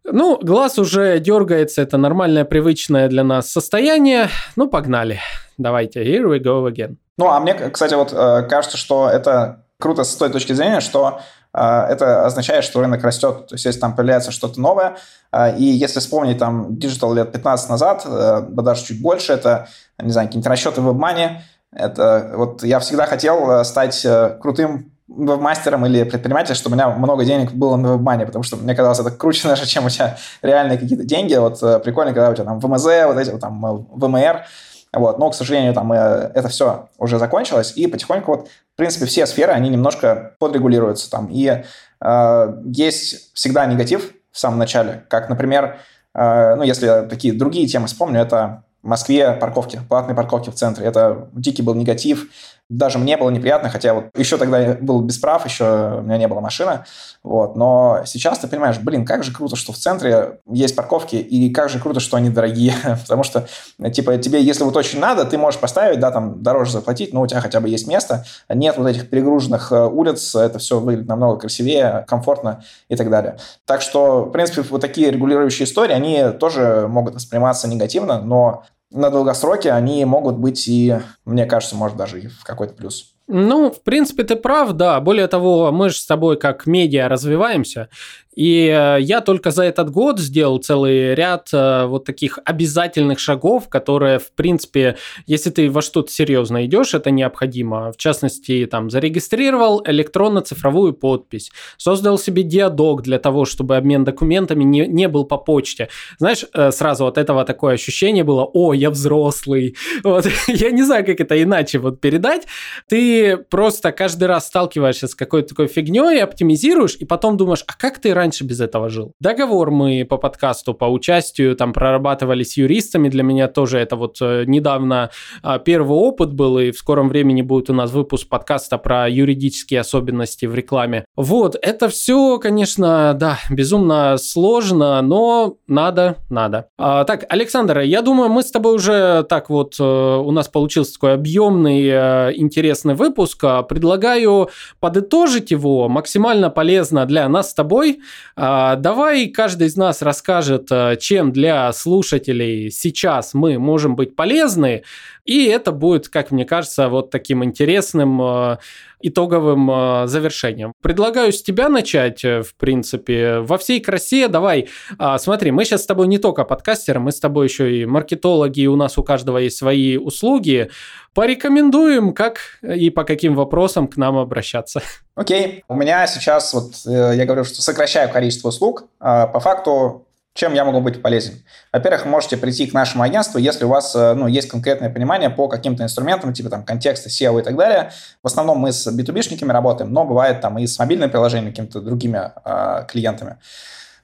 ну, 0.04 0.38
глаз 0.40 0.78
уже 0.78 1.18
дергается, 1.18 1.82
это 1.82 1.96
нормальное, 1.96 2.44
привычное 2.44 3.08
для 3.08 3.24
нас 3.24 3.50
состояние. 3.50 4.28
Ну, 4.56 4.68
погнали. 4.68 5.20
Давайте, 5.58 6.02
here 6.02 6.24
we 6.24 6.38
go 6.38 6.70
again. 6.70 6.96
Ну, 7.16 7.28
а 7.28 7.40
мне, 7.40 7.54
кстати, 7.54 7.94
вот 7.94 8.12
э, 8.12 8.46
кажется, 8.48 8.76
что 8.76 9.08
это 9.08 9.64
круто 9.78 10.04
с 10.04 10.14
той 10.14 10.30
точки 10.30 10.52
зрения, 10.52 10.80
что 10.80 11.20
это 11.60 12.26
означает, 12.26 12.64
что 12.64 12.80
рынок 12.80 13.02
растет. 13.02 13.48
То 13.48 13.54
есть, 13.54 13.64
если 13.64 13.80
там 13.80 13.94
появляется 13.94 14.30
что-то 14.30 14.60
новое, 14.60 14.96
э, 15.32 15.56
и 15.56 15.64
если 15.64 16.00
вспомнить 16.00 16.38
там 16.38 16.76
digital 16.76 17.14
лет 17.14 17.32
15 17.32 17.68
назад, 17.70 18.06
даже 18.50 18.84
чуть 18.84 19.02
больше, 19.02 19.32
это, 19.32 19.68
не 19.98 20.10
знаю, 20.10 20.28
какие-нибудь 20.28 20.50
расчеты 20.50 20.80
в 20.80 20.88
WebMoney, 20.88 21.38
это 21.72 22.32
вот 22.36 22.62
я 22.62 22.78
всегда 22.80 23.06
хотел 23.06 23.64
стать 23.64 24.06
крутым 24.40 24.90
веб-мастером 25.08 25.86
или 25.86 26.04
предпринимателем, 26.04 26.54
чтобы 26.54 26.74
у 26.74 26.76
меня 26.76 26.90
много 26.90 27.24
денег 27.24 27.52
было 27.52 27.76
на 27.76 27.96
веб 27.96 28.26
потому 28.26 28.42
что 28.42 28.56
мне 28.56 28.74
казалось, 28.74 29.00
это 29.00 29.10
круче 29.10 29.48
даже, 29.48 29.66
чем 29.66 29.86
у 29.86 29.90
тебя 29.90 30.16
реальные 30.42 30.78
какие-то 30.78 31.04
деньги. 31.04 31.34
Вот 31.34 31.62
э, 31.62 31.78
прикольно, 31.80 32.12
когда 32.12 32.30
у 32.30 32.34
тебя 32.34 32.44
там 32.44 32.60
ВМЗ, 32.60 32.84
вот 33.06 33.16
эти 33.16 33.30
вот 33.30 33.40
там 33.40 33.64
э, 33.64 33.84
ВМР, 33.90 34.44
вот, 34.92 35.18
но, 35.18 35.30
к 35.30 35.34
сожалению, 35.34 35.74
там 35.74 35.92
э, 35.92 36.30
это 36.34 36.48
все 36.48 36.88
уже 36.98 37.18
закончилось, 37.18 37.72
и 37.74 37.86
потихоньку 37.86 38.32
вот, 38.32 38.48
в 38.78 38.80
принципе, 38.80 39.06
все 39.06 39.26
сферы, 39.26 39.52
они 39.54 39.70
немножко 39.70 40.36
подрегулируются 40.38 41.10
там, 41.10 41.26
и 41.32 41.64
э, 42.00 42.62
есть 42.66 43.34
всегда 43.34 43.66
негатив 43.66 44.12
в 44.30 44.38
самом 44.38 44.60
начале, 44.60 45.04
как, 45.08 45.28
например, 45.28 45.78
э, 46.14 46.54
ну, 46.54 46.62
если 46.62 47.04
такие 47.10 47.34
другие 47.34 47.66
темы 47.66 47.88
вспомню, 47.88 48.20
это 48.20 48.62
в 48.84 48.86
Москве 48.86 49.32
парковки, 49.32 49.80
платные 49.88 50.14
парковки 50.14 50.50
в 50.50 50.54
центре. 50.54 50.86
Это 50.86 51.28
дикий 51.32 51.62
был 51.62 51.74
негатив. 51.74 52.28
Даже 52.68 52.98
мне 52.98 53.16
было 53.16 53.30
неприятно, 53.30 53.70
хотя 53.70 53.94
вот 53.94 54.06
еще 54.16 54.36
тогда 54.36 54.58
я 54.58 54.74
был 54.74 55.00
без 55.00 55.18
прав, 55.18 55.44
еще 55.46 55.98
у 55.98 56.02
меня 56.02 56.18
не 56.18 56.28
было 56.28 56.40
машины, 56.40 56.84
вот, 57.22 57.56
но 57.56 58.02
сейчас 58.04 58.38
ты 58.38 58.46
понимаешь, 58.46 58.78
блин, 58.78 59.06
как 59.06 59.24
же 59.24 59.32
круто, 59.32 59.56
что 59.56 59.72
в 59.72 59.78
центре 59.78 60.40
есть 60.46 60.76
парковки, 60.76 61.16
и 61.16 61.50
как 61.50 61.70
же 61.70 61.78
круто, 61.78 62.00
что 62.00 62.16
они 62.18 62.28
дорогие, 62.28 62.74
потому 63.02 63.22
что, 63.22 63.48
типа, 63.92 64.18
тебе, 64.18 64.42
если 64.42 64.64
вот 64.64 64.76
очень 64.76 65.00
надо, 65.00 65.24
ты 65.24 65.38
можешь 65.38 65.58
поставить, 65.58 65.98
да, 65.98 66.10
там, 66.10 66.42
дороже 66.42 66.72
заплатить, 66.72 67.14
но 67.14 67.22
у 67.22 67.26
тебя 67.26 67.40
хотя 67.40 67.60
бы 67.60 67.68
есть 67.68 67.86
место, 67.86 68.24
нет 68.48 68.76
вот 68.76 68.86
этих 68.86 69.08
перегруженных 69.08 69.72
э, 69.72 69.86
улиц, 69.86 70.34
это 70.34 70.58
все 70.58 70.78
выглядит 70.78 71.08
намного 71.08 71.40
красивее, 71.40 72.04
комфортно 72.06 72.62
и 72.88 72.96
так 72.96 73.08
далее. 73.08 73.38
Так 73.64 73.80
что, 73.80 74.24
в 74.24 74.30
принципе, 74.30 74.62
вот 74.62 74.80
такие 74.80 75.10
регулирующие 75.10 75.64
истории, 75.64 75.94
они 75.94 76.32
тоже 76.38 76.86
могут 76.88 77.14
восприниматься 77.14 77.66
негативно, 77.66 78.20
но 78.20 78.64
на 78.90 79.10
долгосроке 79.10 79.72
они 79.72 80.04
могут 80.04 80.36
быть 80.36 80.66
и, 80.68 80.98
мне 81.24 81.46
кажется, 81.46 81.76
может 81.76 81.96
даже 81.96 82.20
и 82.20 82.26
в 82.28 82.44
какой-то 82.44 82.74
плюс. 82.74 83.14
Ну, 83.30 83.70
в 83.70 83.82
принципе, 83.82 84.24
ты 84.24 84.36
прав, 84.36 84.72
да. 84.72 84.98
Более 85.00 85.26
того, 85.26 85.70
мы 85.70 85.90
же 85.90 85.96
с 85.96 86.06
тобой 86.06 86.38
как 86.38 86.66
медиа 86.66 87.08
развиваемся, 87.08 87.90
и 88.38 88.68
э, 88.68 88.98
я 89.00 89.20
только 89.20 89.50
за 89.50 89.64
этот 89.64 89.90
год 89.90 90.20
сделал 90.20 90.58
целый 90.58 91.16
ряд 91.16 91.48
э, 91.52 91.86
вот 91.86 92.04
таких 92.04 92.38
обязательных 92.44 93.18
шагов, 93.18 93.68
которые, 93.68 94.20
в 94.20 94.30
принципе, 94.30 94.96
если 95.26 95.50
ты 95.50 95.68
во 95.68 95.82
что-то 95.82 96.12
серьезно 96.12 96.64
идешь, 96.64 96.94
это 96.94 97.10
необходимо. 97.10 97.90
В 97.90 97.96
частности, 97.96 98.64
там, 98.66 98.90
зарегистрировал 98.90 99.82
электронно-цифровую 99.84 100.92
подпись, 100.92 101.50
создал 101.78 102.16
себе 102.16 102.44
диадок 102.44 103.02
для 103.02 103.18
того, 103.18 103.44
чтобы 103.44 103.76
обмен 103.76 104.04
документами 104.04 104.62
не, 104.62 104.86
не 104.86 105.08
был 105.08 105.24
по 105.24 105.36
почте. 105.36 105.88
Знаешь, 106.18 106.44
э, 106.54 106.70
сразу 106.70 107.08
от 107.08 107.18
этого 107.18 107.44
такое 107.44 107.74
ощущение 107.74 108.22
было, 108.22 108.44
о, 108.44 108.72
я 108.72 108.90
взрослый. 108.90 109.74
Вот, 110.04 110.26
я 110.46 110.70
не 110.70 110.84
знаю, 110.84 111.04
как 111.04 111.20
это 111.20 111.42
иначе 111.42 111.80
вот 111.80 112.00
передать. 112.00 112.46
Ты 112.88 113.36
просто 113.36 113.90
каждый 113.90 114.28
раз 114.28 114.46
сталкиваешься 114.46 115.08
с 115.08 115.16
какой-то 115.16 115.48
такой 115.48 115.66
фигней, 115.66 116.22
оптимизируешь, 116.22 116.94
и 116.94 117.04
потом 117.04 117.36
думаешь, 117.36 117.64
а 117.66 117.72
как 117.76 117.98
ты 117.98 118.14
раньше 118.14 118.27
раньше 118.28 118.44
без 118.44 118.60
этого 118.60 118.90
жил. 118.90 119.12
Договор 119.20 119.70
мы 119.70 120.04
по 120.04 120.18
подкасту, 120.18 120.74
по 120.74 120.84
участию 120.84 121.56
там 121.56 121.72
прорабатывали 121.72 122.42
с 122.42 122.58
юристами. 122.58 123.08
Для 123.08 123.22
меня 123.22 123.48
тоже 123.48 123.78
это 123.78 123.96
вот 123.96 124.18
э, 124.20 124.44
недавно 124.46 125.10
а, 125.42 125.58
первый 125.58 125.96
опыт 125.96 126.34
был, 126.34 126.58
и 126.58 126.70
в 126.70 126.76
скором 126.76 127.08
времени 127.08 127.40
будет 127.40 127.70
у 127.70 127.72
нас 127.72 127.90
выпуск 127.90 128.28
подкаста 128.28 128.76
про 128.76 129.08
юридические 129.08 129.80
особенности 129.80 130.44
в 130.44 130.54
рекламе. 130.54 131.06
Вот, 131.16 131.56
это 131.62 131.88
все, 131.88 132.38
конечно, 132.38 133.14
да, 133.14 133.38
безумно 133.48 134.18
сложно, 134.18 135.00
но 135.00 135.56
надо, 135.66 136.16
надо. 136.28 136.68
А, 136.76 137.04
так, 137.04 137.24
Александр, 137.30 137.78
я 137.80 138.02
думаю, 138.02 138.28
мы 138.28 138.42
с 138.42 138.50
тобой 138.50 138.74
уже 138.74 139.22
так 139.22 139.48
вот, 139.48 139.76
э, 139.80 139.82
у 139.82 140.30
нас 140.32 140.48
получился 140.48 140.92
такой 140.92 141.14
объемный, 141.14 141.86
э, 141.86 142.32
интересный 142.36 142.94
выпуск. 142.94 143.42
Предлагаю 143.68 144.50
подытожить 144.80 145.50
его 145.50 145.88
максимально 145.88 146.50
полезно 146.50 147.06
для 147.06 147.26
нас 147.26 147.52
с 147.52 147.54
тобой. 147.54 148.00
А, 148.36 148.76
давай 148.76 149.28
каждый 149.28 149.68
из 149.68 149.76
нас 149.76 150.02
расскажет, 150.02 150.68
э, 150.70 150.96
чем 151.00 151.32
для 151.32 151.72
слушателей 151.72 152.70
сейчас 152.70 153.34
мы 153.34 153.58
можем 153.58 153.96
быть 153.96 154.16
полезны, 154.16 154.84
и 155.24 155.44
это 155.44 155.72
будет, 155.72 156.08
как 156.08 156.30
мне 156.30 156.44
кажется, 156.44 156.88
вот 156.88 157.10
таким 157.10 157.44
интересным 157.44 158.20
э, 158.22 158.58
итоговым 159.00 159.70
э, 159.70 160.06
завершением. 160.06 160.72
Предлагаю 160.82 161.32
с 161.32 161.42
тебя 161.42 161.68
начать, 161.68 162.22
в 162.22 162.54
принципе, 162.56 163.40
во 163.40 163.58
всей 163.58 163.80
красе. 163.80 164.28
Давай, 164.28 164.68
а, 164.98 165.18
смотри, 165.18 165.50
мы 165.50 165.64
сейчас 165.64 165.82
с 165.82 165.86
тобой 165.86 166.08
не 166.08 166.18
только 166.18 166.44
подкастеры, 166.44 167.00
мы 167.00 167.12
с 167.12 167.20
тобой 167.20 167.48
еще 167.48 167.76
и 167.76 167.86
маркетологи, 167.86 168.60
и 168.60 168.66
у 168.66 168.76
нас 168.76 168.98
у 168.98 169.02
каждого 169.02 169.38
есть 169.38 169.56
свои 169.58 169.96
услуги. 169.96 170.70
Порекомендуем, 171.14 172.12
как 172.12 172.60
и 172.62 172.90
по 172.90 173.04
каким 173.04 173.34
вопросам 173.34 173.88
к 173.88 173.96
нам 173.96 174.16
обращаться. 174.16 174.82
Окей. 175.18 175.64
У 175.66 175.74
меня 175.74 176.06
сейчас, 176.06 176.54
вот 176.54 176.74
я 176.84 177.24
говорю, 177.24 177.42
что 177.42 177.60
сокращаю 177.60 178.08
количество 178.08 178.48
услуг. 178.48 178.84
А, 179.00 179.26
по 179.26 179.40
факту 179.40 180.06
чем 180.38 180.54
я 180.54 180.64
могу 180.64 180.80
быть 180.80 181.02
полезен? 181.02 181.42
Во-первых, 181.72 182.06
можете 182.06 182.36
прийти 182.36 182.68
к 182.68 182.72
нашему 182.72 183.02
агентству, 183.02 183.40
если 183.40 183.64
у 183.64 183.68
вас 183.68 183.96
э, 183.96 184.14
ну, 184.14 184.28
есть 184.28 184.48
конкретное 184.48 184.88
понимание 184.88 185.30
по 185.30 185.48
каким-то 185.48 185.82
инструментам, 185.82 186.32
типа 186.32 186.48
там 186.48 186.64
контекста, 186.64 187.08
SEO 187.08 187.40
и 187.40 187.42
так 187.42 187.56
далее. 187.56 187.90
В 188.22 188.28
основном 188.28 188.58
мы 188.58 188.70
с 188.70 188.86
B2B-шниками 188.86 189.50
работаем, 189.50 189.92
но 189.92 190.04
бывает 190.04 190.40
там 190.40 190.56
и 190.60 190.66
с 190.68 190.78
мобильным 190.78 191.10
приложением, 191.10 191.50
какими-то 191.50 191.80
другими 191.80 192.30
э, 192.44 192.84
клиентами. 192.86 193.38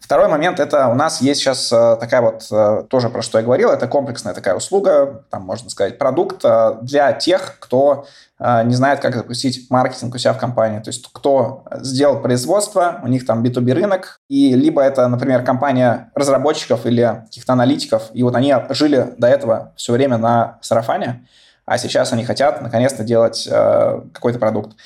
Второй 0.05 0.29
момент– 0.29 0.61
это 0.61 0.89
у 0.89 0.95
нас 0.95 1.23
есть 1.23 1.41
сейчас 1.41 1.73
э, 1.73 1.97
такая 1.99 2.21
вот, 2.21 2.47
э, 2.53 2.85
тоже 2.91 3.09
про 3.09 3.23
что 3.23 3.39
я 3.39 3.45
говорил, 3.45 3.71
это 3.71 3.89
комплексная 3.89 4.35
такая 4.35 4.55
услуга, 4.55 5.25
там, 5.31 5.45
можно 5.45 5.71
сказать, 5.71 5.97
продукт 5.97 6.45
э, 6.45 6.77
для 6.83 7.15
тех, 7.15 7.57
кто 7.59 8.07
не 8.39 8.75
знает, 8.75 9.01
как 9.01 9.15
запустить 9.15 9.71
маркетинг 9.71 10.15
у 10.15 10.19
себя 10.19 10.33
в 10.35 10.39
компании. 10.39 10.81
То 10.81 10.89
есть 10.89 11.09
кто 11.11 11.65
сделал 11.77 12.21
производство, 12.21 13.01
у 13.03 13.07
них 13.07 13.25
там 13.25 13.43
B2B 13.43 13.73
рынок, 13.73 14.19
и 14.29 14.55
либо 14.55 14.83
это, 14.83 15.07
например, 15.07 15.45
компания 15.45 16.11
разработчиков 16.15 16.85
или 16.85 17.23
каких-то 17.27 17.53
аналитиков, 17.53 18.11
и 18.13 18.23
вот 18.25 18.35
они 18.35 18.55
жили 18.71 19.15
до 19.17 19.29
этого 19.29 19.73
все 19.77 19.93
время 19.93 20.19
на 20.19 20.59
сарафане, 20.61 21.27
а 21.65 21.79
сейчас 21.79 22.13
они 22.13 22.25
хотят 22.25 22.61
наконец-то 22.61 23.05
делать 23.05 23.49
какой-то 23.49 24.39
продукт 24.39 24.77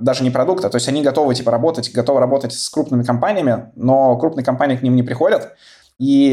даже 0.00 0.24
не 0.24 0.30
продукта, 0.30 0.70
то 0.70 0.76
есть 0.76 0.88
они 0.88 1.02
готовы 1.02 1.34
типа 1.34 1.50
работать, 1.50 1.92
готовы 1.92 2.20
работать 2.20 2.52
с 2.52 2.68
крупными 2.68 3.02
компаниями, 3.02 3.70
но 3.76 4.16
крупные 4.16 4.44
компании 4.44 4.76
к 4.76 4.82
ним 4.82 4.96
не 4.96 5.02
приходят, 5.02 5.54
и 5.98 6.32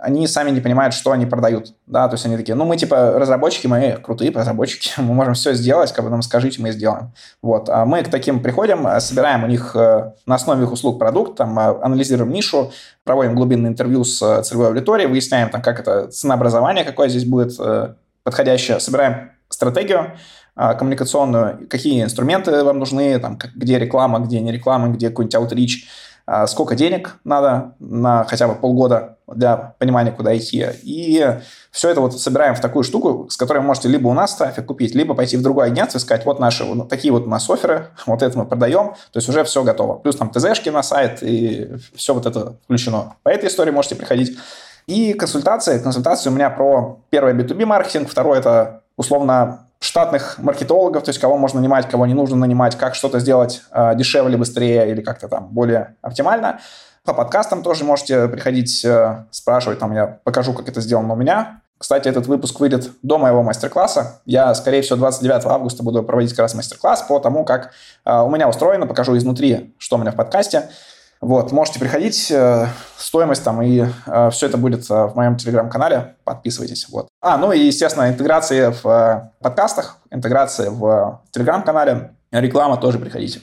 они 0.00 0.26
сами 0.26 0.50
не 0.50 0.60
понимают, 0.60 0.92
что 0.92 1.12
они 1.12 1.24
продают, 1.24 1.74
да, 1.86 2.08
то 2.08 2.14
есть 2.14 2.26
они 2.26 2.36
такие, 2.36 2.56
ну, 2.56 2.64
мы, 2.64 2.76
типа, 2.76 3.12
разработчики, 3.12 3.68
мы 3.68 3.96
крутые 4.02 4.32
разработчики, 4.32 4.90
мы 5.00 5.14
можем 5.14 5.34
все 5.34 5.54
сделать, 5.54 5.92
как 5.92 6.04
бы 6.04 6.10
нам 6.10 6.20
скажите, 6.20 6.60
мы 6.60 6.72
сделаем. 6.72 7.12
Вот, 7.40 7.68
а 7.68 7.84
мы 7.84 8.02
к 8.02 8.10
таким 8.10 8.42
приходим, 8.42 8.88
собираем 8.98 9.44
у 9.44 9.46
них 9.46 9.76
э, 9.76 10.12
на 10.26 10.34
основе 10.34 10.64
их 10.64 10.72
услуг 10.72 10.98
продукт, 10.98 11.36
там, 11.36 11.56
а, 11.58 11.78
анализируем 11.82 12.32
нишу, 12.32 12.72
проводим 13.04 13.36
глубинное 13.36 13.70
интервью 13.70 14.02
с 14.02 14.20
э, 14.20 14.42
целевой 14.42 14.68
аудиторией, 14.68 15.08
выясняем, 15.08 15.48
там, 15.48 15.62
как 15.62 15.78
это 15.78 16.08
ценообразование, 16.08 16.84
какое 16.84 17.08
здесь 17.08 17.24
будет 17.24 17.54
э, 17.60 17.94
подходящее, 18.24 18.80
собираем 18.80 19.30
стратегию, 19.48 19.98
а, 20.00 20.16
коммуникационную, 20.54 21.66
какие 21.68 22.02
инструменты 22.02 22.62
вам 22.62 22.78
нужны, 22.78 23.18
там, 23.18 23.38
где 23.54 23.78
реклама, 23.78 24.20
где 24.20 24.40
не 24.40 24.52
реклама, 24.52 24.88
где 24.88 25.08
какой-нибудь 25.08 25.34
outreach, 25.34 25.84
а, 26.26 26.46
сколько 26.46 26.74
денег 26.74 27.16
надо 27.24 27.74
на 27.78 28.24
хотя 28.24 28.48
бы 28.48 28.54
полгода 28.54 29.18
для 29.26 29.74
понимания, 29.78 30.10
куда 30.10 30.34
идти. 30.36 30.66
И 30.82 31.38
все 31.70 31.90
это 31.90 32.00
вот 32.00 32.18
собираем 32.18 32.54
в 32.54 32.60
такую 32.60 32.82
штуку, 32.82 33.28
с 33.28 33.36
которой 33.36 33.58
вы 33.58 33.64
можете 33.64 33.88
либо 33.88 34.08
у 34.08 34.14
нас 34.14 34.34
трафик 34.34 34.64
купить, 34.64 34.94
либо 34.94 35.14
пойти 35.14 35.36
в 35.36 35.42
другое 35.42 35.66
агентство 35.66 35.98
и 35.98 36.00
сказать, 36.00 36.24
вот 36.24 36.40
наши, 36.40 36.64
вот 36.64 36.88
такие 36.88 37.12
вот 37.12 37.26
у 37.26 37.28
нас 37.28 37.48
оферы, 37.50 37.88
вот 38.06 38.22
это 38.22 38.38
мы 38.38 38.46
продаем, 38.46 38.94
то 39.12 39.16
есть 39.18 39.28
уже 39.28 39.44
все 39.44 39.62
готово. 39.64 39.98
Плюс 39.98 40.16
там 40.16 40.30
ТЗшки 40.30 40.70
на 40.70 40.82
сайт, 40.82 41.18
и 41.22 41.72
все 41.94 42.14
вот 42.14 42.24
это 42.24 42.56
включено. 42.64 43.16
По 43.22 43.28
этой 43.28 43.48
истории 43.50 43.70
можете 43.70 43.96
приходить. 43.96 44.38
И 44.86 45.14
консультации. 45.14 45.78
Консультации 45.78 46.28
у 46.28 46.32
меня 46.32 46.50
про 46.50 47.00
первое 47.10 47.34
B2B 47.34 47.64
маркетинг, 47.64 48.08
второе 48.08 48.38
это 48.38 48.82
условно 48.96 49.63
штатных 49.84 50.38
маркетологов, 50.38 51.04
то 51.04 51.10
есть 51.10 51.20
кого 51.20 51.36
можно 51.36 51.60
нанимать, 51.60 51.88
кого 51.88 52.06
не 52.06 52.14
нужно 52.14 52.36
нанимать, 52.36 52.76
как 52.76 52.94
что-то 52.94 53.20
сделать 53.20 53.62
э, 53.70 53.94
дешевле, 53.94 54.36
быстрее 54.36 54.90
или 54.90 55.02
как-то 55.02 55.28
там 55.28 55.48
более 55.48 55.96
оптимально. 56.00 56.60
По 57.04 57.12
подкастам 57.12 57.62
тоже 57.62 57.84
можете 57.84 58.28
приходить, 58.28 58.84
э, 58.84 59.26
спрашивать, 59.30 59.78
там 59.78 59.92
я 59.92 60.06
покажу, 60.24 60.54
как 60.54 60.68
это 60.68 60.80
сделано 60.80 61.12
у 61.12 61.16
меня. 61.16 61.60
Кстати, 61.76 62.08
этот 62.08 62.26
выпуск 62.26 62.60
выйдет 62.60 62.92
до 63.02 63.18
моего 63.18 63.42
мастер-класса. 63.42 64.22
Я, 64.24 64.54
скорее 64.54 64.80
всего, 64.80 64.96
29 64.96 65.44
августа 65.44 65.82
буду 65.82 66.02
проводить 66.02 66.30
как 66.30 66.40
раз 66.40 66.54
мастер-класс 66.54 67.02
по 67.02 67.18
тому, 67.18 67.44
как 67.44 67.72
э, 68.06 68.20
у 68.20 68.30
меня 68.30 68.48
устроено, 68.48 68.86
покажу 68.86 69.16
изнутри, 69.18 69.74
что 69.76 69.96
у 69.96 69.98
меня 69.98 70.12
в 70.12 70.16
подкасте. 70.16 70.70
Вот, 71.20 71.52
можете 71.52 71.80
приходить, 71.80 72.30
э, 72.30 72.66
стоимость 72.96 73.44
там, 73.44 73.62
и 73.62 73.84
э, 74.06 74.30
все 74.30 74.46
это 74.46 74.58
будет 74.58 74.90
э, 74.90 75.06
в 75.06 75.14
моем 75.16 75.36
телеграм-канале, 75.36 76.16
подписывайтесь. 76.24 76.86
Вот. 76.90 77.08
А, 77.22 77.38
ну 77.38 77.52
и, 77.52 77.60
естественно, 77.60 78.08
интеграции 78.08 78.74
в 78.82 79.32
подкастах, 79.40 79.98
интеграции 80.10 80.68
в 80.68 81.22
телеграм-канале, 81.30 82.12
реклама 82.30 82.76
тоже 82.76 82.98
приходите. 82.98 83.40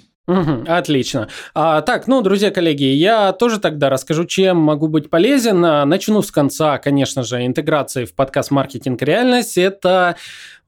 Отлично. 0.68 1.28
А, 1.56 1.82
так, 1.82 2.08
ну, 2.08 2.22
друзья, 2.22 2.52
коллеги, 2.52 2.84
я 2.84 3.34
тоже 3.34 3.60
тогда 3.60 3.90
расскажу, 3.90 4.26
чем 4.26 4.58
могу 4.58 4.88
быть 4.88 5.10
полезен. 5.10 5.60
Начну 5.60 6.22
с 6.22 6.32
конца, 6.32 6.78
конечно 6.78 7.24
же, 7.24 7.46
интеграции 7.46 8.06
в 8.06 8.14
подкаст 8.14 8.52
«Маркетинг. 8.52 9.02
Реальность». 9.02 9.58
Это 9.58 10.16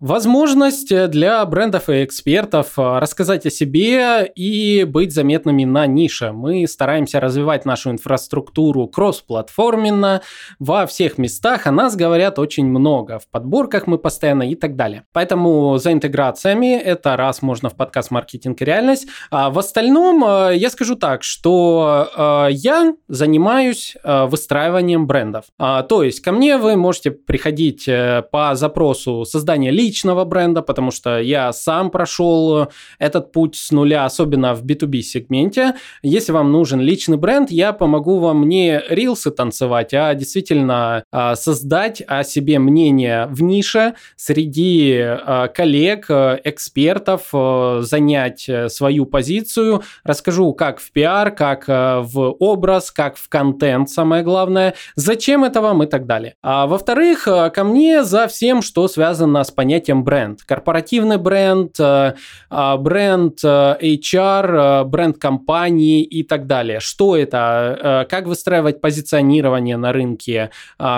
Возможность 0.04 0.94
для 1.12 1.46
брендов 1.46 1.88
и 1.88 2.04
экспертов 2.04 2.74
а, 2.76 3.00
рассказать 3.00 3.46
о 3.46 3.50
себе 3.50 4.30
и 4.36 4.84
быть 4.84 5.14
заметными 5.14 5.64
на 5.64 5.88
нише. 5.88 6.34
Мы 6.34 6.68
стараемся 6.68 7.22
развивать 7.22 7.64
нашу 7.64 7.92
инфраструктуру 7.92 8.90
кроссплатформенно 8.90 10.22
во 10.60 10.88
всех 10.88 11.18
местах. 11.18 11.68
О 11.68 11.72
нас 11.72 11.96
говорят 11.96 12.38
очень 12.38 12.66
много. 12.66 13.20
В 13.20 13.30
подборках 13.30 13.88
мы 13.88 13.98
постоянно 13.98 14.44
и 14.44 14.56
так 14.56 14.76
далее. 14.76 15.06
Поэтому 15.14 15.78
за 15.78 15.94
интеграциями 15.94 16.78
это 16.78 17.16
раз 17.16 17.42
можно 17.42 17.70
в 17.70 17.78
подкаст 17.78 18.12
«Маркетинг 18.12 18.62
и 18.62 18.66
реальность». 18.66 19.08
А 19.32 19.52
в 19.52 19.58
остальном 19.58 20.22
э, 20.26 20.58
я 20.58 20.70
скажу 20.70 20.98
так, 20.98 21.24
что 21.24 22.10
э, 22.14 22.48
я 22.52 22.94
занимаюсь 23.08 23.96
э, 24.04 24.26
выстраиванием 24.26 25.08
брендов. 25.08 25.46
А, 25.58 25.82
то 25.84 26.04
есть 26.04 26.20
ко 26.20 26.34
мне 26.34 26.58
вы 26.58 26.76
можете 26.76 27.12
приходить 27.12 27.90
по 28.34 28.52
запросу 28.56 29.24
создания 29.24 29.72
личного 29.94 30.26
бренда, 30.26 30.64
потому 30.64 30.90
что 30.90 31.20
я 31.20 31.54
сам 31.54 31.92
прошел 31.92 32.68
этот 32.98 33.32
путь 33.32 33.56
с 33.56 33.72
нуля, 33.72 34.06
особенно 34.06 34.56
в 34.56 34.66
B2B 34.66 35.02
сегменте. 35.02 35.76
Если 36.02 36.32
вам 36.32 36.52
нужен 36.52 36.82
личный 36.82 37.18
бренд, 37.18 37.52
я 37.52 37.74
помогу 37.74 38.18
вам 38.18 38.50
не 38.50 38.82
рилсы 38.90 39.30
танцевать, 39.30 39.94
а 39.94 40.16
действительно 40.16 41.04
создать 41.36 42.02
о 42.08 42.24
себе 42.24 42.58
мнение 42.58 43.28
в 43.28 43.44
нише 43.44 43.94
среди 44.16 45.00
коллег, 45.54 46.08
экспертов, 46.10 47.30
занять 47.86 48.50
свою 48.70 49.06
позицию, 49.06 49.84
расскажу, 50.04 50.54
как 50.54 50.80
в 50.80 50.92
пиар, 50.92 51.30
как 51.30 51.70
э, 51.70 52.00
в 52.00 52.36
образ, 52.40 52.90
как 52.90 53.18
в 53.18 53.30
контент, 53.30 53.90
самое 53.92 54.24
главное, 54.24 54.74
зачем 54.96 55.44
это 55.44 55.62
вам 55.62 55.84
и 55.84 55.86
так 55.86 56.08
далее. 56.08 56.36
А 56.42 56.66
во-вторых, 56.66 57.28
э, 57.28 57.52
ко 57.52 57.64
мне 57.64 58.04
за 58.04 58.28
всем, 58.28 58.64
что 58.64 58.88
связано 58.88 59.44
с 59.44 59.52
понятием 59.52 59.73
бренд. 60.04 60.42
Корпоративный 60.44 61.18
бренд, 61.18 61.80
э, 61.80 62.14
а, 62.50 62.78
бренд 62.78 63.44
HR, 63.44 64.84
бренд 64.86 65.18
компании 65.18 66.04
и 66.04 66.24
так 66.24 66.48
далее. 66.48 66.80
Что 66.80 67.16
это? 67.16 68.06
Как 68.10 68.28
выстраивать 68.28 68.82
позиционирование 68.82 69.78
на 69.78 69.92
рынке? 69.92 70.52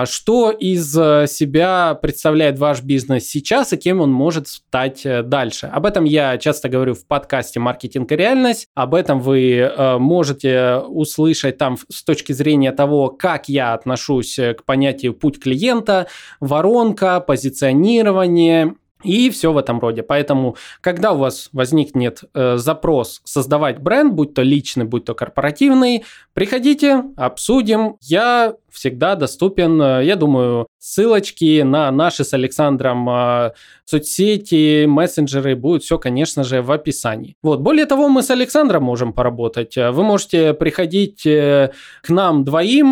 Что 0.06 0.52
из 0.52 0.91
себя 0.91 1.97
представляет 2.02 2.60
ваш 2.60 2.81
бизнес 2.81 3.26
сейчас 3.26 3.73
и 3.73 3.77
кем 3.77 4.02
он 4.02 4.11
может 4.11 4.47
стать 4.47 5.06
дальше? 5.23 5.68
Об 5.68 5.85
этом 5.85 6.03
я 6.03 6.38
часто 6.38 6.69
говорю 6.69 6.93
в 6.93 7.06
подкасте 7.06 7.60
«Маркетинг 7.60 8.11
и 8.11 8.15
реальность». 8.15 8.68
Об 8.76 8.95
этом 8.95 9.19
вы 9.19 9.57
э, 9.57 9.97
можете 9.97 10.76
услышать 10.88 11.57
там 11.57 11.77
с 11.89 12.03
точки 12.03 12.34
зрения 12.34 12.72
того, 12.72 13.10
как 13.10 13.49
я 13.49 13.73
отношусь 13.73 14.35
к 14.35 14.64
понятию 14.65 15.14
«путь 15.14 15.41
клиента», 15.41 16.07
воронка, 16.39 17.19
позиционирование, 17.19 18.64
и 19.03 19.30
все 19.30 19.51
в 19.51 19.57
этом 19.57 19.80
роде. 19.80 20.03
Поэтому, 20.03 20.55
когда 20.81 21.11
у 21.13 21.17
вас 21.17 21.49
возникнет 21.53 22.23
э, 22.34 22.57
запрос 22.57 23.22
создавать 23.23 23.80
бренд, 23.80 24.13
будь 24.13 24.34
то 24.34 24.41
личный, 24.41 24.85
будь 24.85 25.05
то 25.05 25.13
корпоративный, 25.13 26.03
приходите, 26.34 27.03
обсудим. 27.17 27.97
Я 28.01 28.55
всегда 28.76 29.15
доступен. 29.15 29.81
Э, 29.81 30.06
я 30.06 30.15
думаю, 30.15 30.68
ссылочки 30.77 31.61
на 31.61 31.89
наши 31.91 32.23
с 32.23 32.34
Александром 32.34 33.10
э, 33.10 33.52
соцсети, 33.85 34.85
мессенджеры 34.85 35.56
будут 35.56 35.84
все, 35.84 35.97
конечно 35.97 36.43
же, 36.43 36.61
в 36.61 36.72
описании. 36.72 37.35
Вот. 37.41 37.61
Более 37.61 37.85
того, 37.85 38.10
мы 38.10 38.22
с 38.22 38.30
Александром 38.30 38.84
можем 38.84 39.14
поработать. 39.14 39.77
Вы 39.77 40.03
можете 40.03 40.53
приходить 40.53 41.26
э, 41.26 41.72
к 42.03 42.10
нам 42.10 42.43
двоим. 42.43 42.85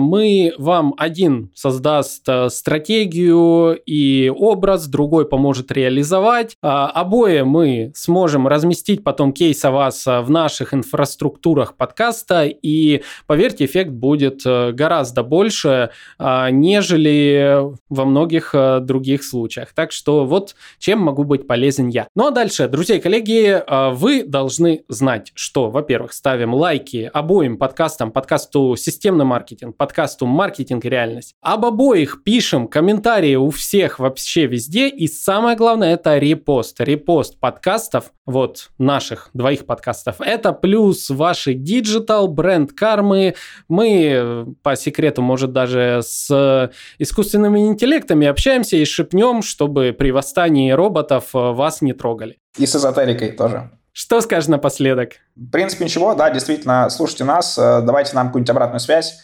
Мы 0.00 0.52
вам 0.58 0.94
один 0.98 1.50
создаст 1.54 2.26
стратегию 2.48 3.80
и 3.86 4.30
образ, 4.34 4.86
другой 4.86 5.26
поможет 5.26 5.72
реализовать. 5.72 6.56
Обои 6.60 7.42
мы 7.42 7.92
сможем 7.94 8.46
разместить 8.46 9.02
потом 9.02 9.32
кейс 9.32 9.64
о 9.64 9.70
вас 9.70 10.04
в 10.04 10.26
наших 10.28 10.74
инфраструктурах 10.74 11.76
подкаста. 11.76 12.44
И 12.44 13.02
поверьте, 13.26 13.64
эффект 13.64 13.90
будет 13.90 14.42
гораздо 14.44 15.22
больше, 15.30 15.90
а, 16.18 16.50
нежели 16.50 17.62
во 17.88 18.04
многих 18.04 18.50
а, 18.52 18.80
других 18.80 19.24
случаях. 19.24 19.72
Так 19.72 19.92
что 19.92 20.26
вот 20.26 20.54
чем 20.78 20.98
могу 20.98 21.24
быть 21.24 21.46
полезен 21.46 21.88
я. 21.88 22.08
Ну 22.14 22.26
а 22.26 22.30
дальше, 22.32 22.68
друзья 22.68 22.96
и 22.96 23.00
коллеги, 23.00 23.62
а, 23.66 23.90
вы 23.90 24.24
должны 24.24 24.84
знать, 24.88 25.30
что, 25.34 25.70
во-первых, 25.70 26.12
ставим 26.12 26.52
лайки 26.52 27.08
обоим 27.14 27.56
подкастам, 27.56 28.10
подкасту 28.10 28.74
«Системный 28.76 29.24
маркетинг», 29.24 29.76
подкасту 29.76 30.26
«Маркетинг 30.26 30.84
и 30.84 30.90
реальность». 30.90 31.34
Об 31.40 31.64
обоих 31.64 32.22
пишем 32.24 32.66
комментарии 32.66 33.36
у 33.36 33.50
всех 33.50 34.00
вообще 34.00 34.46
везде. 34.46 34.88
И 34.88 35.06
самое 35.06 35.56
главное, 35.56 35.94
это 35.94 36.18
репост. 36.18 36.80
Репост 36.80 37.38
подкастов, 37.38 38.12
вот 38.30 38.70
наших 38.78 39.30
двоих 39.34 39.66
подкастов. 39.66 40.20
Это 40.20 40.52
плюс 40.52 41.10
ваши 41.10 41.54
digital, 41.54 42.28
бренд 42.28 42.72
кармы. 42.72 43.34
Мы 43.68 44.54
по 44.62 44.76
секрету 44.76 45.22
может, 45.22 45.52
даже 45.52 46.00
с 46.02 46.70
искусственными 46.98 47.66
интеллектами 47.66 48.26
общаемся 48.26 48.76
и 48.76 48.84
шепнем, 48.84 49.42
чтобы 49.42 49.94
при 49.96 50.10
восстании 50.10 50.70
роботов 50.70 51.30
э, 51.34 51.38
вас 51.38 51.82
не 51.82 51.92
трогали. 51.92 52.38
И 52.56 52.66
с 52.66 52.76
эзотерикой 52.76 53.32
тоже. 53.32 53.70
Что 53.92 54.20
скажешь 54.20 54.48
напоследок? 54.48 55.14
В 55.36 55.50
принципе, 55.50 55.84
ничего, 55.84 56.14
да, 56.14 56.30
действительно, 56.30 56.88
слушайте 56.90 57.24
нас, 57.24 57.58
э, 57.58 57.82
давайте 57.82 58.14
нам 58.14 58.28
какую-нибудь 58.28 58.50
обратную 58.50 58.80
связь 58.80 59.18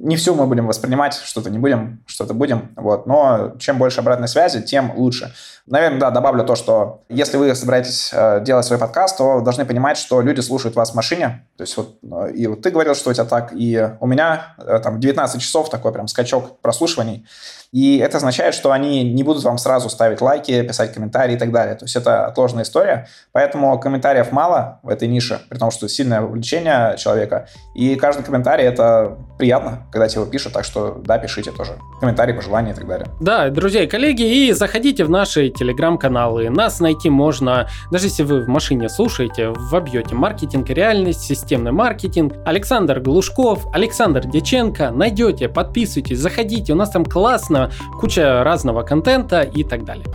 не 0.00 0.16
все 0.16 0.34
мы 0.34 0.46
будем 0.46 0.66
воспринимать, 0.66 1.14
что-то 1.14 1.50
не 1.50 1.58
будем, 1.58 2.02
что-то 2.06 2.32
будем, 2.32 2.72
вот, 2.76 3.06
но 3.06 3.52
чем 3.58 3.78
больше 3.78 4.00
обратной 4.00 4.28
связи, 4.28 4.62
тем 4.62 4.92
лучше. 4.96 5.32
Наверное, 5.66 6.00
да, 6.00 6.10
добавлю 6.10 6.42
то, 6.44 6.56
что 6.56 7.02
если 7.08 7.36
вы 7.36 7.54
собираетесь 7.54 8.10
э, 8.12 8.40
делать 8.42 8.64
свой 8.64 8.78
подкаст, 8.78 9.18
то 9.18 9.36
вы 9.36 9.42
должны 9.42 9.64
понимать, 9.66 9.98
что 9.98 10.20
люди 10.22 10.40
слушают 10.40 10.74
вас 10.74 10.92
в 10.92 10.94
машине, 10.94 11.46
то 11.56 11.62
есть 11.62 11.76
вот, 11.76 11.98
э, 12.02 12.32
и 12.32 12.46
вот 12.46 12.62
ты 12.62 12.70
говорил, 12.70 12.94
что 12.94 13.10
у 13.10 13.12
тебя 13.12 13.26
так, 13.26 13.52
и 13.52 13.90
у 14.00 14.06
меня 14.06 14.54
э, 14.58 14.80
там 14.82 14.98
19 14.98 15.40
часов 15.40 15.68
такой 15.68 15.92
прям 15.92 16.08
скачок 16.08 16.60
прослушиваний, 16.60 17.26
и 17.72 17.98
это 17.98 18.16
означает, 18.16 18.54
что 18.54 18.72
они 18.72 19.04
не 19.12 19.22
будут 19.22 19.44
вам 19.44 19.56
сразу 19.56 19.88
ставить 19.88 20.20
лайки, 20.20 20.62
писать 20.62 20.92
комментарии 20.92 21.34
и 21.36 21.38
так 21.38 21.52
далее. 21.52 21.76
То 21.76 21.84
есть 21.84 21.94
это 21.94 22.26
отложенная 22.26 22.64
история. 22.64 23.06
Поэтому 23.30 23.78
комментариев 23.78 24.32
мало 24.32 24.80
в 24.82 24.88
этой 24.88 25.06
нише, 25.06 25.40
при 25.48 25.58
том, 25.58 25.70
что 25.70 25.88
сильное 25.88 26.20
увлечение 26.20 26.96
человека. 26.98 27.48
И 27.76 27.94
каждый 27.94 28.24
комментарий 28.24 28.64
это 28.64 29.18
приятно, 29.38 29.86
когда 29.90 30.08
тебе 30.08 30.26
пишут. 30.26 30.52
Так 30.52 30.64
что 30.64 31.00
да, 31.04 31.18
пишите 31.18 31.50
тоже. 31.50 31.78
Комментарии, 32.00 32.32
пожелания 32.32 32.72
и 32.72 32.74
так 32.74 32.86
далее. 32.86 33.08
Да, 33.20 33.48
друзья 33.50 33.82
и 33.82 33.86
коллеги, 33.86 34.22
и 34.22 34.52
заходите 34.52 35.04
в 35.04 35.10
наши 35.10 35.50
телеграм-каналы. 35.50 36.48
Нас 36.50 36.80
найти 36.80 37.10
можно, 37.10 37.68
даже 37.90 38.06
если 38.06 38.22
вы 38.22 38.44
в 38.44 38.48
машине 38.48 38.88
слушаете, 38.88 39.48
вобьете 39.48 40.14
маркетинг 40.14 40.70
и 40.70 40.74
реальность, 40.74 41.22
системный 41.22 41.72
маркетинг. 41.72 42.34
Александр 42.44 43.00
Глушков, 43.00 43.66
Александр 43.72 44.26
Деченко. 44.26 44.90
Найдете, 44.90 45.48
подписывайтесь, 45.48 46.18
заходите. 46.18 46.72
У 46.72 46.76
нас 46.76 46.90
там 46.90 47.04
классно 47.04 47.70
куча 48.00 48.44
разного 48.44 48.82
контента 48.82 49.42
и 49.42 49.64
так 49.64 49.84
далее. 49.84 50.06